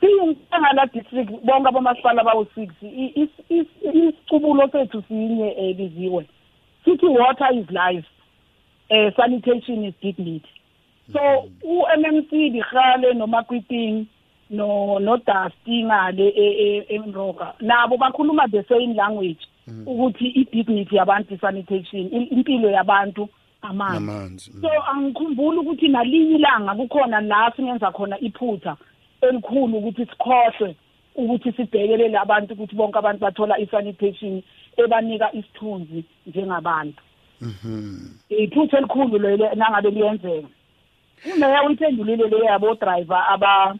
Siyinhlangala 0.00 0.86
district 0.86 1.30
bonke 1.44 1.68
abomasipala 1.68 2.24
bawu-six 2.24 2.70
isicubulo 3.88 4.68
sethu 4.68 5.02
sinye 5.08 5.54
um 5.58 5.74
biziwe 5.74 6.26
sithi 6.84 7.06
water 7.06 7.48
is 7.54 7.70
life. 7.70 8.06
Uh, 8.90 9.10
sanitation 9.16 9.84
is 9.84 9.94
dignity. 10.02 10.48
So 11.12 11.20
u-mmc 11.62 12.30
dihale 12.30 13.14
nomakwiting 13.14 14.06
no 14.52 14.98
no 14.98 15.16
Dusty 15.16 15.82
ngale 15.84 16.28
e- 16.28 16.56
e- 16.64 16.86
emroka. 16.94 17.54
Nabo 17.60 17.96
bakhuluma 17.96 18.50
the 18.50 18.64
same 18.68 18.94
language 18.94 19.40
ukuthi 19.86 20.28
i-dignity 20.28 20.96
yabantu 20.96 21.38
sanitation 21.40 22.08
impilo 22.30 22.70
yabantu 22.70 23.28
amanzi. 23.62 23.96
Amanzi 23.96 24.52
so 24.60 24.68
angikhumbuli 24.92 25.58
ukuthi 25.58 25.88
nalinye 25.88 26.36
ilanga 26.36 26.74
kukhona 26.74 27.20
la 27.20 27.52
singenza 27.56 27.90
khona 27.92 28.20
iphutha 28.20 28.76
elikhulu 29.20 29.78
ukuthi 29.78 30.06
sikhohlwe 30.06 30.76
ukuthi 31.16 31.52
sibhekelele 31.52 32.18
abantu 32.18 32.54
ukuthi 32.54 32.76
bonke 32.76 32.98
abantu 32.98 33.20
bathola 33.20 33.58
i-sanitation 33.58 34.42
ebanika 34.76 35.32
isithunzi 35.32 36.04
njengabantu. 36.26 37.02
Iphutha 38.28 38.78
elikhulu 38.78 39.18
lelo 39.18 39.54
nangabe 39.54 39.90
liyenzeka. 39.90 40.48
Umeya 41.34 41.62
uyiphendulile 41.62 42.28
le 42.28 42.44
yabo 42.44 42.74
driver 42.74 43.24
aba 43.28 43.76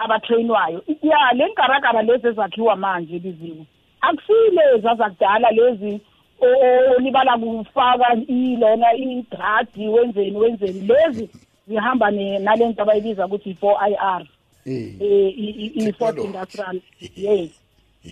abatrainwayo. 0.00 0.82
Ya 1.02 1.18
le 1.34 1.46
nkaragara 1.48 2.02
lezi 2.02 2.26
ezakhiwa 2.26 2.76
manje 2.76 3.18
biziwe 3.18 3.64
akusile 4.00 4.62
zazakudala 4.82 5.50
lezi 5.50 6.00
o- 6.40 6.94
olibala 6.96 7.38
kufaka 7.38 8.14
ilona 8.28 8.94
idradi 8.94 9.88
wenzeni 9.88 10.36
wenzeni. 10.36 10.80
Lezi 10.80 11.28
zihamba 11.68 12.10
ne- 12.10 12.38
nale 12.38 12.68
nto 12.68 12.82
abayibiza 12.82 13.26
ukuthi 13.26 13.50
i-four 13.50 13.76
i 13.80 13.94
r 13.94 14.26
eh, 15.00 15.38
i- 15.38 15.56
i- 15.64 15.72
i-fourth 15.88 16.18
industrial 16.24 16.80
yes. 17.16 17.50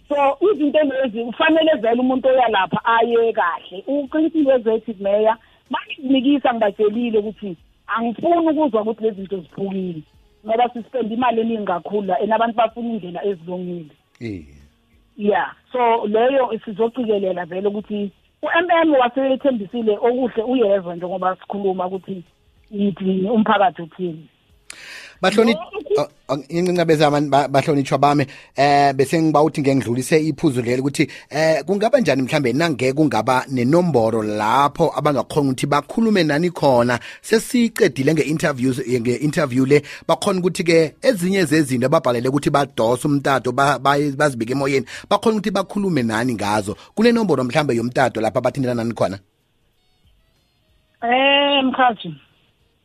So 0.08 0.16
izinto 0.52 0.78
lezi 0.82 1.24
kufanele 1.24 1.72
vele 1.80 2.00
umuntu 2.00 2.28
oyalapha 2.28 2.80
aye 2.84 3.32
kahle. 3.32 3.84
Uqinisile 3.86 4.54
executive 4.54 5.02
mayor 5.02 5.36
mangizinikisa 5.70 6.54
ngibatshelile 6.54 7.18
ukuthi 7.18 7.56
angifuni 7.86 8.48
ukuzwa 8.50 8.82
ukuthi 8.82 9.02
lezi 9.04 9.16
zinto 9.16 9.36
ziphukile. 9.36 10.02
Ngoba 10.46 10.68
sispenda 10.68 11.14
imali 11.14 11.40
eningi 11.40 11.66
kakhulu 11.66 12.12
and 12.12 12.32
abantu 12.32 12.56
bafuna 12.56 12.88
indlela 12.88 13.24
ezilungile. 13.24 13.94
Ya 15.16 15.54
so 15.72 16.06
leyo 16.06 16.60
sizocikelela 16.64 17.44
vele 17.46 17.68
ukuthi 17.68 18.10
u-mm 18.42 18.92
wasethembisile 19.00 19.98
okuhle 19.98 20.42
uyezwa 20.42 20.96
njengoba 20.96 21.36
sikhuluma 21.36 21.86
ukuthi 21.86 22.22
yithini 22.70 23.30
umphakathi 23.30 23.82
uthini. 23.82 24.28
Bahloni 25.22 25.56
incincabe 26.48 26.96
bahlonitshwa 27.48 27.98
bami. 27.98 28.26
Eh 28.56 28.92
bese 28.92 29.22
ngiba 29.22 29.42
uthi 29.42 29.60
ngengidlulise 29.60 30.20
iphuzu 30.20 30.62
leli 30.62 30.80
ukuthi 30.80 31.08
eh 31.30 31.64
kungaba 31.66 32.00
njani 32.00 32.22
mhlambe 32.22 32.52
nangeke 32.52 32.92
kungaba 32.92 33.44
nenomboro 33.48 34.22
lapho 34.22 34.92
abangakhona 34.96 35.50
ukuthi 35.50 35.66
bakhulume 35.66 36.24
nani 36.24 36.50
khona? 36.50 36.98
Sesiqedile 37.22 38.14
nge-interviews 38.14 38.78
nge-interview 38.80 39.66
le. 39.66 39.82
Bakhona 40.08 40.40
ukuthi 40.40 40.64
ke 40.64 40.94
ezinye 41.02 41.44
zezinto 41.44 41.86
ababhalele 41.86 42.28
ukuthi 42.28 42.50
badose 42.50 43.08
umtato 43.08 43.52
bazibike 43.52 44.52
emoyeni. 44.52 44.86
Bakhona 45.10 45.36
ukuthi 45.36 45.50
bakhulume 45.50 46.02
nani 46.02 46.34
ngazo. 46.34 46.76
Kunenomboro 46.94 47.44
mhlambe 47.44 47.74
yomtato 47.74 48.20
lapho 48.20 48.38
abathintela 48.38 48.74
nani 48.74 48.94
khona? 48.94 49.18
Eh 51.02 51.64
mkhathi 51.64 52.14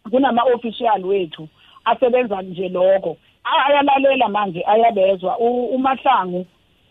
kunama-official 0.10 1.06
wethu. 1.06 1.48
Asebenza 1.86 2.42
nje 2.42 2.70
lokho. 2.70 3.18
A- 3.44 3.66
ayalalela 3.66 4.30
manje 4.30 4.64
ayabezwa. 4.68 5.38
U- 5.40 5.66
umahlangu 5.76 6.46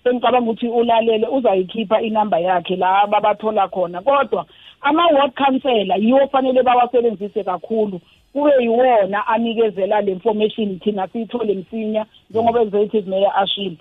engicabanga 0.04 0.50
ukuthi 0.50 0.68
ulalele 0.68 1.26
uzayikhipha 1.26 2.00
inamba 2.02 2.38
yakhe 2.38 2.76
la 2.76 3.06
babathola 3.06 3.68
khona. 3.68 4.00
Kodwa 4.02 4.46
ama-ward 4.80 5.32
councillor 5.34 5.98
yiwo 5.98 6.28
fanele 6.28 6.62
bawasebenzise 6.62 7.44
kakhulu. 7.44 8.00
Kube 8.32 8.50
yiwona 8.60 9.26
anikezela 9.26 10.00
le 10.00 10.12
information 10.12 10.78
thina 10.80 11.08
siyithole 11.08 11.54
msinya 11.54 12.06
njengoba 12.30 12.62
executive 12.62 13.10
mayor 13.10 13.32
ashilo 13.36 13.76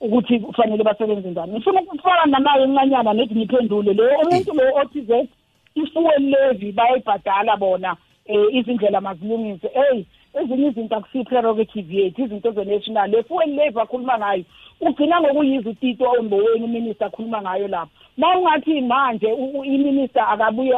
ukuthi 0.00 0.40
kufanele 0.40 0.84
basebenze 0.84 1.30
njani. 1.30 1.52
Ngifuna 1.52 1.80
ukufaka 1.80 2.26
nanayo 2.26 2.64
encanyana 2.64 3.12
nethi 3.12 3.34
ngiphendule 3.34 3.92
lo. 3.92 4.04
Umuntu 4.04 4.54
lo 4.54 4.74
othize 4.76 5.28
i-fuel 5.74 6.22
levy 6.22 6.72
bayayibhadala 6.72 7.56
bona 7.56 7.96
um 8.28 8.48
izindlela 8.52 9.00
mazilungise. 9.00 9.70
Eyi 9.74 10.06
ezinye 10.34 10.68
izinto 10.68 10.96
akusiyi-prerogative 10.96 11.94
yethu 11.94 12.22
izinto 12.24 12.52
ze-national. 12.52 13.10
Le 13.10 13.22
fuel 13.22 13.50
levy 13.54 13.80
akhuluma 13.80 14.18
ngayo. 14.18 14.44
Ugcina 14.80 15.20
ngokuyiza 15.20 15.70
utito 15.70 16.10
omboweni 16.10 16.64
uminister 16.64 17.06
akhuluma 17.06 17.42
ngayo 17.42 17.68
lapho. 17.68 17.90
Ma 18.16 18.38
ungathi 18.38 18.80
manje 18.80 19.28
iminister 19.64 20.22
akabuye 20.28 20.74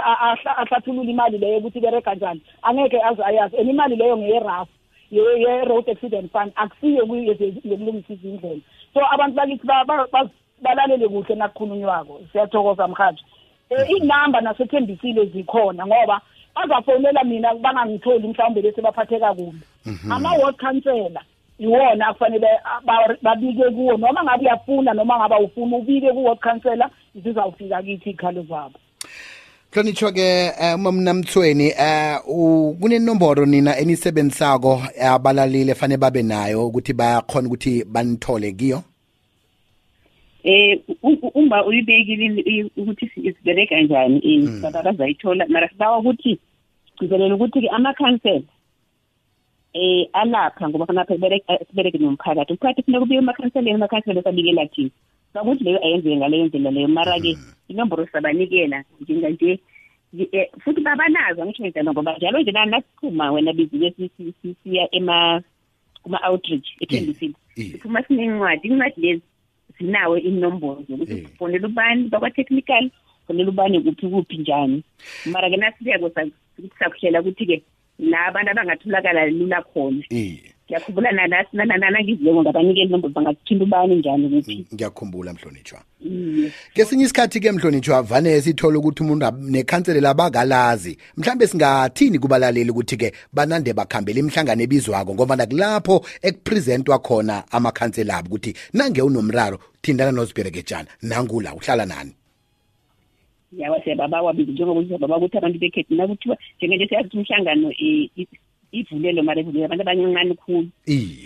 ahlathulule 0.57 1.11
imali 1.11 1.39
leyo 1.39 1.59
ukuthi 1.59 1.79
ibereka 1.79 2.15
njani 2.15 2.41
angeke 2.63 3.03
aze 3.03 3.23
ayazi. 3.25 3.57
And 3.57 3.71
imali 3.71 3.97
leyo 3.97 4.17
ngeyerafu 4.17 4.73
ye-road 5.11 5.91
accident 5.91 6.33
fund 6.33 6.53
akusiyo 6.57 7.07
yokulungisa 7.65 8.13
izindlela. 8.15 8.61
So 8.95 9.01
abantu 9.11 9.37
bakithi 9.37 9.67
balalele 10.63 11.09
kuhle 11.09 11.35
nakukhulunywako 11.35 12.21
siyathokoza 12.33 12.89
mhathi 12.89 13.25
um 13.71 13.85
iy'namba 13.89 14.41
nasethembisile 14.41 15.27
zikhona 15.27 15.87
ngoba 15.87 16.21
bazafonela 16.55 17.25
mina 17.25 17.55
bangangitholi 17.55 18.29
mhlawumbe 18.29 18.63
bese 18.63 18.83
baphatheka 18.83 19.35
kumbi. 19.35 19.67
Ama-ward 20.11 20.57
councillor 20.57 21.23
iwona 21.59 22.07
akufanele 22.07 22.49
babike 23.23 23.71
kuwo. 23.71 23.97
Noma 23.97 24.25
ngabe 24.25 24.45
uyafuna 24.45 24.95
noma 24.95 25.19
ngabe 25.19 25.35
awufuna 25.35 25.77
ubike 25.77 26.13
ku-ward 26.13 26.41
councillor 26.41 26.91
zizawufika 27.15 27.83
kithi 27.83 28.11
iy'khalo 28.11 28.43
zabo. 28.43 28.79
Hlonitshwa-ke 29.73 30.53
um 30.61 30.81
umamnamthweni 30.81 31.73
um 31.73 32.77
kunenomboro 32.81 33.47
nina 33.47 33.79
enisebenzisako 33.79 34.83
abalalile 35.01 35.75
fanele 35.75 35.99
babe 35.99 36.23
nayo 36.23 36.67
ukuthi 36.67 36.93
bayakhona 36.93 37.49
ukuthi 37.49 37.85
banithole 37.85 38.53
kiyo? 38.53 38.83
Eh 40.45 40.80
uma 41.34 41.64
uyibekile 41.64 42.70
ukuthi 42.76 43.09
sibereka 43.09 43.80
njani 43.80 44.18
in 44.18 44.61
baba 44.61 44.82
bazayithola 44.82 45.47
mara 45.49 45.68
sibawa 45.68 45.99
ukuthi 45.99 46.38
sibelela 46.99 47.34
ukuthi-ke 47.34 47.68
amakhansela 47.68 48.51
eh 49.74 50.09
alapha 50.12 50.68
ngoba 50.68 50.86
khonapha 50.86 51.14
sibereke 51.68 51.99
nomphakathi. 51.99 52.53
Umphakathi 52.53 52.82
funeka 52.82 53.05
ubike 53.05 53.22
emakhanseleni 53.22 53.76
amakhansela 53.78 54.20
esabikela 54.20 54.66
thina. 54.66 54.90
Bakuthi 55.34 55.64
leyo 55.64 55.78
ayenzeke 55.84 56.16
ngaleyo 56.16 56.47
ndlela 56.47 56.70
leyo 56.70 56.88
mara-ke 56.88 57.38
inomboro 57.68 58.07
sizabanikela 58.07 58.84
njenganje 59.01 59.61
futhi 60.61 60.80
babanazo 60.80 61.43
angisho 61.43 61.66
njalo 61.66 61.93
ngoba 61.93 62.16
njalo 62.16 62.40
nje 62.40 62.53
nasiphuma 62.53 63.32
wena 63.32 63.53
bizile 63.53 63.95
siya 64.62 64.88
kuma-outreach 66.03 66.68
ethembisile 66.80 67.34
siphuma 67.55 68.03
sinencwadi 68.03 68.68
incwadi 68.68 69.01
lezi 69.01 69.22
zinawe 69.79 70.21
inomboro 70.21 70.83
zokuthi 70.89 71.29
fonela 71.39 71.69
ubani 71.69 72.09
bakwa-technical 72.09 72.91
fonela 73.27 73.51
ubani 73.51 73.81
kuphi 73.81 74.07
kuphi 74.09 74.37
njani. 74.39 74.83
Mara-ke 75.27 75.57
nasibeko 75.57 76.11
sakuhlela 76.79 77.21
ukuthi-ke 77.21 77.63
la 77.99 78.27
abantu 78.27 78.51
abangatholakala 78.51 79.27
lula 79.27 79.63
khona. 79.63 80.03
Ngiyakhumbula 80.73 81.12
nanangizileko 81.53 82.43
ngabanikeli 82.43 82.87
inombolo 82.89 83.14
bangathinta 83.14 83.64
ubani 83.64 83.95
njani 83.97 84.29
kuphi 84.29 84.66
ngiyakhumbula 84.75 85.33
mhlonitshwa 85.33 85.81
kesinye 86.75 87.05
isikhathi-ke 87.05 87.53
mhlonitshwa 87.53 88.03
vane 88.03 88.41
sithole 88.41 88.79
ukuthi 88.79 89.03
umuntu 89.03 89.27
nekhanselela 89.51 90.11
abakalazi 90.11 90.99
mhlambe 91.16 91.47
singathini 91.47 92.18
kubalaleli 92.18 92.70
ukuthi-ke 92.70 93.12
banande 93.33 93.73
bakhambela 93.73 94.18
imihlangano 94.20 94.62
ebizwako 94.62 95.14
ngoba 95.14 95.37
nakulapho 95.37 96.05
ekuprezentwa 96.23 96.99
khona 96.99 97.45
amakhansela 97.51 98.16
abo 98.16 98.29
ukuthi 98.29 98.55
nange 98.73 99.03
unomraro 99.03 99.59
thindana 99.83 100.12
nozibherekejana 100.12 100.89
nangula 101.03 101.55
uhlala 101.55 101.87
nani 101.87 102.12
yawa 103.59 103.85
siyababawa 103.85 104.33
bizi 104.33 104.53
njengoba 104.53 104.85
siyababa 104.85 105.16
ukuthi 105.16 105.39
abantu 105.39 105.59
bekhethu 105.59 105.95
nakuthiwa 105.95 106.37
njenganje 106.57 106.89
siyazi 106.89 107.09
ukuthi 107.09 107.18
umhlangano 107.18 107.73
ivulelo 108.73 109.23
mara 109.23 109.41
ivulelo 109.41 109.66
abantu 109.66 109.83
abancancane 109.83 110.35
khulu. 110.35 110.68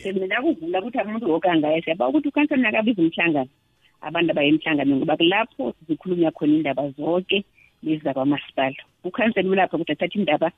Semina 0.03 0.43
kuvula 0.43 0.81
ukuthi 0.81 0.99
umuntu 0.99 1.31
woke 1.31 1.49
angaya 1.49 1.83
siyaba 1.83 2.09
ukuthi 2.09 2.29
ukhansela 2.29 2.63
nakabiza 2.63 3.03
umhlangano. 3.03 3.51
Abantu 4.03 4.31
abaye 4.31 4.49
emhlanganweni 4.51 4.99
ngoba 4.99 5.17
kulapho 5.17 5.75
zikhulunywa 5.87 6.31
khona 6.37 6.55
indaba 6.59 6.91
zonke 6.97 7.45
lezi 7.83 8.03
zakwamasipala 8.05 8.83
ukhansela 9.05 9.51
ulapho 9.51 9.77
ukuthi 9.77 9.93
athathe 9.93 10.19
indaba 10.19 10.49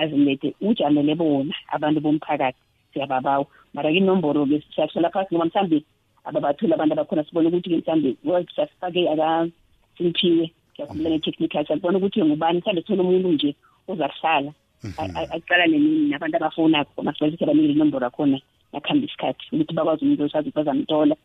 azilethe 0.00 0.54
ujamele 0.60 1.14
bona 1.14 1.54
abantu 1.68 2.00
bomphakathi. 2.00 2.58
Siyababawa. 2.92 3.46
Mara 3.74 3.90
inomboro-ke 3.90 4.62
siyahlola 4.72 5.10
phasi 5.10 5.34
ngoba 5.34 5.46
mhlawumbe 5.46 5.84
ababatholi 6.24 6.72
abantu 6.72 6.92
abakhona 6.94 7.24
sibone 7.24 7.48
ukuthi-ke 7.48 7.76
mhlawumbe 7.76 8.48
sasifake 8.56 9.04
akasimpiwe 9.12 10.44
ngiyakhumbula 10.72 11.10
ne-technical 11.10 11.66
siyabona 11.66 11.98
ukuthi 11.98 12.24
ngubani? 12.24 12.58
Mhlawumbe 12.58 12.82
sithole 12.82 13.02
umuntu 13.02 13.28
nje 13.32 13.50
uzakuhlala 13.88 14.52
aqalane 14.84 15.78
nini 15.78 16.10
nabantu 16.10 16.36
abafonakho 16.36 17.02
masibalithi 17.02 17.44
abanikele 17.44 17.72
inomboro 17.72 18.06
akhona 18.06 18.38
nakuhamba 18.72 19.06
isikhathi 19.06 19.44
ukuthi 19.52 19.74
bakwazi 19.74 20.04
umuntu 20.04 20.24
osazi 20.24 20.48
ukuthi 20.48 20.58
bazamtola 20.58 21.16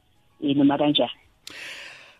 um 0.41 0.57
noma 0.57 0.77
kanjani. 0.77 1.19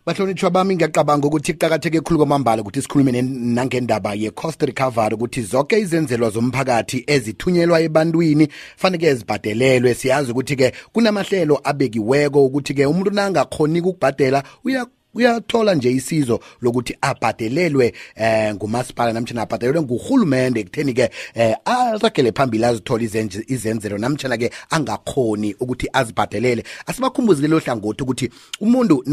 Bahlonitshwa 0.06 0.50
bami 0.50 0.76
ngiyacabanga 0.76 1.28
ukuthi 1.28 1.54
kuqakatheke 1.54 2.02
khulu 2.02 2.18
kwamambala 2.20 2.62
ukuthi 2.62 2.82
sikhulume 2.82 3.22
nangendaba 3.22 4.14
ye-cost 4.14 4.62
recovery 4.62 5.16
ukuthi 5.16 5.42
zonke 5.42 5.80
izenzelwa 5.80 6.30
zomphakathi 6.30 7.04
ezithunyelwa 7.08 7.82
ebantwini 7.82 8.48
faneke 8.78 9.16
zibhadelelwe. 9.16 9.94
Siyazi 9.94 10.32
ukuthi-ke 10.32 10.74
kunamahlelo 10.94 11.62
abekiweko 11.64 12.46
ukuthi-ke 12.46 12.86
umuntu 12.86 13.12
nangakhoni 13.12 13.82
ukubhadela 13.82 14.44
uya 14.66 14.86
uyathola 15.14 15.76
nje 15.76 15.92
isizo 15.92 16.40
lokuthi 16.62 16.98
abhadelelwe 17.02 17.94
eh 18.16 18.56
ngumasipala 18.56 19.14
namtshana 19.14 19.42
abhadelelwe 19.42 19.82
ngurhulumende 19.82 20.60
ekutheni-ke 20.60 21.10
eh 21.36 21.56
aragele 21.66 22.32
phambili 22.32 22.66
azithole 22.66 23.04
izenzelo 23.48 23.98
namtshana-ke 23.98 24.52
angakhoni 24.70 25.56
ukuthi 25.60 25.88
azibhadelele. 25.94 26.64
Asibakhumbuzi 26.88 27.42
lelo 27.42 27.60
hlangothi 27.60 28.04
ukuthi 28.04 28.30
umuntu 28.62 29.04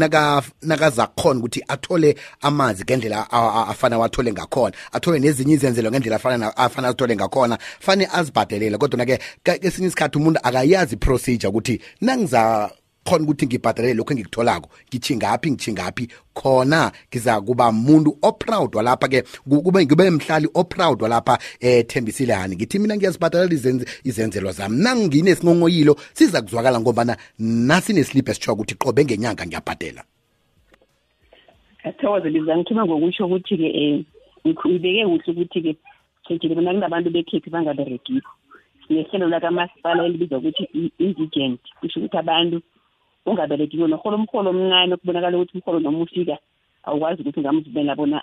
nakazakhona 0.61 1.39
ukuthi 1.39 1.63
athole 1.67 2.15
amanzi 2.41 2.83
ngendlela 2.83 3.31
afana 3.67 3.97
wathole 3.97 4.31
ngakhona 4.31 4.75
athole 4.91 5.19
nezinye 5.19 5.53
izenzelo 5.53 5.91
ngendlela 5.91 6.15
afana 6.15 6.57
afana 6.57 6.87
azithole 6.87 7.15
ngakhona 7.15 7.57
fane 7.79 8.07
azibhadelele. 8.13 8.77
Kodwa-ke 8.77 9.19
kesinye 9.43 9.87
isikhathi 9.87 10.17
umuntu 10.17 10.39
akayazi 10.43 10.97
procedure 10.97 11.49
ukuthi 11.49 11.81
nangiza 12.01 12.71
khona 13.05 13.23
ukuthi 13.23 13.45
ngibhadalele 13.45 13.93
lokho 13.93 14.13
engikutholako. 14.13 14.69
Ngithingaphi 14.89 15.51
ngithingaphi 15.51 16.07
khona 16.33 16.91
ngiza 17.09 17.41
kuba 17.41 17.71
muntu 17.71 18.17
oproud 18.21 18.75
walapha-ke 18.75 19.23
kube 19.47 19.85
ngibe 19.85 20.09
mhlali 20.09 20.47
oproud 20.53 21.01
walapha 21.01 21.39
ethembisile 21.59 22.33
hani. 22.33 22.55
Ngithi 22.55 22.79
mina 22.79 22.95
ngiyazibhadalela 22.97 23.53
izenzelwa 24.03 24.51
zami. 24.51 24.77
Nanginesingongoyilo 24.83 25.95
siza 26.13 26.41
kuzwakala 26.41 26.79
ngobana 26.79 27.17
nasinesilipho 27.39 28.31
esitsho 28.31 28.53
ukuthi 28.53 28.75
qobe 28.75 29.05
ngenyanga 29.05 29.45
ngiyabhadela. 29.45 30.03
Athokoze 31.83 32.29
biza 32.29 32.57
ngithuma 32.57 32.85
ngokusho 32.85 33.25
ukuthi-ke 33.25 33.69
um 33.81 34.05
ngibeke 34.45 35.05
kuhle 35.05 35.31
ukuthi-ke 35.31 35.75
tshejile 36.23 36.55
bona 36.55 36.73
kunabantu 36.73 37.09
bekhethu 37.09 37.49
bangaberegiko. 37.49 38.31
Sinehlelo 38.87 39.29
lakamasipala 39.29 40.05
elibizwa 40.05 40.37
ukuthi 40.37 40.63
i-indigent. 40.73 41.61
Kusho 41.79 41.99
ukuthi 41.99 42.17
abantu 42.17 42.61
ungaberekiwe 43.25 43.87
norholo 43.87 44.17
umholo 44.17 44.49
omncane 44.49 44.97
kubonakala 44.97 45.37
ukuthi 45.37 45.57
umholo 45.57 45.79
noma 45.79 46.03
ufika 46.03 46.37
awukwazi 46.85 47.21
ukuthi 47.21 47.39
ungamvumela 47.39 47.95
bona 47.95 48.17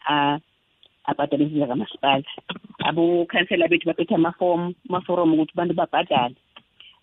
abhadale 1.09 1.45
izinto 1.45 1.61
zakamasipala 1.63 2.25
abokhansela 2.89 3.69
bethu 3.69 3.87
baphethe 3.89 4.15
amafomu 4.15 4.75
amaforomu 4.89 5.35
ukuthi 5.35 5.53
abantu 5.55 5.75
babhadale. 5.75 6.37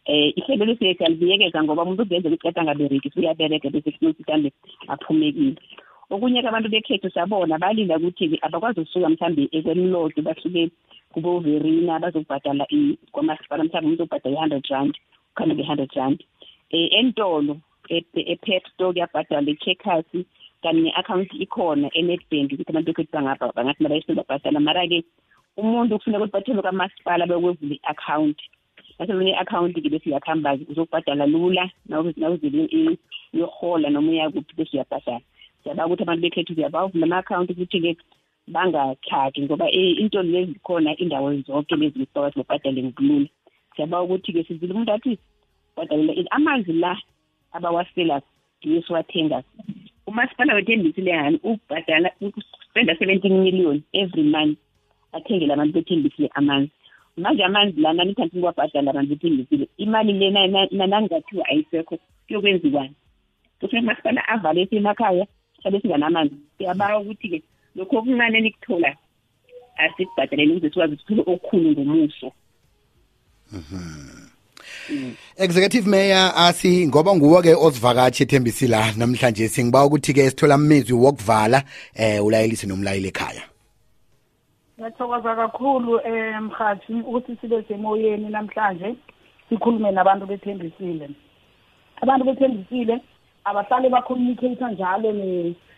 Um 0.08 0.32
ihlelo 0.38 0.66
lesi 0.66 0.96
siyalibuyekeza 0.98 1.64
ngoba 1.64 1.84
umuntu 1.84 2.04
uzenza 2.04 2.30
ukuthi 2.30 2.44
kade 2.44 2.60
angabereki 2.60 3.12
uyabereka 3.18 3.70
bese 3.70 3.92
funa 3.92 4.12
ukuthi 4.12 4.24
mhlawumbe 4.24 4.52
aphumekile. 4.88 5.56
Okunye-ke 6.10 6.48
abantu 6.48 6.70
bekhethu 6.70 7.10
siyabona 7.10 7.58
balinda 7.58 7.98
ukuthi-ke 7.98 8.38
abakwazi 8.46 8.80
ukusuka 8.80 9.10
mhlawumbe 9.10 9.50
ekwemlodo 9.58 10.22
basuke 10.22 10.64
kubo-verina 11.14 12.00
bazokubhadala 12.04 12.66
kwamasipala 13.14 13.64
mhlawumbe 13.64 13.88
umuntu 13.88 14.04
okubhadala 14.04 14.36
i-hundred 14.36 14.66
rand 14.70 14.94
ukhambe 15.32 15.54
nge-hundred 15.56 15.92
rand. 15.98 16.20
Um 16.74 16.88
entolo 17.00 17.54
e-pep 17.90 18.64
store 18.74 18.94
kuyabhadala 18.94 19.52
i-checkers 19.52 20.06
kanti 20.64 20.82
ne-akhawunti 20.82 21.36
ikhona 21.46 21.88
e-netbank 21.94 22.52
ukuthi 22.54 22.72
abantu 22.72 22.90
bekhethu 22.92 23.12
bangathi 23.56 23.84
nabayisele 23.84 24.16
babhadala 24.22 24.60
mara-ke 24.60 25.04
umuntu 25.58 25.98
kufuneka 25.98 26.24
ukuthi 26.24 26.34
bathole 26.36 26.62
kwamasipala 26.62 27.26
bekwevula 27.30 27.76
i-akhawunti 27.76 28.46
nasebona 29.00 29.30
i-akhawunti-ke 29.30 29.90
bese 29.90 30.10
uyakuhamba-ke 30.10 30.64
uzokubhadala 30.72 31.26
lula 31.26 31.70
nawuzele 31.88 32.98
uyohola 33.34 33.90
noma 33.90 34.12
uyakuphi 34.12 34.56
bese 34.58 34.74
uyabhadala. 34.78 35.22
Siyaba 35.64 35.86
ukuthi 35.86 36.04
abantu 36.04 36.22
bekhethu 36.22 36.56
kuyabavula 36.56 37.06
ama-akhawunti 37.06 37.54
ukuthi-ke 37.54 37.92
bangathaki 38.48 39.42
ngoba 39.42 39.68
eh, 39.72 39.98
into 40.00 40.22
lezi 40.22 40.56
khona 40.64 40.98
indawo 40.98 41.34
zonke 41.48 41.76
lezi 41.76 42.08
phakathi 42.14 42.40
babhadale 42.40 42.84
ngobulula 42.84 43.30
siyaba 43.76 44.04
ukuthi-ke 44.04 44.44
sizile 44.44 44.74
umuntu 44.74 44.92
athi 44.94 45.18
bhadalela 45.76 46.32
amanzi 46.32 46.74
la 46.74 46.98
abawasela 47.52 48.22
ngiyo 48.66 48.82
siwathenga 48.82 49.44
umasipala 50.08 50.54
wethembisile 50.54 51.12
hani 51.12 51.40
ubhadala 51.44 52.12
spenda 52.70 52.98
seventeen 52.98 53.42
million 53.42 53.82
every 53.94 54.24
month 54.24 54.58
athengele 55.12 55.54
abantu 55.54 55.74
bethembisile 55.74 56.30
amanzi 56.34 56.72
manje 57.18 57.44
amanzi 57.44 57.82
lana 57.82 58.04
nithanti 58.04 58.38
ngiwabhadala 58.38 58.92
abantu 58.92 59.10
bethembisile 59.10 59.68
imali 59.78 60.14
le 60.14 60.30
nangathiwa 60.88 61.46
ayisekho 61.46 61.98
kuyokwenziwani 62.28 62.96
kufuneka 63.60 63.86
umasipala 63.86 64.28
avale 64.28 64.62
esemakhaya 64.62 65.28
sabe 65.64 65.80
singanamanzi 65.80 66.36
siyabawa 66.58 67.00
ukuthi-ke 67.00 67.42
lokhu 67.76 67.98
okuncane 67.98 68.40
nikuthola 68.42 68.96
asikubhadaleni 69.78 70.52
ukuze 70.52 70.70
sikwazi 70.70 70.94
ukuthole 70.94 71.22
okukhulu 71.22 71.70
ngomuso. 71.72 72.32
Executive 75.38 75.88
mayor 75.88 76.32
asi 76.36 76.88
ngoba 76.88 77.16
nguwe-ke 77.16 77.54
osivakatshi 77.56 78.24
ethembisi 78.24 78.68
la 78.68 78.92
namhlanje 78.98 79.48
singiba 79.48 79.86
ukuthi-ke 79.86 80.30
sithola 80.30 80.58
mmizwi 80.58 80.94
wokuvala 80.94 81.64
eh 81.96 82.26
ulayelise 82.26 82.68
nomlayeli 82.68 83.08
ekhaya. 83.08 83.44
Ngiyathokoza 84.78 85.36
kakhulu 85.36 86.00
um 86.00 86.46
mhathi 86.46 86.94
ukuthi 86.94 87.38
sibe 87.42 87.64
semoyeni 87.68 88.30
namhlanje 88.30 88.96
sikhulume 89.50 89.92
nabantu 89.92 90.26
bethembisile. 90.26 91.10
Abantu 92.02 92.26
bethembisile 92.26 93.02
abahlale 93.46 93.90
bacommunicate 93.90 94.66
njalo 94.72 95.14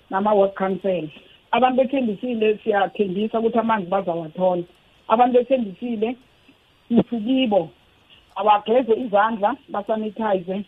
nama-work 0.10 0.56
council. 0.58 1.10
Abantu 1.52 1.84
bethembisile 1.84 2.60
siyathembisa 2.64 3.40
ukuthi 3.40 3.60
amanzi 3.60 3.88
bazawathola. 3.88 4.64
Abantu 5.08 5.34
bethembisile 5.38 6.16
sifukibo 6.88 7.70
abageze 8.38 8.94
izandla 8.94 9.56
basanitize 9.70 10.66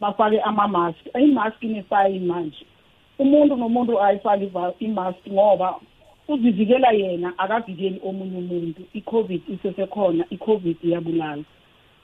bafake 0.00 0.40
ama-mask. 0.40 0.98
Imask 1.20 1.62
inesayi 1.62 2.18
manje. 2.18 2.66
Umuntu 3.18 3.56
nomuntu 3.56 4.02
ayifake 4.02 4.50
imask 4.78 5.28
ngoba 5.30 5.74
uzivikela 6.28 6.90
yena 6.92 7.32
akavikeli 7.38 8.00
omunye 8.04 8.38
umuntu. 8.38 8.82
I-covid 8.94 9.42
isesekhona 9.48 10.24
i-covid 10.30 10.76
iyabulala. 10.82 11.42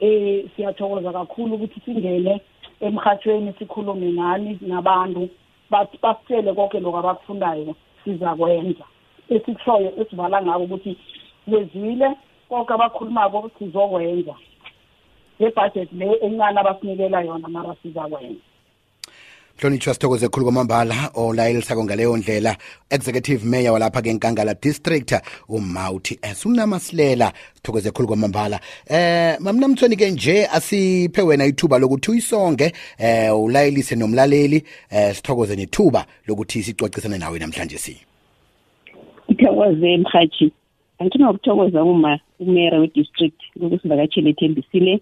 Eh 0.01 0.45
siyathokoza 0.57 1.13
kakhulu 1.13 1.55
ukuthi 1.55 1.81
singene 1.85 2.41
emhathweni 2.81 3.53
sikhulume 3.59 4.13
nani 4.13 4.59
nabantu 4.61 5.29
basitshele 5.71 6.53
konke 6.55 6.81
lokho 6.81 6.99
abakufundayo 6.99 7.75
sizakwenza. 8.05 8.85
Esikushoyo 9.31 9.93
esivala 10.01 10.43
ngako 10.43 10.63
ukuthi 10.63 10.97
lezwile 11.47 12.09
konke 12.49 12.73
abakhulumako 12.73 13.51
sizokwenza. 13.59 14.35
Ngebhajethi 15.41 15.95
le 15.95 16.07
encane 16.27 16.61
abasinikela 16.61 17.21
yona 17.21 17.49
mara 17.49 17.77
sizakwenza 17.83 18.49
hlonitshwa 19.61 19.95
sithokoze 19.95 20.27
ekhulu 20.27 20.45
kwamambala 20.45 21.11
olayelisako 21.15 21.85
ngaleyo 21.85 22.17
ndlela. 22.17 22.57
Executive 22.91 23.45
mayor 23.45 23.73
walapha-ke 23.73 24.11
enkangala 24.11 24.55
district 24.55 25.15
umauthi 25.49 26.19
s. 26.23 26.47
Unamasilela 26.47 27.33
sithokoze 27.55 27.89
ekhulu 27.89 28.09
kwamambala. 28.09 28.61
Eh 28.87 29.37
mamnamthweni-ke 29.41 30.11
nje 30.11 30.47
asiphe 30.47 31.23
wena 31.23 31.47
ithuba 31.47 31.79
lokuthi 31.79 32.11
uyisonge 32.11 32.73
eh 32.99 33.41
ulayelise 33.41 33.97
nomlaleli 33.97 34.65
eh 34.91 35.15
sithokoze 35.15 35.57
nethuba 35.57 36.07
lokuthi 36.27 36.63
sicocisane 36.63 37.19
nawe 37.19 37.39
namhlanje 37.39 37.79
si. 37.79 37.97
Ngithokoze 39.31 39.97
mhathi 39.97 40.53
angithoma 40.99 41.31
ukuthokoza 41.31 41.83
uma 41.83 42.21
umera 42.41 42.79
we-district 42.79 43.41
lokusivakatshela 43.57 44.31
ethembisile. 44.31 45.01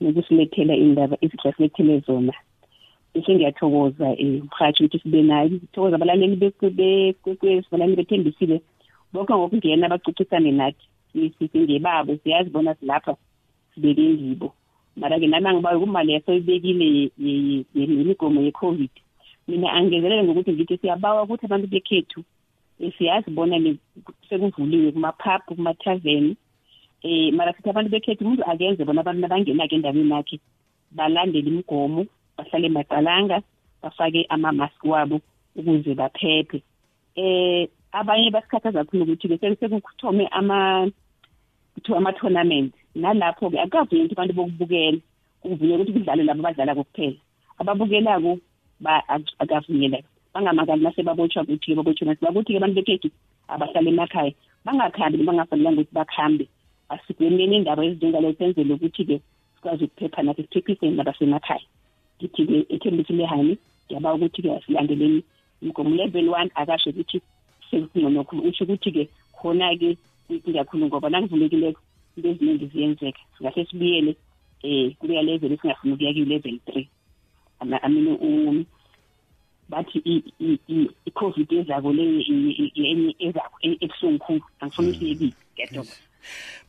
Nokusilethela 0.00 0.74
indaba 0.74 1.16
ezihlasilethele 1.24 2.00
zona. 2.06 2.32
Bese 3.14 3.34
ngiyathokoza 3.34 4.08
um 4.22 4.34
mhathi 4.46 4.84
ukuthi 4.84 4.98
sibe 4.98 5.22
nayo 5.22 5.48
ngithokoza 5.50 5.96
abalaleli 5.96 6.36
balaleli 7.70 7.96
bethembisile. 7.96 8.60
Bonke 9.12 9.32
ngokungena 9.34 9.88
bacocisane 9.88 10.52
nathi. 10.52 10.84
Singebabo 11.52 12.16
siyazi 12.22 12.50
bona 12.50 12.74
silapha 12.74 13.16
sibeke 13.74 14.02
ngibo 14.02 14.54
mara-ke 14.96 15.26
nami 15.26 15.48
angibayo 15.48 15.80
kumali 15.80 16.12
yasoyibekile 16.12 17.10
yemigomo 17.74 18.40
ye-covid. 18.40 18.90
Mina 19.48 19.72
angezelele 19.72 20.24
ngokuthi 20.24 20.52
ngithi 20.52 20.76
siyabawa 20.78 21.22
ukuthi 21.22 21.46
abantu 21.46 21.66
bekhethu 21.66 22.24
siyazi 22.98 23.30
bona 23.30 23.56
sekuvuliwe 24.28 24.92
kumaphaphu 24.92 25.54
kumathaveni 25.54 26.36
um 27.04 27.36
mara 27.36 27.52
sithi 27.52 27.70
abantu 27.70 27.90
bekhethu 27.90 28.24
umuntu 28.24 28.42
akenze 28.44 28.84
bona 28.84 29.00
abantu 29.00 29.20
nabangena-ke 29.20 29.74
endaweni 29.76 30.10
yakhe 30.10 30.36
balandele 30.90 31.48
imigomo 31.50 32.06
bahlale 32.36 32.68
maqalanga 32.68 33.42
bafake 33.82 34.26
ama-mask 34.28 34.84
wabo 34.84 35.20
ukuze 35.56 35.94
baphephe. 35.94 36.62
Eh 37.16 37.68
abanye 37.92 38.30
basikhathaza 38.30 38.84
kakhulu 38.84 39.02
ukuthi-ke 39.04 39.56
sekuthome 39.60 40.24
kuthiwa 41.74 41.98
ama-tournament. 41.98 42.74
Nalapho-ke 42.94 43.58
akukavunyelwa 43.60 44.04
ukuthi 44.04 44.14
abantu 44.14 44.34
bokubukela 44.34 44.98
kuvunyelwa 45.42 45.82
ukuthi 45.82 45.92
kudlale 45.92 46.22
labo 46.22 46.40
abadlalako 46.40 46.84
kuphela 46.84 47.18
ababukelako 47.58 48.38
akavunyelwa 49.38 50.02
bangamakani 50.34 50.82
nasebabotshwa 50.82 51.44
kuthi-ke 51.44 51.74
babotshwa 51.74 52.14
sibakuthi-ke 52.14 52.58
abantu 52.58 52.76
bekhethu 52.78 53.08
abahlala 53.48 53.88
emakhaya 53.90 54.32
bangakhambi 54.64 55.26
bangafanelanga 55.26 55.80
ukuthi 55.80 55.94
bakhambe. 55.94 56.44
Asigwemeni 56.88 57.56
indaba 57.56 57.84
ezinjengaleyo 57.84 58.34
senzele 58.38 58.74
ukuthi-ke 58.74 59.20
sikwazi 59.54 59.84
ukuphepha 59.84 60.22
nathi 60.22 60.42
siphephise 60.42 60.90
nabasemakhaya. 60.90 61.66
Ngithi-ke 62.18 62.66
ethembisile 62.74 63.26
hani 63.26 63.58
ngiyaba 63.86 64.14
ukuthi-ke 64.14 64.56
asilandeleni. 64.56 65.22
Umgomo 65.62 65.96
level 65.96 66.28
one 66.28 66.50
akasho 66.54 66.90
ukuthi 66.90 67.20
sekungcono 67.70 68.26
usho 68.48 68.64
ukuthi-ke 68.64 69.08
khona-ke 69.32 69.96
ingakhulu 70.28 70.86
ngoba 70.86 71.10
nangivulekileko 71.10 71.80
into 72.16 72.28
eziningi 72.28 72.66
ziyenzeka. 72.66 73.20
Singahle 73.36 73.64
sibuyele 73.64 74.16
um 74.64 74.94
kuleya 74.98 75.22
level 75.22 75.52
esingafuni 75.52 75.94
ukuya 75.94 76.12
kiyo-level 76.12 76.58
three. 76.66 76.88
I 77.60 77.64
mean 77.88 78.66
bathi 79.68 79.98
i-covid 81.06 81.52
ezako 81.52 81.92
le 81.92 82.02
enye 82.02 83.14
ezako 83.18 83.56
ebuhlungu 83.62 84.18
khulu. 84.18 84.44
Angifuni 84.60 84.88
ukuthi 84.88 85.34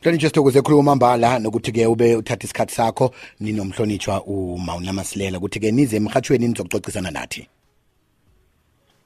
mhlonitshwa 0.00 0.28
sithokoze 0.30 0.58
ekhulu 0.58 0.76
kwamambala 0.76 1.38
nokuthi-ke 1.38 1.86
ube 1.86 2.16
uthatha 2.16 2.44
isikhathi 2.44 2.74
sakho 2.74 3.14
ninomhlonitshwa 3.40 4.24
umawunamasilela 4.24 5.38
ukuthi-ke 5.38 5.72
nize 5.72 5.96
emhatshweni 5.96 6.48
nizokucocisana 6.48 7.10
nathi. 7.10 7.48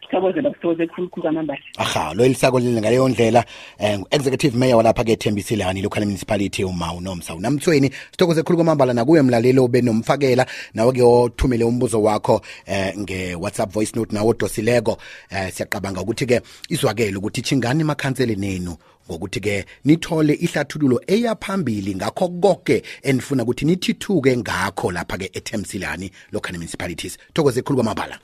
Sithokoze 0.03 0.43
bakusithokoze 0.43 0.83
ekhulukhulu 0.83 1.23
kwamambala 1.23 1.61
aha 1.79 2.15
lo 2.15 2.25
elisako 2.25 2.59
lile 2.61 2.81
ngaleyo 2.81 3.09
ndlela 3.09 3.45
um 3.81 4.05
executive 4.11 4.57
mayor 4.57 4.77
walapha-ke 4.77 5.17
thembisile 5.17 5.65
hani 5.65 5.83
local 5.83 6.05
municipality 6.05 6.65
umawu 6.65 7.01
nomsa. 7.01 7.35
Unamthweni 7.35 7.91
sithokoze 8.11 8.41
ekhulu 8.41 8.57
kwamambala 8.57 8.93
nakuye 8.93 9.23
mlaleli 9.23 9.59
obe 9.59 9.83
nomfakela 9.83 10.47
nawe-ke 10.75 11.03
othumele 11.03 11.65
umbuzo 11.65 12.03
wakho 12.03 12.43
um 12.69 13.03
nge-whatsapp 13.03 13.73
voice 13.73 13.93
note 13.97 14.15
nawo 14.15 14.31
odosileko. 14.31 14.99
Um 15.33 15.51
siyaqabanga 15.51 16.01
ukuthi-ke 16.01 16.41
izwakele 16.69 17.17
ukuthi 17.17 17.43
chingani 17.43 17.81
emakhanseli 17.81 18.37
nenu 18.37 18.77
ngokuthi-ke 19.09 19.65
nithole 19.85 20.35
ihlathululo 20.35 21.01
eyaphambili 21.07 21.95
ngakho 21.95 22.29
konke 22.29 22.83
enifuna 23.03 23.43
ukuthi 23.43 23.65
nithithuke 23.65 24.37
ngakho 24.37 24.93
lapha-ke 24.93 25.31
ethemsilani 25.33 26.11
local 26.33 26.53
municipalities 26.53 27.19
thokoze 27.35 27.61
ekhulu 27.61 27.77
kwamabala. 27.77 28.19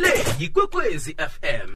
Le 0.00 0.12
yikwekwezi 0.38 1.14
fm 1.14 1.70